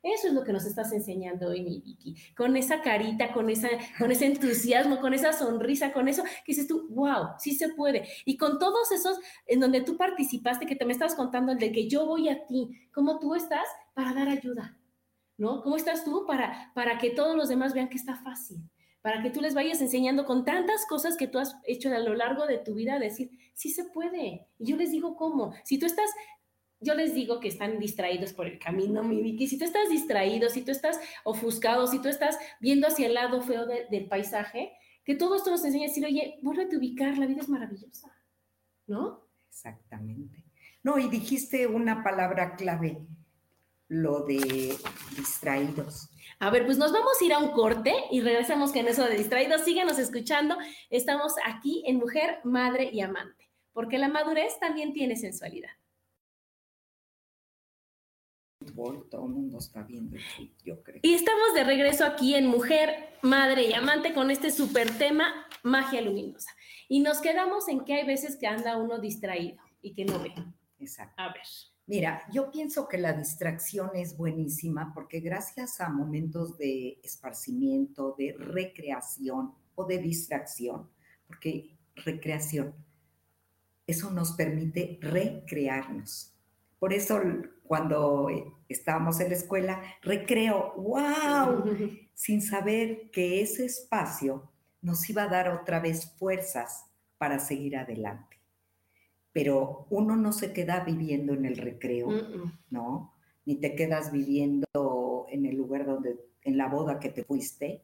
Eso 0.04 0.28
es 0.28 0.34
lo 0.34 0.44
que 0.44 0.54
nos 0.54 0.66
estás 0.66 0.92
enseñando 0.94 1.50
hoy, 1.50 1.64
mi 1.64 1.82
Vicky. 1.82 2.16
Con 2.36 2.56
esa 2.56 2.82
carita, 2.82 3.34
con, 3.34 3.50
esa, 3.50 3.68
con 3.98 4.12
ese 4.12 4.28
entusiasmo, 4.28 5.00
con 5.00 5.14
esa 5.14 5.34
sonrisa, 5.34 5.92
con 5.92 6.08
eso 6.08 6.24
que 6.24 6.54
dices 6.54 6.68
tú, 6.68 6.88
wow, 6.90 7.30
sí 7.40 7.56
se 7.56 7.70
puede. 7.70 8.08
Y 8.26 8.38
con 8.38 8.60
todos 8.60 8.92
esos 8.92 9.20
en 9.48 9.60
donde 9.60 9.82
tú 9.82 9.98
participaste, 9.98 10.66
que 10.66 10.76
te 10.76 10.86
me 10.86 10.94
estabas 10.94 11.16
contando, 11.16 11.52
el 11.52 11.60
de 11.60 11.72
que 11.72 11.88
yo 11.90 12.06
voy 12.06 12.30
a 12.30 12.46
ti, 12.46 12.70
cómo 12.94 13.20
tú 13.20 13.36
estás 13.36 13.68
para 13.94 14.14
dar 14.14 14.30
ayuda, 14.30 14.78
¿no? 15.38 15.62
¿Cómo 15.62 15.76
estás 15.76 16.06
tú 16.06 16.26
para, 16.28 16.72
para 16.76 16.98
que 17.00 17.10
todos 17.10 17.36
los 17.36 17.50
demás 17.50 17.74
vean 17.74 17.90
que 17.90 17.98
está 17.98 18.16
fácil? 18.18 18.58
Para 19.02 19.22
que 19.24 19.30
tú 19.30 19.42
les 19.42 19.56
vayas 19.56 19.82
enseñando 19.82 20.26
con 20.26 20.46
tantas 20.46 20.86
cosas 20.86 21.18
que 21.18 21.28
tú 21.28 21.40
has 21.40 21.56
hecho 21.66 21.94
a 21.94 22.00
lo 22.00 22.14
largo 22.14 22.46
de 22.46 22.58
tu 22.58 22.76
vida, 22.76 23.00
decir, 23.00 23.32
sí 23.54 23.70
se 23.70 23.86
puede. 23.86 24.48
Y 24.60 24.66
yo 24.66 24.76
les 24.76 24.92
digo 24.92 25.16
cómo. 25.16 25.54
Si 25.64 25.80
tú 25.80 25.86
estás 25.86 26.10
yo 26.80 26.94
les 26.94 27.14
digo 27.14 27.40
que 27.40 27.48
están 27.48 27.80
distraídos 27.80 28.34
por 28.34 28.46
el 28.48 28.60
camino, 28.60 29.04
mi 29.04 29.22
Vicky. 29.22 29.48
Si 29.48 29.58
tú 29.58 29.66
estás 29.66 29.90
distraído, 29.90 30.50
si 30.50 30.62
tú 30.62 30.72
estás 30.72 31.00
ofuscado, 31.24 31.88
si 31.88 32.00
tú 32.02 32.08
estás 32.08 32.38
viendo 32.60 32.88
hacia 32.88 33.08
el 33.08 33.16
lado 33.16 33.42
feo 33.42 33.66
del 33.66 34.08
paisaje, 34.08 34.74
que 35.04 35.16
todo 35.16 35.36
esto 35.36 35.50
nos 35.50 35.64
enseña 35.66 35.86
a 35.86 35.88
decir, 35.88 36.06
oye, 36.06 36.38
vuelve 36.42 36.68
a 36.72 36.78
ubicar, 36.78 37.18
la 37.18 37.26
vida 37.26 37.42
es 37.42 37.50
maravillosa, 37.50 38.14
¿no? 38.86 39.28
Exactamente. 39.50 40.44
No, 40.84 41.00
y 41.00 41.08
dijiste 41.08 41.66
una 41.66 42.04
palabra 42.04 42.56
clave, 42.56 43.00
lo 43.88 44.22
de 44.26 44.76
distraídos. 45.16 46.10
A 46.40 46.52
ver, 46.52 46.66
pues 46.66 46.78
nos 46.78 46.92
vamos 46.92 47.14
a 47.20 47.26
ir 47.26 47.34
a 47.34 47.40
un 47.40 47.52
corte 47.52 47.94
y 48.12 48.22
regresamos 48.22 48.72
con 48.72 48.88
eso 48.88 49.04
de 49.06 49.18
distraídos. 49.18 49.62
Síganos 49.62 49.98
escuchando. 49.98 50.56
Estamos 50.92 51.34
aquí 51.44 51.84
en 51.88 51.98
Mujer, 51.98 52.40
Madre 52.44 52.92
y 52.94 53.02
Amante, 53.02 53.50
porque 53.74 53.98
la 53.98 54.10
madurez 54.10 54.60
también 54.60 54.94
tiene 54.94 55.16
sensualidad 55.16 55.72
todo 59.10 59.26
el 59.26 59.34
mundo 59.34 59.58
está 59.58 59.84
viendo 59.84 60.18
yo 60.64 60.84
creo. 60.84 61.00
Y 61.02 61.14
estamos 61.14 61.54
de 61.56 61.64
regreso 61.64 62.06
aquí 62.06 62.36
en 62.36 62.48
Mujer, 62.48 63.18
Madre 63.22 63.68
y 63.68 63.74
Amante 63.74 64.14
con 64.14 64.30
este 64.32 64.52
súper 64.52 64.98
tema, 64.98 65.34
magia 65.64 66.02
luminosa. 66.02 66.52
Y 66.88 67.00
nos 67.00 67.20
quedamos 67.20 67.68
en 67.68 67.84
que 67.84 67.94
hay 67.94 68.06
veces 68.06 68.38
que 68.38 68.48
anda 68.48 68.78
uno 68.78 69.00
distraído 69.00 69.58
y 69.82 69.94
que 69.94 70.06
no 70.06 70.20
ve. 70.20 70.34
Exacto. 70.80 71.16
A 71.18 71.34
ver. 71.34 71.44
Mira, 71.88 72.22
yo 72.32 72.52
pienso 72.52 72.88
que 72.88 72.98
la 72.98 73.14
distracción 73.14 73.92
es 73.96 74.16
buenísima 74.18 74.92
porque 74.94 75.22
gracias 75.22 75.80
a 75.80 75.90
momentos 75.90 76.58
de 76.58 77.00
esparcimiento, 77.02 78.14
de 78.18 78.36
recreación 78.38 79.54
o 79.76 79.86
de 79.86 79.98
distracción, 79.98 80.90
porque 81.26 81.78
recreación, 81.96 82.76
eso 83.88 84.12
nos 84.12 84.34
permite 84.34 85.00
recrearnos. 85.02 86.37
Por 86.80 86.94
eso 86.94 87.20
cuando 87.64 88.30
estábamos 88.70 89.20
en 89.20 89.30
la 89.30 89.36
escuela, 89.36 89.82
recreo, 90.02 90.74
wow, 90.78 91.64
sin 92.14 92.42
saber 92.42 93.10
que 93.12 93.42
ese 93.42 93.66
espacio 93.66 94.50
nos 94.82 95.10
iba 95.10 95.24
a 95.24 95.28
dar 95.28 95.50
otra 95.50 95.80
vez 95.80 96.14
fuerzas 96.18 96.86
para 97.18 97.40
seguir 97.40 97.78
adelante. 97.78 98.38
Pero 99.34 99.86
uno 99.90 100.16
no 100.16 100.32
se 100.32 100.54
queda 100.54 100.84
viviendo 100.84 101.34
en 101.34 101.46
el 101.46 101.58
recreo, 101.58 102.10
¿no? 102.70 103.14
Ni 103.46 103.56
te 103.56 103.76
quedas 103.76 104.12
viviendo 104.12 105.26
en 105.30 105.46
el 105.46 105.56
lugar 105.56 105.86
donde, 105.86 106.18
en 106.44 106.58
la 106.58 106.68
boda 106.68 107.00
que 107.00 107.10
te 107.10 107.24
fuiste, 107.24 107.84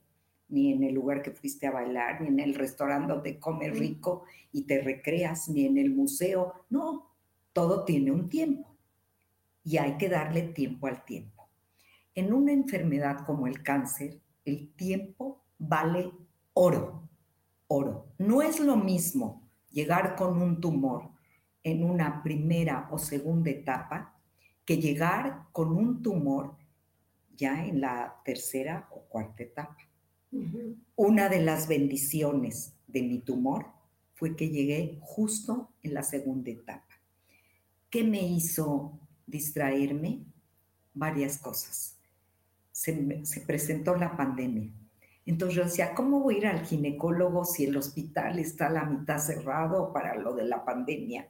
ni 0.49 0.71
en 0.71 0.83
el 0.83 0.93
lugar 0.93 1.21
que 1.21 1.31
fuiste 1.31 1.67
a 1.67 1.71
bailar, 1.71 2.21
ni 2.21 2.27
en 2.27 2.39
el 2.39 2.55
restaurante 2.55 3.13
donde 3.13 3.39
comes 3.39 3.77
rico 3.77 4.23
y 4.51 4.63
te 4.63 4.81
recreas, 4.81 5.49
ni 5.49 5.65
en 5.65 5.77
el 5.77 5.91
museo. 5.91 6.65
No, 6.69 7.11
todo 7.53 7.85
tiene 7.85 8.11
un 8.11 8.29
tiempo 8.29 8.72
y 9.63 9.77
hay 9.77 9.97
que 9.97 10.09
darle 10.09 10.43
tiempo 10.43 10.87
al 10.87 11.03
tiempo. 11.05 11.49
En 12.15 12.33
una 12.33 12.51
enfermedad 12.51 13.25
como 13.25 13.47
el 13.47 13.63
cáncer, 13.63 14.19
el 14.45 14.73
tiempo 14.73 15.41
vale 15.57 16.11
oro, 16.53 17.09
oro. 17.67 18.13
No 18.17 18.41
es 18.41 18.59
lo 18.59 18.75
mismo 18.75 19.49
llegar 19.71 20.15
con 20.15 20.41
un 20.41 20.59
tumor 20.59 21.09
en 21.63 21.83
una 21.83 22.21
primera 22.21 22.89
o 22.91 22.97
segunda 22.97 23.49
etapa 23.49 24.19
que 24.65 24.77
llegar 24.77 25.47
con 25.51 25.71
un 25.71 26.01
tumor 26.01 26.55
ya 27.35 27.65
en 27.65 27.81
la 27.81 28.21
tercera 28.23 28.87
o 28.91 29.01
cuarta 29.01 29.43
etapa. 29.43 29.77
Una 30.95 31.29
de 31.29 31.41
las 31.41 31.67
bendiciones 31.67 32.73
de 32.87 33.03
mi 33.03 33.19
tumor 33.19 33.67
fue 34.13 34.35
que 34.35 34.49
llegué 34.49 34.99
justo 35.01 35.71
en 35.81 35.93
la 35.93 36.03
segunda 36.03 36.51
etapa. 36.51 36.87
¿Qué 37.89 38.03
me 38.03 38.21
hizo 38.21 38.99
distraerme 39.25 40.23
varias 40.93 41.37
cosas. 41.37 41.97
Se, 42.71 42.93
presentó 43.45 43.95
la 43.95 44.15
pandemia. 44.17 44.71
Entonces 45.25 45.55
yo 45.55 45.63
decía, 45.63 45.93
¿cómo 45.93 46.19
voy 46.19 46.35
a 46.35 46.37
ir 46.39 46.47
al 46.47 46.65
ginecólogo 46.65 47.45
si 47.45 47.65
el 47.65 47.77
hospital 47.77 48.39
está 48.39 48.67
a 48.67 48.71
la 48.71 48.85
mitad 48.85 49.19
cerrado 49.19 49.93
para 49.93 50.15
lo 50.15 50.33
de 50.33 50.45
la 50.45 50.65
pandemia? 50.65 51.29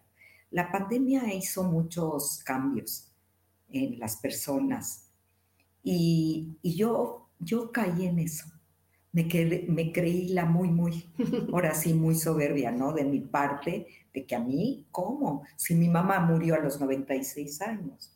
La 0.51 0.71
pandemia 0.71 1.33
hizo 1.33 1.63
muchos 1.63 2.41
cambios 2.43 3.11
en 3.69 3.99
las 3.99 4.17
personas 4.17 5.09
y, 5.83 6.57
yo, 6.63 7.27
yo 7.39 7.71
caí 7.71 8.05
en 8.05 8.19
eso. 8.19 8.45
Me, 9.14 9.28
quedé, 9.28 9.66
me 9.70 9.91
creí 9.91 10.30
la 10.30 10.45
muy, 10.45 10.70
muy, 10.70 11.09
ahora 11.53 11.74
sí, 11.74 11.93
muy 11.93 12.16
soberbia, 12.16 12.72
¿no? 12.72 12.91
De 12.91 13.05
mi 13.05 13.22
parte, 13.22 13.88
de 14.14 14.26
que 14.26 14.36
a 14.36 14.39
mí, 14.39 14.86
¿cómo? 14.91 15.43
Si 15.55 15.76
mi 15.76 15.88
mamá 15.88 16.20
murió 16.20 16.55
a 16.55 16.59
los 16.59 16.80
96 16.82 17.61
años. 17.61 18.11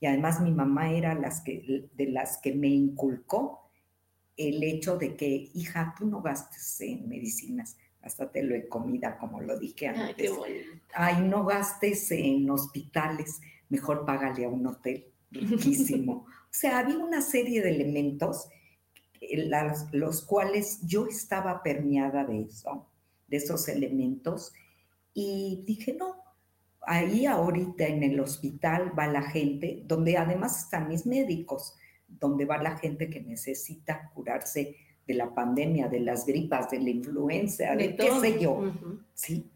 Y 0.00 0.06
además 0.06 0.40
mi 0.40 0.50
mamá 0.50 0.90
era 0.92 1.14
las 1.14 1.40
que, 1.42 1.88
de 1.94 2.06
las 2.06 2.38
que 2.38 2.52
me 2.52 2.68
inculcó 2.68 3.70
el 4.36 4.62
hecho 4.62 4.96
de 4.96 5.14
que, 5.14 5.50
hija, 5.54 5.94
tú 5.96 6.06
no 6.06 6.20
gastes 6.20 6.80
en 6.80 7.08
medicinas, 7.08 7.76
te 8.32 8.42
lo 8.42 8.54
en 8.54 8.68
comida, 8.68 9.16
como 9.18 9.40
lo 9.40 9.58
dije 9.58 9.88
antes. 9.88 10.30
Ay, 10.94 11.22
no 11.22 11.44
gastes 11.44 12.10
en 12.10 12.48
hospitales, 12.50 13.40
mejor 13.68 14.04
págale 14.04 14.44
a 14.44 14.48
un 14.48 14.66
hotel 14.66 15.06
riquísimo. 15.30 16.26
o 16.28 16.50
sea, 16.50 16.78
había 16.78 16.98
una 16.98 17.20
serie 17.20 17.62
de 17.62 17.70
elementos 17.70 18.48
eh, 19.30 19.50
los 19.92 20.22
cuales 20.22 20.80
yo 20.82 21.06
estaba 21.06 21.62
permeada 21.62 22.24
de 22.24 22.42
eso, 22.42 22.86
de 23.28 23.36
esos 23.36 23.68
elementos, 23.68 24.52
y 25.12 25.62
dije, 25.66 25.94
no, 25.94 26.16
ahí 26.82 27.26
ahorita 27.26 27.86
en 27.86 28.02
el 28.02 28.20
hospital 28.20 28.92
va 28.98 29.06
la 29.06 29.22
gente, 29.22 29.82
donde 29.86 30.16
además 30.16 30.64
están 30.64 30.88
mis 30.88 31.06
médicos, 31.06 31.74
donde 32.08 32.44
va 32.44 32.62
la 32.62 32.76
gente 32.76 33.08
que 33.08 33.20
necesita 33.20 34.10
curarse 34.14 34.76
de 35.06 35.14
la 35.14 35.34
pandemia, 35.34 35.88
de 35.88 36.00
las 36.00 36.26
gripas, 36.26 36.70
de 36.70 36.80
la 36.80 36.90
influenza, 36.90 37.76
de, 37.76 37.94
qué 37.96 38.10
sé 38.20 38.40
yo. 38.40 38.72
Sí. 39.12 39.50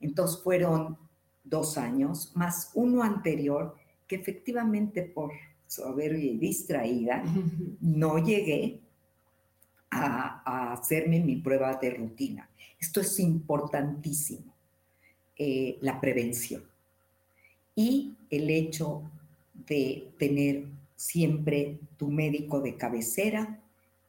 Entonces 0.00 0.42
fueron 0.42 0.98
dos 1.44 1.78
años, 1.78 2.32
más 2.34 2.70
uno 2.74 3.02
anterior, 3.02 3.74
que 4.06 4.16
efectivamente 4.16 5.02
por 5.02 5.32
soberbia 5.66 6.32
y 6.32 6.38
distraída, 6.38 7.24
no 7.80 8.18
llegué 8.18 8.81
a, 9.92 10.72
hacerme 10.72 11.20
mi 11.20 11.36
prueba 11.36 11.74
de 11.74 11.90
rutina. 11.90 12.48
Esto 12.80 13.00
es 13.00 13.20
importantísimo. 13.20 14.52
Eh, 15.36 15.78
la 15.80 16.00
prevención 16.00 16.62
y 17.74 18.12
el 18.30 18.50
hecho 18.50 19.02
de 19.66 20.12
tener 20.18 20.66
siempre 20.94 21.78
tu 21.96 22.10
médico 22.10 22.60
de 22.60 22.76
cabecera, 22.76 23.60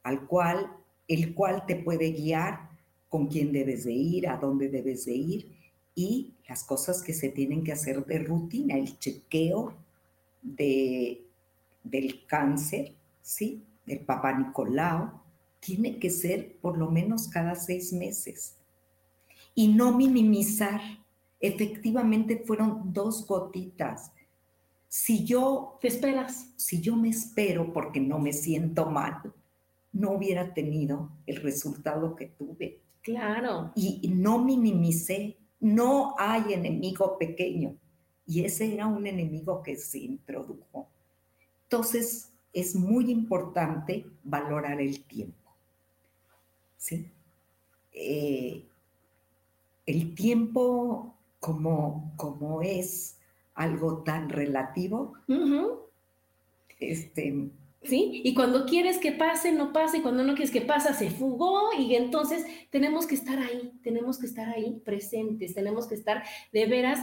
al 0.02 0.26
cual, 0.26 0.70
el 1.08 1.34
cual 1.34 1.64
te 1.66 1.76
puede 1.76 2.12
guiar 2.12 2.68
con 3.08 3.26
quién 3.28 3.52
debes 3.52 3.84
de 3.84 3.92
ir, 3.92 4.28
a 4.28 4.36
dónde 4.36 4.68
debes 4.68 5.06
de 5.06 5.14
ir 5.14 5.48
y 5.94 6.34
las 6.48 6.64
cosas 6.64 7.02
que 7.02 7.14
se 7.14 7.30
tienen 7.30 7.64
que 7.64 7.72
hacer 7.72 8.04
de 8.04 8.18
rutina, 8.18 8.76
el 8.76 8.98
chequeo 8.98 9.74
de, 10.42 11.22
del 11.82 12.26
cáncer, 12.26 12.92
¿sí? 13.22 13.62
Del 13.86 14.00
papá 14.00 14.36
Nicolau, 14.36 15.23
tiene 15.64 15.98
que 15.98 16.10
ser 16.10 16.58
por 16.60 16.76
lo 16.76 16.90
menos 16.90 17.28
cada 17.28 17.54
seis 17.54 17.92
meses. 17.92 18.58
Y 19.54 19.68
no 19.68 19.96
minimizar 19.96 20.80
efectivamente 21.40 22.42
fueron 22.44 22.92
dos 22.92 23.26
gotitas. 23.26 24.12
Si 24.88 25.24
yo... 25.24 25.78
¿Te 25.80 25.88
esperas? 25.88 26.52
Si 26.56 26.82
yo 26.82 26.96
me 26.96 27.08
espero 27.08 27.72
porque 27.72 27.98
no 27.98 28.18
me 28.18 28.32
siento 28.32 28.90
mal, 28.90 29.32
no 29.92 30.12
hubiera 30.12 30.52
tenido 30.52 31.10
el 31.26 31.36
resultado 31.36 32.14
que 32.14 32.26
tuve. 32.26 32.82
Claro. 33.00 33.72
Y 33.74 34.06
no 34.14 34.44
minimicé. 34.44 35.38
No 35.60 36.14
hay 36.18 36.52
enemigo 36.52 37.16
pequeño. 37.18 37.76
Y 38.26 38.44
ese 38.44 38.74
era 38.74 38.86
un 38.86 39.06
enemigo 39.06 39.62
que 39.62 39.76
se 39.76 39.98
introdujo. 39.98 40.88
Entonces, 41.62 42.32
es 42.52 42.74
muy 42.74 43.10
importante 43.10 44.06
valorar 44.22 44.80
el 44.80 45.02
tiempo. 45.04 45.43
¿Sí? 46.84 47.06
Eh, 47.94 48.62
el 49.86 50.14
tiempo 50.14 51.14
como, 51.40 52.12
como 52.16 52.60
es 52.60 53.16
algo 53.54 54.02
tan 54.02 54.28
relativo, 54.28 55.14
este, 56.78 57.48
¿Sí? 57.84 58.20
Y 58.22 58.34
cuando 58.34 58.66
quieres 58.66 58.98
que 58.98 59.12
pase, 59.12 59.52
no 59.52 59.72
pasa, 59.72 59.96
y 59.96 60.02
cuando 60.02 60.24
no 60.24 60.34
quieres 60.34 60.50
que 60.50 60.60
pase, 60.60 60.92
se 60.92 61.10
fugó, 61.10 61.70
y 61.78 61.94
entonces 61.94 62.44
tenemos 62.68 63.06
que 63.06 63.14
estar 63.14 63.38
ahí, 63.38 63.72
tenemos 63.82 64.18
que 64.18 64.26
estar 64.26 64.50
ahí 64.50 64.82
presentes, 64.84 65.54
tenemos 65.54 65.86
que 65.86 65.94
estar 65.94 66.22
de 66.52 66.66
veras, 66.66 67.00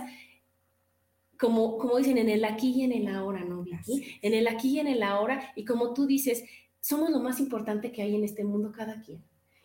como, 1.39 1.79
como 1.79 1.97
dicen, 1.97 2.19
en 2.19 2.29
el 2.29 2.45
aquí 2.45 2.71
y 2.75 2.83
en 2.83 2.91
el 2.91 3.07
ahora, 3.07 3.43
¿no, 3.43 3.63
Vicky? 3.63 4.19
En 4.21 4.35
el 4.35 4.47
aquí 4.47 4.75
y 4.75 4.79
en 4.79 4.87
el 4.87 5.01
ahora, 5.01 5.53
y 5.55 5.65
como 5.65 5.93
tú 5.95 6.05
dices, 6.05 6.43
somos 6.81 7.09
lo 7.09 7.19
más 7.19 7.39
importante 7.39 7.91
que 7.91 8.03
hay 8.03 8.15
en 8.15 8.23
este 8.23 8.43
mundo 8.43 8.71
cada 8.71 9.01
quien. 9.01 9.23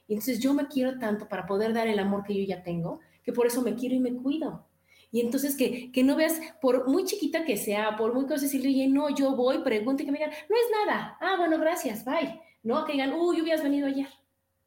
Y 0.09 0.15
entonces 0.15 0.39
yo 0.39 0.55
me 0.55 0.69
quiero 0.69 0.99
tanto 0.99 1.29
para 1.29 1.47
poder 1.47 1.73
dar 1.73 1.89
el 1.89 1.99
amor 1.99 2.25
que 2.25 2.35
yo 2.35 2.45
ya 2.45 2.63
tengo, 2.63 3.01
que 3.25 3.33
por 3.33 3.47
eso 3.47 3.63
me 3.63 3.75
quiero 3.75 3.95
y 3.95 4.01
me 4.01 4.15
cuido. 4.15 4.67
Y 5.11 5.21
entonces 5.21 5.57
que, 5.57 5.91
que, 5.93 6.03
no 6.05 6.17
veas, 6.17 6.41
por 6.61 6.89
muy 6.89 7.05
chiquita 7.05 7.45
que 7.45 7.57
sea, 7.57 7.97
por 7.97 8.15
muy 8.15 8.27
cosa, 8.27 8.43
decirle, 8.43 8.69
oye, 8.69 8.89
no, 8.89 9.09
yo 9.15 9.35
voy, 9.35 9.59
pregunte, 9.59 10.05
que 10.05 10.13
me 10.13 10.19
digan, 10.19 10.33
no 10.49 10.57
es 10.57 10.87
nada. 10.87 11.17
Ah, 11.21 11.37
bueno, 11.39 11.59
gracias, 11.59 12.05
bye. 12.05 12.41
No, 12.63 12.85
que 12.85 12.93
digan, 12.93 13.13
uy, 13.15 13.41
hubieras 13.41 13.63
venido 13.63 13.87
ayer, 13.87 14.09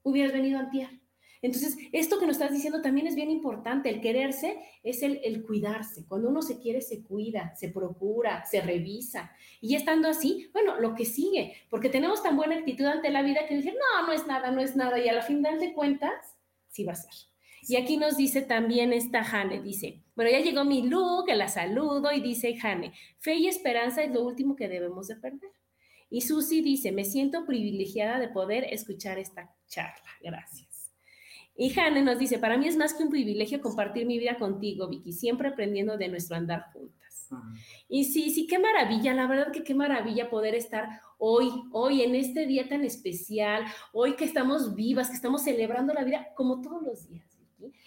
hubieras 0.03 0.33
venido 0.33 0.59
antier. 0.59 0.98
Entonces, 1.41 1.77
esto 1.91 2.19
que 2.19 2.25
nos 2.25 2.35
estás 2.35 2.51
diciendo 2.51 2.81
también 2.81 3.07
es 3.07 3.15
bien 3.15 3.29
importante. 3.29 3.89
El 3.89 4.01
quererse 4.01 4.57
es 4.83 5.01
el, 5.03 5.43
cuidarse. 5.43 6.05
Cuando 6.05 6.29
uno 6.29 6.41
se 6.41 6.59
quiere, 6.59 6.81
se 6.81 7.03
cuida, 7.03 7.55
se 7.55 7.69
procura, 7.69 8.45
se 8.45 8.61
revisa. 8.61 9.31
Y 9.61 9.75
estando 9.75 10.09
así, 10.09 10.49
bueno, 10.51 10.79
lo 10.79 10.95
que 10.95 11.05
sigue, 11.05 11.55
porque 11.69 11.89
tenemos 11.89 12.21
tan 12.21 12.35
buena 12.35 12.55
actitud 12.55 12.85
ante 12.85 13.09
la 13.09 13.21
vida 13.21 13.47
que 13.47 13.55
decir, 13.55 13.73
no, 13.73 14.07
no 14.07 14.13
es 14.13 14.27
nada, 14.27 14.51
no 14.51 14.61
es 14.61 14.75
nada. 14.75 14.99
Y 14.99 15.07
a 15.07 15.13
la 15.13 15.21
final 15.21 15.59
de 15.59 15.73
cuentas, 15.73 16.35
sí 16.67 16.83
va 16.83 16.93
a 16.93 16.95
ser. 16.95 17.13
Y 17.67 17.75
aquí 17.75 17.97
nos 17.97 18.17
dice 18.17 18.41
también 18.41 18.93
esta 18.93 19.23
Jane, 19.23 19.61
dice, 19.61 20.01
bueno, 20.15 20.31
ya 20.31 20.39
llegó 20.39 20.63
mi 20.63 20.87
look, 20.87 21.25
que 21.27 21.35
la 21.35 21.49
saludo 21.49 22.11
y 22.11 22.21
dice 22.21 22.55
Jane, 22.55 22.93
fe 23.19 23.35
y 23.35 23.47
esperanza 23.47 24.01
es 24.01 24.11
lo 24.11 24.23
último 24.23 24.55
que 24.55 24.67
debemos 24.67 25.07
de 25.07 25.17
perder. 25.17 25.51
Y 26.09 26.21
Susi 26.21 26.61
dice, 26.61 26.91
me 26.91 27.05
siento 27.05 27.45
privilegiada 27.45 28.19
de 28.19 28.29
poder 28.29 28.65
escuchar 28.71 29.19
esta 29.19 29.53
charla. 29.67 30.09
Gracias. 30.21 30.68
Y 31.59 31.69
Jane 31.71 32.01
nos 32.01 32.17
dice, 32.17 32.39
para 32.39 32.57
mí 32.57 32.67
es 32.67 32.77
más 32.77 32.93
que 32.93 33.03
un 33.03 33.09
privilegio 33.09 33.61
compartir 33.61 34.05
mi 34.05 34.17
vida 34.17 34.37
contigo, 34.37 34.87
Vicky, 34.87 35.11
siempre 35.11 35.49
aprendiendo 35.49 35.97
de 35.97 36.07
nuestro 36.07 36.35
andar 36.35 36.71
juntas. 36.71 37.29
Y 37.87 38.05
sí, 38.05 38.31
sí, 38.31 38.47
qué 38.47 38.57
maravilla, 38.57 39.13
la 39.13 39.27
verdad 39.27 39.51
que 39.51 39.63
qué 39.63 39.75
maravilla 39.75 40.29
poder 40.29 40.55
estar 40.55 41.01
hoy, 41.17 41.51
hoy 41.71 42.01
en 42.01 42.15
este 42.15 42.47
día 42.47 42.67
tan 42.67 42.83
especial, 42.83 43.65
hoy 43.93 44.15
que 44.15 44.25
estamos 44.25 44.73
vivas, 44.73 45.09
que 45.09 45.15
estamos 45.15 45.43
celebrando 45.43 45.93
la 45.93 46.03
vida 46.03 46.29
como 46.35 46.61
todos 46.61 46.81
los 46.81 47.07
días 47.07 47.29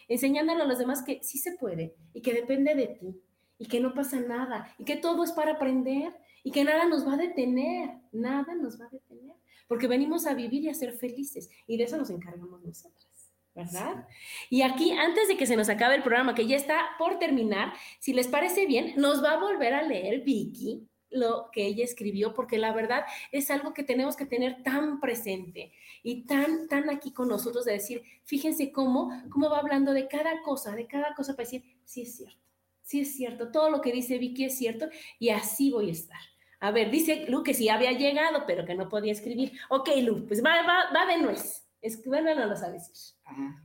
enseñándole 0.09 0.63
a 0.63 0.67
los 0.67 0.79
demás 0.79 1.03
que 1.03 1.21
sí 1.23 1.39
se 1.39 1.53
puede 1.53 1.95
y 2.13 2.21
que 2.21 2.35
depende 2.35 2.75
de 2.75 2.87
ti 2.89 3.21
y 3.59 3.67
que 3.67 3.81
no 3.81 3.95
pasa 3.95 4.21
nada 4.21 4.75
y 4.79 4.85
que 4.85 4.97
todo 4.97 5.25
es 5.25 5.33
para 5.33 5.53
aprender 5.53 6.13
y 6.45 6.51
que 6.51 6.65
nada 6.65 6.87
nos 6.87 7.07
va 7.07 7.15
a 7.15 7.17
detener, 7.17 7.91
nada 8.11 8.55
nos 8.55 8.81
va 8.81 8.87
a 8.87 8.91
detener, 8.91 9.37
porque 9.69 9.87
venimos 9.87 10.27
a 10.27 10.35
vivir 10.35 10.65
y 10.65 10.69
a 10.69 10.75
ser 10.75 10.93
felices 10.93 11.49
y 11.67 11.77
de 11.77 11.85
eso 11.85 11.97
nos 11.97 12.11
encargamos 12.11 12.63
nosotras. 12.63 13.12
¿Verdad? 13.55 14.09
Y 14.49 14.63
aquí, 14.63 14.93
antes 14.93 15.29
de 15.29 15.37
que 15.37 15.47
se 15.47 15.57
nos 15.57 15.69
acabe 15.69 15.95
el 15.95 16.03
programa, 16.03 16.35
que 16.35 16.47
ya 16.47 16.57
está 16.57 16.91
por 16.99 17.19
terminar, 17.19 17.73
si 17.99 18.13
les 18.13 18.29
parece 18.29 18.67
bien, 18.67 18.95
nos 18.97 19.23
va 19.23 19.33
a 19.33 19.41
volver 19.41 19.75
a 19.75 19.83
leer 19.83 20.23
Vicky 20.23 20.89
lo 21.11 21.51
que 21.53 21.67
ella 21.67 21.85
escribió, 21.85 22.33
porque 22.33 22.59
la 22.59 22.73
verdad 22.73 23.05
es 23.31 23.51
algo 23.51 23.75
que 23.75 23.83
tenemos 23.83 24.17
que 24.17 24.25
tener 24.25 24.63
tan 24.63 24.99
presente 25.01 25.73
y 26.03 26.25
tan, 26.25 26.69
tan 26.69 26.89
aquí 26.89 27.13
con 27.13 27.29
nosotros 27.29 27.67
de 27.67 27.73
decir, 27.73 28.03
fíjense 28.25 28.73
cómo, 28.73 29.11
cómo 29.31 29.51
va 29.51 29.59
hablando 29.59 29.93
de 29.93 30.09
cada 30.09 30.41
cosa, 30.43 30.75
de 30.75 30.87
cada 30.87 31.15
cosa 31.15 31.35
para 31.35 31.45
decir, 31.45 31.63
sí 31.85 32.03
es 32.03 32.17
cierto, 32.17 32.41
sí 32.83 33.01
es 33.01 33.15
cierto, 33.15 33.53
todo 33.53 33.71
lo 33.71 33.83
que 33.83 33.93
dice 33.93 34.17
Vicky 34.17 34.47
es 34.47 34.57
cierto 34.57 34.89
y 35.19 35.29
así 35.29 35.71
voy 35.71 35.91
a 35.91 35.93
estar. 35.93 36.21
A 36.61 36.71
ver, 36.71 36.91
dice 36.91 37.27
Lu 37.29 37.43
que 37.43 37.55
sí 37.55 37.69
había 37.69 37.93
llegado, 37.93 38.45
pero 38.47 38.65
que 38.65 38.75
no 38.75 38.89
podía 38.89 39.13
escribir. 39.13 39.53
Ok, 39.69 39.91
Lu, 40.01 40.27
pues 40.29 40.45
va, 40.45 40.63
va, 40.63 40.93
va 40.95 41.07
de 41.07 41.19
nuez. 41.19 41.62
Escríbanos 41.83 42.63
a 42.63 42.71
decir. 42.71 42.95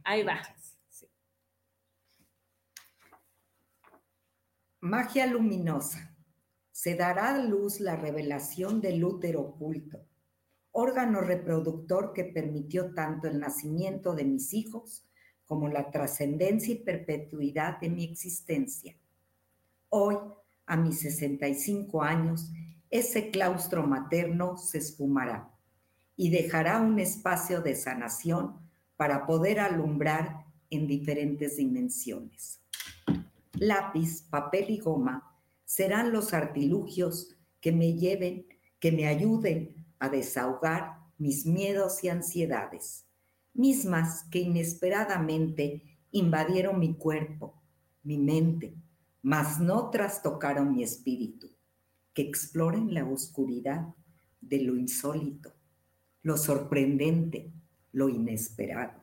Ahí 0.03 0.24
va. 0.24 0.41
Magia 4.80 5.28
luminosa 5.28 6.15
se 6.72 6.95
dará 6.95 7.36
a 7.36 7.38
luz 7.38 7.80
la 7.80 7.95
revelación 7.95 8.82
del 8.82 9.03
útero 9.03 9.41
oculto, 9.41 10.05
órgano 10.72 11.22
reproductor 11.22 12.13
que 12.13 12.26
permitió 12.26 12.93
tanto 12.93 13.28
el 13.28 13.39
nacimiento 13.39 14.13
de 14.15 14.26
mis 14.26 14.53
hijos 14.53 15.07
como 15.45 15.68
la 15.68 15.89
trascendencia 15.91 16.74
y 16.74 16.84
perpetuidad 16.84 17.80
de 17.80 17.89
mi 17.89 18.03
existencia. 18.03 18.95
Hoy, 19.89 20.18
a 20.65 20.76
mis 20.76 20.99
65 21.01 22.01
años, 22.01 22.51
ese 22.89 23.32
claustro 23.32 23.86
materno 23.86 24.57
se 24.57 24.80
esfumará 24.80 25.56
y 26.18 26.32
dejará 26.32 26.82
un 26.82 26.99
espacio 26.99 27.61
de 27.61 27.76
sanación 27.76 28.57
para 28.97 29.26
poder 29.26 29.59
alumbrar 29.59 30.45
en 30.70 30.88
diferentes 30.88 31.57
dimensiones. 31.57 32.59
Lápiz, 33.53 34.24
papel 34.24 34.72
y 34.72 34.80
goma 34.80 35.24
serán 35.63 36.11
los 36.11 36.34
artilugios 36.34 37.38
que 37.61 37.72
me 37.72 37.93
lleven, 37.93 38.47
que 38.80 38.91
me 38.91 39.07
ayuden 39.07 39.86
a 39.99 40.09
desahogar 40.09 40.97
mis 41.18 41.45
miedos 41.45 42.03
y 42.03 42.09
ansiedades, 42.09 43.05
mismas 43.53 44.24
que 44.32 44.39
inesperadamente 44.39 45.84
invadieron 46.11 46.80
mi 46.80 46.95
cuerpo, 46.95 47.61
mi 48.03 48.18
mente, 48.18 48.76
mas 49.22 49.59
no 49.59 49.89
trastocaron 49.89 50.76
mi 50.76 50.84
espíritu, 50.84 51.49
que 52.13 52.22
exploren 52.22 52.93
la 52.93 53.05
oscuridad 53.05 53.93
de 54.41 54.61
lo 54.61 54.78
insólito, 54.78 55.56
lo 56.28 56.36
sorprendente, 56.36 57.53
lo 57.93 58.09
inesperado. 58.09 59.01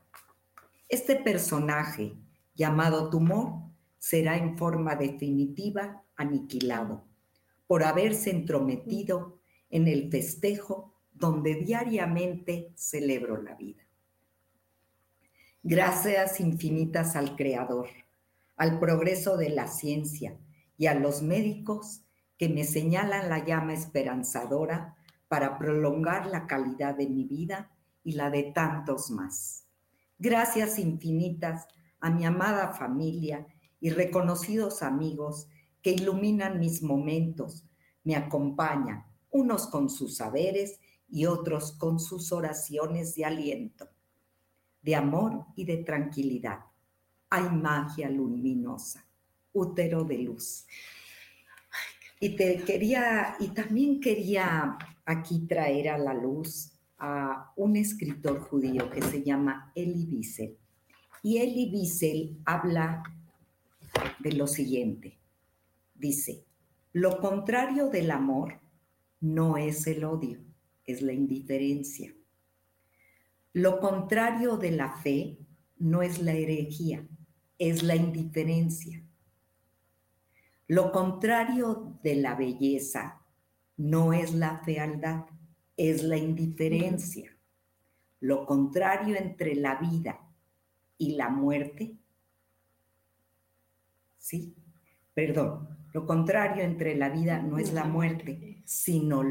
Este 0.90 1.16
personaje, 1.16 2.12
llamado 2.54 3.08
tumor, 3.08 3.62
será 3.98 4.36
en 4.36 4.58
forma 4.58 4.94
definitiva 4.94 6.02
aniquilado 6.16 7.02
por 7.66 7.82
haberse 7.82 8.28
entrometido 8.28 9.40
en 9.70 9.88
el 9.88 10.10
festejo 10.10 10.92
donde 11.14 11.54
diariamente 11.54 12.74
celebro 12.74 13.40
la 13.40 13.54
vida. 13.54 13.82
Gracias 15.62 16.40
infinitas 16.40 17.16
al 17.16 17.36
Creador, 17.36 17.88
al 18.58 18.78
progreso 18.78 19.38
de 19.38 19.48
la 19.48 19.66
ciencia 19.66 20.36
y 20.76 20.88
a 20.88 20.94
los 20.94 21.22
médicos 21.22 22.02
que 22.36 22.50
me 22.50 22.64
señalan 22.64 23.30
la 23.30 23.46
llama 23.46 23.72
esperanzadora 23.72 24.98
para 25.28 25.58
prolongar 25.58 26.26
la 26.26 26.46
calidad 26.46 26.96
de 26.96 27.08
mi 27.08 27.24
vida 27.24 27.70
y 28.02 28.12
la 28.12 28.30
de 28.30 28.44
tantos 28.54 29.10
más. 29.10 29.66
Gracias 30.18 30.78
infinitas 30.78 31.66
a 32.00 32.10
mi 32.10 32.24
amada 32.24 32.72
familia 32.72 33.46
y 33.80 33.90
reconocidos 33.90 34.82
amigos 34.82 35.48
que 35.82 35.92
iluminan 35.92 36.58
mis 36.58 36.82
momentos, 36.82 37.64
me 38.04 38.16
acompañan, 38.16 39.04
unos 39.30 39.66
con 39.66 39.90
sus 39.90 40.16
saberes 40.16 40.78
y 41.08 41.26
otros 41.26 41.72
con 41.72 41.98
sus 41.98 42.32
oraciones 42.32 43.14
de 43.14 43.24
aliento, 43.24 43.88
de 44.80 44.96
amor 44.96 45.46
y 45.56 45.64
de 45.64 45.78
tranquilidad. 45.78 46.60
Hay 47.30 47.50
magia 47.50 48.08
luminosa, 48.08 49.06
útero 49.52 50.04
de 50.04 50.18
luz. 50.18 50.66
Y 52.20 52.36
te 52.36 52.62
quería, 52.64 53.36
y 53.40 53.48
también 53.48 54.00
quería 54.00 54.78
aquí 55.04 55.46
traer 55.46 55.88
a 55.88 55.98
la 55.98 56.14
luz 56.14 56.72
a 56.98 57.52
un 57.56 57.76
escritor 57.76 58.40
judío 58.40 58.90
que 58.90 59.02
se 59.02 59.22
llama 59.22 59.72
Eli 59.74 60.06
Wiesel. 60.06 60.56
Y 61.22 61.38
Eli 61.38 61.70
Wiesel 61.72 62.38
habla 62.44 63.02
de 64.18 64.32
lo 64.32 64.46
siguiente. 64.46 65.18
Dice, 65.94 66.44
lo 66.92 67.20
contrario 67.20 67.88
del 67.88 68.10
amor 68.10 68.60
no 69.20 69.56
es 69.56 69.86
el 69.86 70.04
odio, 70.04 70.40
es 70.84 71.02
la 71.02 71.12
indiferencia. 71.12 72.14
Lo 73.52 73.80
contrario 73.80 74.56
de 74.56 74.72
la 74.72 74.92
fe 74.98 75.38
no 75.78 76.02
es 76.02 76.20
la 76.20 76.32
herejía, 76.32 77.06
es 77.58 77.82
la 77.82 77.96
indiferencia. 77.96 79.02
Lo 80.66 80.92
contrario 80.92 81.98
de 82.02 82.16
la 82.16 82.34
belleza 82.34 83.23
no 83.76 84.12
es 84.12 84.34
la 84.34 84.58
fealdad, 84.64 85.26
es 85.76 86.02
la 86.02 86.16
indiferencia. 86.16 87.36
Lo 88.20 88.46
contrario 88.46 89.16
entre 89.16 89.54
la 89.54 89.76
vida 89.76 90.20
y 90.96 91.16
la 91.16 91.28
muerte 91.28 91.98
¿sí? 94.24 94.56
Perdón, 95.12 95.68
lo 95.92 96.06
contrario 96.06 96.62
entre 96.62 96.96
la 96.96 97.10
vida 97.10 97.42
no 97.42 97.58
es 97.58 97.74
la 97.74 97.84
muerte, 97.84 98.62
sino 98.64 99.22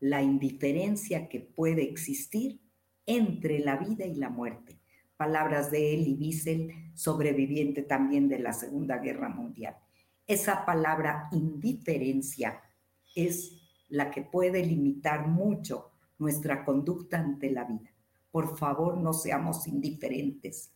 la 0.00 0.22
indiferencia 0.22 1.28
que 1.28 1.40
puede 1.40 1.82
existir 1.82 2.58
entre 3.04 3.58
la 3.58 3.76
vida 3.76 4.06
y 4.06 4.14
la 4.14 4.30
muerte. 4.30 4.80
palabras 5.16 5.70
de 5.70 5.94
Elie 5.94 6.16
Wiesel, 6.16 6.90
sobreviviente 6.94 7.82
también 7.82 8.28
de 8.28 8.40
la 8.40 8.52
Segunda 8.52 8.98
Guerra 8.98 9.28
Mundial. 9.28 9.76
Esa 10.26 10.64
palabra 10.64 11.28
indiferencia 11.30 12.60
es 13.14 13.63
la 13.94 14.10
que 14.10 14.22
puede 14.22 14.64
limitar 14.64 15.28
mucho 15.28 15.92
nuestra 16.18 16.64
conducta 16.64 17.18
ante 17.18 17.50
la 17.50 17.64
vida. 17.64 17.92
Por 18.30 18.58
favor, 18.58 18.98
no 18.98 19.12
seamos 19.12 19.68
indiferentes. 19.68 20.72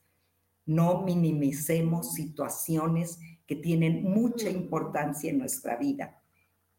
No 0.67 1.03
minimicemos 1.03 2.13
situaciones 2.13 3.19
que 3.45 3.57
tienen 3.57 4.05
mucha 4.05 4.49
importancia 4.49 5.31
en 5.31 5.39
nuestra 5.39 5.77
vida, 5.77 6.23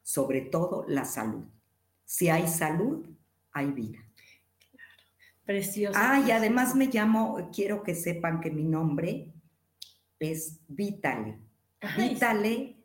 sobre 0.02 0.42
todo 0.42 0.86
la 0.88 1.04
salud. 1.04 1.44
Si 2.06 2.30
hay 2.30 2.48
salud, 2.48 3.06
hay 3.52 3.72
vida. 3.72 4.00
Precioso. 5.44 6.00
Ah, 6.02 6.24
y 6.26 6.32
además 6.32 6.76
me 6.76 6.88
llamo, 6.88 7.50
quiero 7.52 7.84
que 7.84 7.96
sepan 7.96 8.40
que 8.40 8.52
mi 8.52 8.64
nombre 8.64 9.34
es 10.20 10.60
Vitale. 10.68 11.40
Vitale 11.98 12.78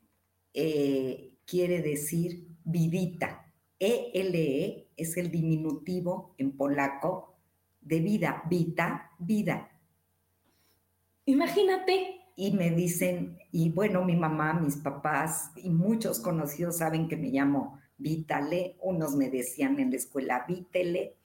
eh, 0.52 1.34
quiere 1.44 1.82
decir 1.82 2.48
vidita. 2.64 3.43
ELE 3.85 4.66
e 4.66 4.89
es 4.97 5.16
el 5.16 5.30
diminutivo 5.30 6.35
en 6.39 6.57
polaco 6.57 7.37
de 7.80 8.01
vida. 8.01 8.43
Vita, 8.49 9.11
vida. 9.18 9.70
Imagínate. 11.26 12.20
Y 12.37 12.51
me 12.53 12.70
dicen, 12.70 13.39
y 13.53 13.70
bueno, 13.70 14.05
mi 14.05 14.16
mamá, 14.16 14.55
mis 14.55 14.76
papás 14.76 15.53
y 15.57 15.70
muchos 15.70 16.18
conocidos 16.18 16.78
saben 16.78 17.07
que 17.07 17.16
me 17.16 17.28
llamo 17.28 17.78
Vitale. 17.97 18.76
Unos 18.82 19.14
me 19.14 19.30
decían 19.30 19.78
en 19.78 19.91
la 19.91 19.97
escuela 19.97 20.45
Vitele 20.49 21.16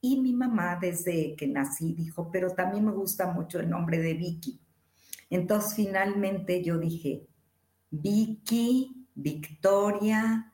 y 0.00 0.20
mi 0.20 0.32
mamá 0.32 0.78
desde 0.80 1.34
que 1.36 1.46
nací 1.46 1.94
dijo, 1.94 2.30
pero 2.30 2.54
también 2.54 2.84
me 2.84 2.92
gusta 2.92 3.32
mucho 3.32 3.60
el 3.60 3.68
nombre 3.70 3.98
de 3.98 4.14
Vicky. 4.14 4.60
Entonces 5.30 5.74
finalmente 5.74 6.62
yo 6.62 6.78
dije, 6.78 7.26
Vicky, 7.90 9.08
Victoria, 9.14 10.52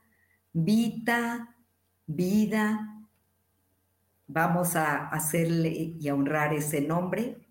Vita, 0.52 1.53
vida. 2.06 3.06
Vamos 4.26 4.76
a 4.76 5.08
hacerle 5.08 5.70
y 5.70 6.08
a 6.08 6.14
honrar 6.14 6.54
ese 6.54 6.80
nombre 6.80 7.48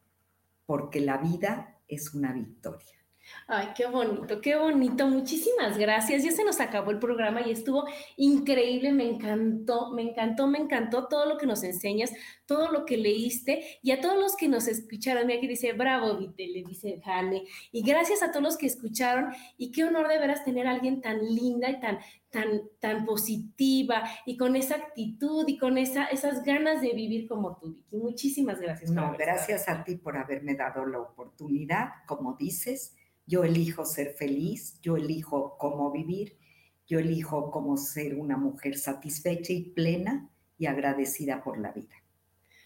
porque 0.65 1.01
la 1.01 1.17
vida 1.17 1.79
es 1.87 2.13
una 2.13 2.33
victoria. 2.33 3.02
Ay, 3.47 3.69
qué 3.75 3.85
bonito, 3.85 4.41
qué 4.41 4.55
bonito. 4.55 5.07
Muchísimas 5.07 5.77
gracias. 5.77 6.23
Ya 6.23 6.31
se 6.31 6.43
nos 6.43 6.59
acabó 6.59 6.91
el 6.91 6.99
programa 6.99 7.41
y 7.41 7.51
estuvo 7.51 7.85
increíble. 8.17 8.91
Me 8.91 9.07
encantó, 9.09 9.91
me 9.91 10.01
encantó, 10.01 10.47
me 10.47 10.59
encantó 10.59 11.07
todo 11.07 11.25
lo 11.25 11.37
que 11.37 11.45
nos 11.45 11.63
enseñas, 11.63 12.11
todo 12.45 12.71
lo 12.71 12.85
que 12.85 12.97
leíste 12.97 13.79
y 13.81 13.91
a 13.91 14.01
todos 14.01 14.17
los 14.17 14.35
que 14.35 14.47
nos 14.47 14.67
escucharon. 14.67 15.27
Mira 15.27 15.37
aquí 15.37 15.47
dice, 15.47 15.73
bravo, 15.73 16.17
Vite, 16.17 16.47
le 16.47 16.63
dice 16.63 17.01
Jane. 17.03 17.43
Y 17.71 17.83
gracias 17.83 18.23
a 18.23 18.31
todos 18.31 18.43
los 18.43 18.57
que 18.57 18.65
escucharon 18.65 19.33
y 19.57 19.71
qué 19.71 19.83
honor 19.83 20.07
de 20.07 20.19
veras 20.19 20.43
tener 20.43 20.67
a 20.67 20.71
alguien 20.71 21.01
tan 21.01 21.19
linda 21.19 21.69
y 21.69 21.79
tan, 21.79 21.99
tan, 22.29 22.61
tan 22.79 23.05
positiva 23.05 24.03
y 24.25 24.37
con 24.37 24.55
esa 24.55 24.75
actitud 24.75 25.47
y 25.47 25.57
con 25.57 25.77
esa, 25.77 26.05
esas 26.05 26.43
ganas 26.43 26.81
de 26.81 26.93
vivir 26.93 27.27
como 27.27 27.57
tú, 27.57 27.73
Vicky. 27.73 27.97
Muchísimas 27.97 28.59
gracias. 28.59 28.91
No, 28.91 29.15
gracias 29.17 29.67
a 29.69 29.83
ti 29.83 29.95
por 29.95 30.17
haberme 30.17 30.55
dado 30.55 30.85
la 30.85 30.99
oportunidad, 30.99 31.89
como 32.05 32.35
dices 32.35 32.95
yo 33.25 33.43
elijo 33.43 33.85
ser 33.85 34.13
feliz, 34.13 34.79
yo 34.81 34.97
elijo 34.97 35.57
cómo 35.57 35.91
vivir, 35.91 36.37
yo 36.85 36.99
elijo 36.99 37.51
cómo 37.51 37.77
ser 37.77 38.15
una 38.15 38.37
mujer 38.37 38.77
satisfecha 38.77 39.53
y 39.53 39.71
plena 39.71 40.29
y 40.57 40.65
agradecida 40.65 41.43
por 41.43 41.57
la 41.57 41.71
vida. 41.71 41.95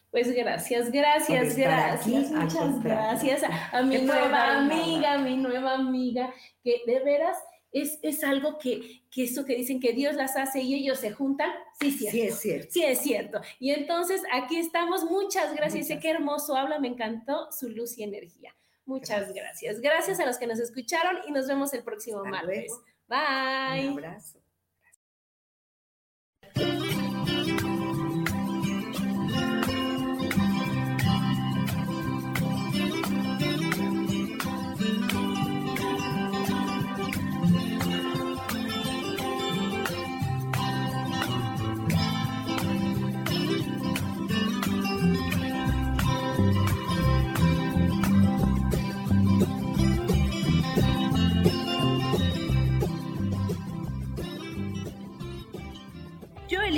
Pues 0.10 0.34
gracias, 0.34 0.91
gracias, 0.91 1.55
gracias, 1.55 2.32
muchas 2.32 2.84
gracias 2.84 3.43
a, 3.72 3.82
mi 3.84 3.97
nueva 3.99 4.58
amiga, 4.58 5.14
a 5.14 5.18
mi 5.18 5.36
nueva 5.36 5.74
amiga, 5.74 6.34
que 6.64 6.82
de 6.88 7.01
veras 7.01 7.38
es, 7.72 7.99
es 8.01 8.24
algo 8.24 8.58
que, 8.58 9.03
que 9.12 9.26
eso 9.26 9.45
que 9.45 9.55
dicen 9.55 9.80
que 9.80 9.93
Dios 9.93 10.16
las 10.16 10.36
hace 10.38 10.62
y 10.62 10.74
ellos 10.76 10.99
se 10.99 11.12
juntan, 11.12 11.51
sí, 11.80 11.91
cierto. 11.91 12.12
sí 12.12 12.22
es 12.22 12.39
cierto. 12.39 12.68
Sí 12.72 12.84
es 12.84 12.99
cierto. 12.99 13.41
Y 13.60 13.72
entonces 13.72 14.24
aquí 14.34 14.58
estamos, 14.58 15.03
muchas 15.03 15.53
gracias, 15.53 15.88
sé 15.88 15.99
qué 15.99 16.10
hermoso 16.10 16.55
habla, 16.55 16.80
me 16.80 16.88
encantó 16.88 17.51
su 17.51 17.70
luz 17.70 17.97
y 17.97 18.03
energía. 18.03 18.55
Muchas 18.88 19.34
gracias. 19.34 19.82
gracias. 19.82 20.20
a 20.20 20.26
los 20.26 20.38
que 20.38 20.48
nos 20.48 20.60
escucharon 20.60 21.18
y 21.28 21.32
nos 21.32 21.48
vemos 21.48 21.74
el 21.74 21.84
próximo 21.84 22.24
martes. 22.24 22.72
Bye. 23.08 23.90
Un 23.90 23.94
abrazo. 23.94 24.40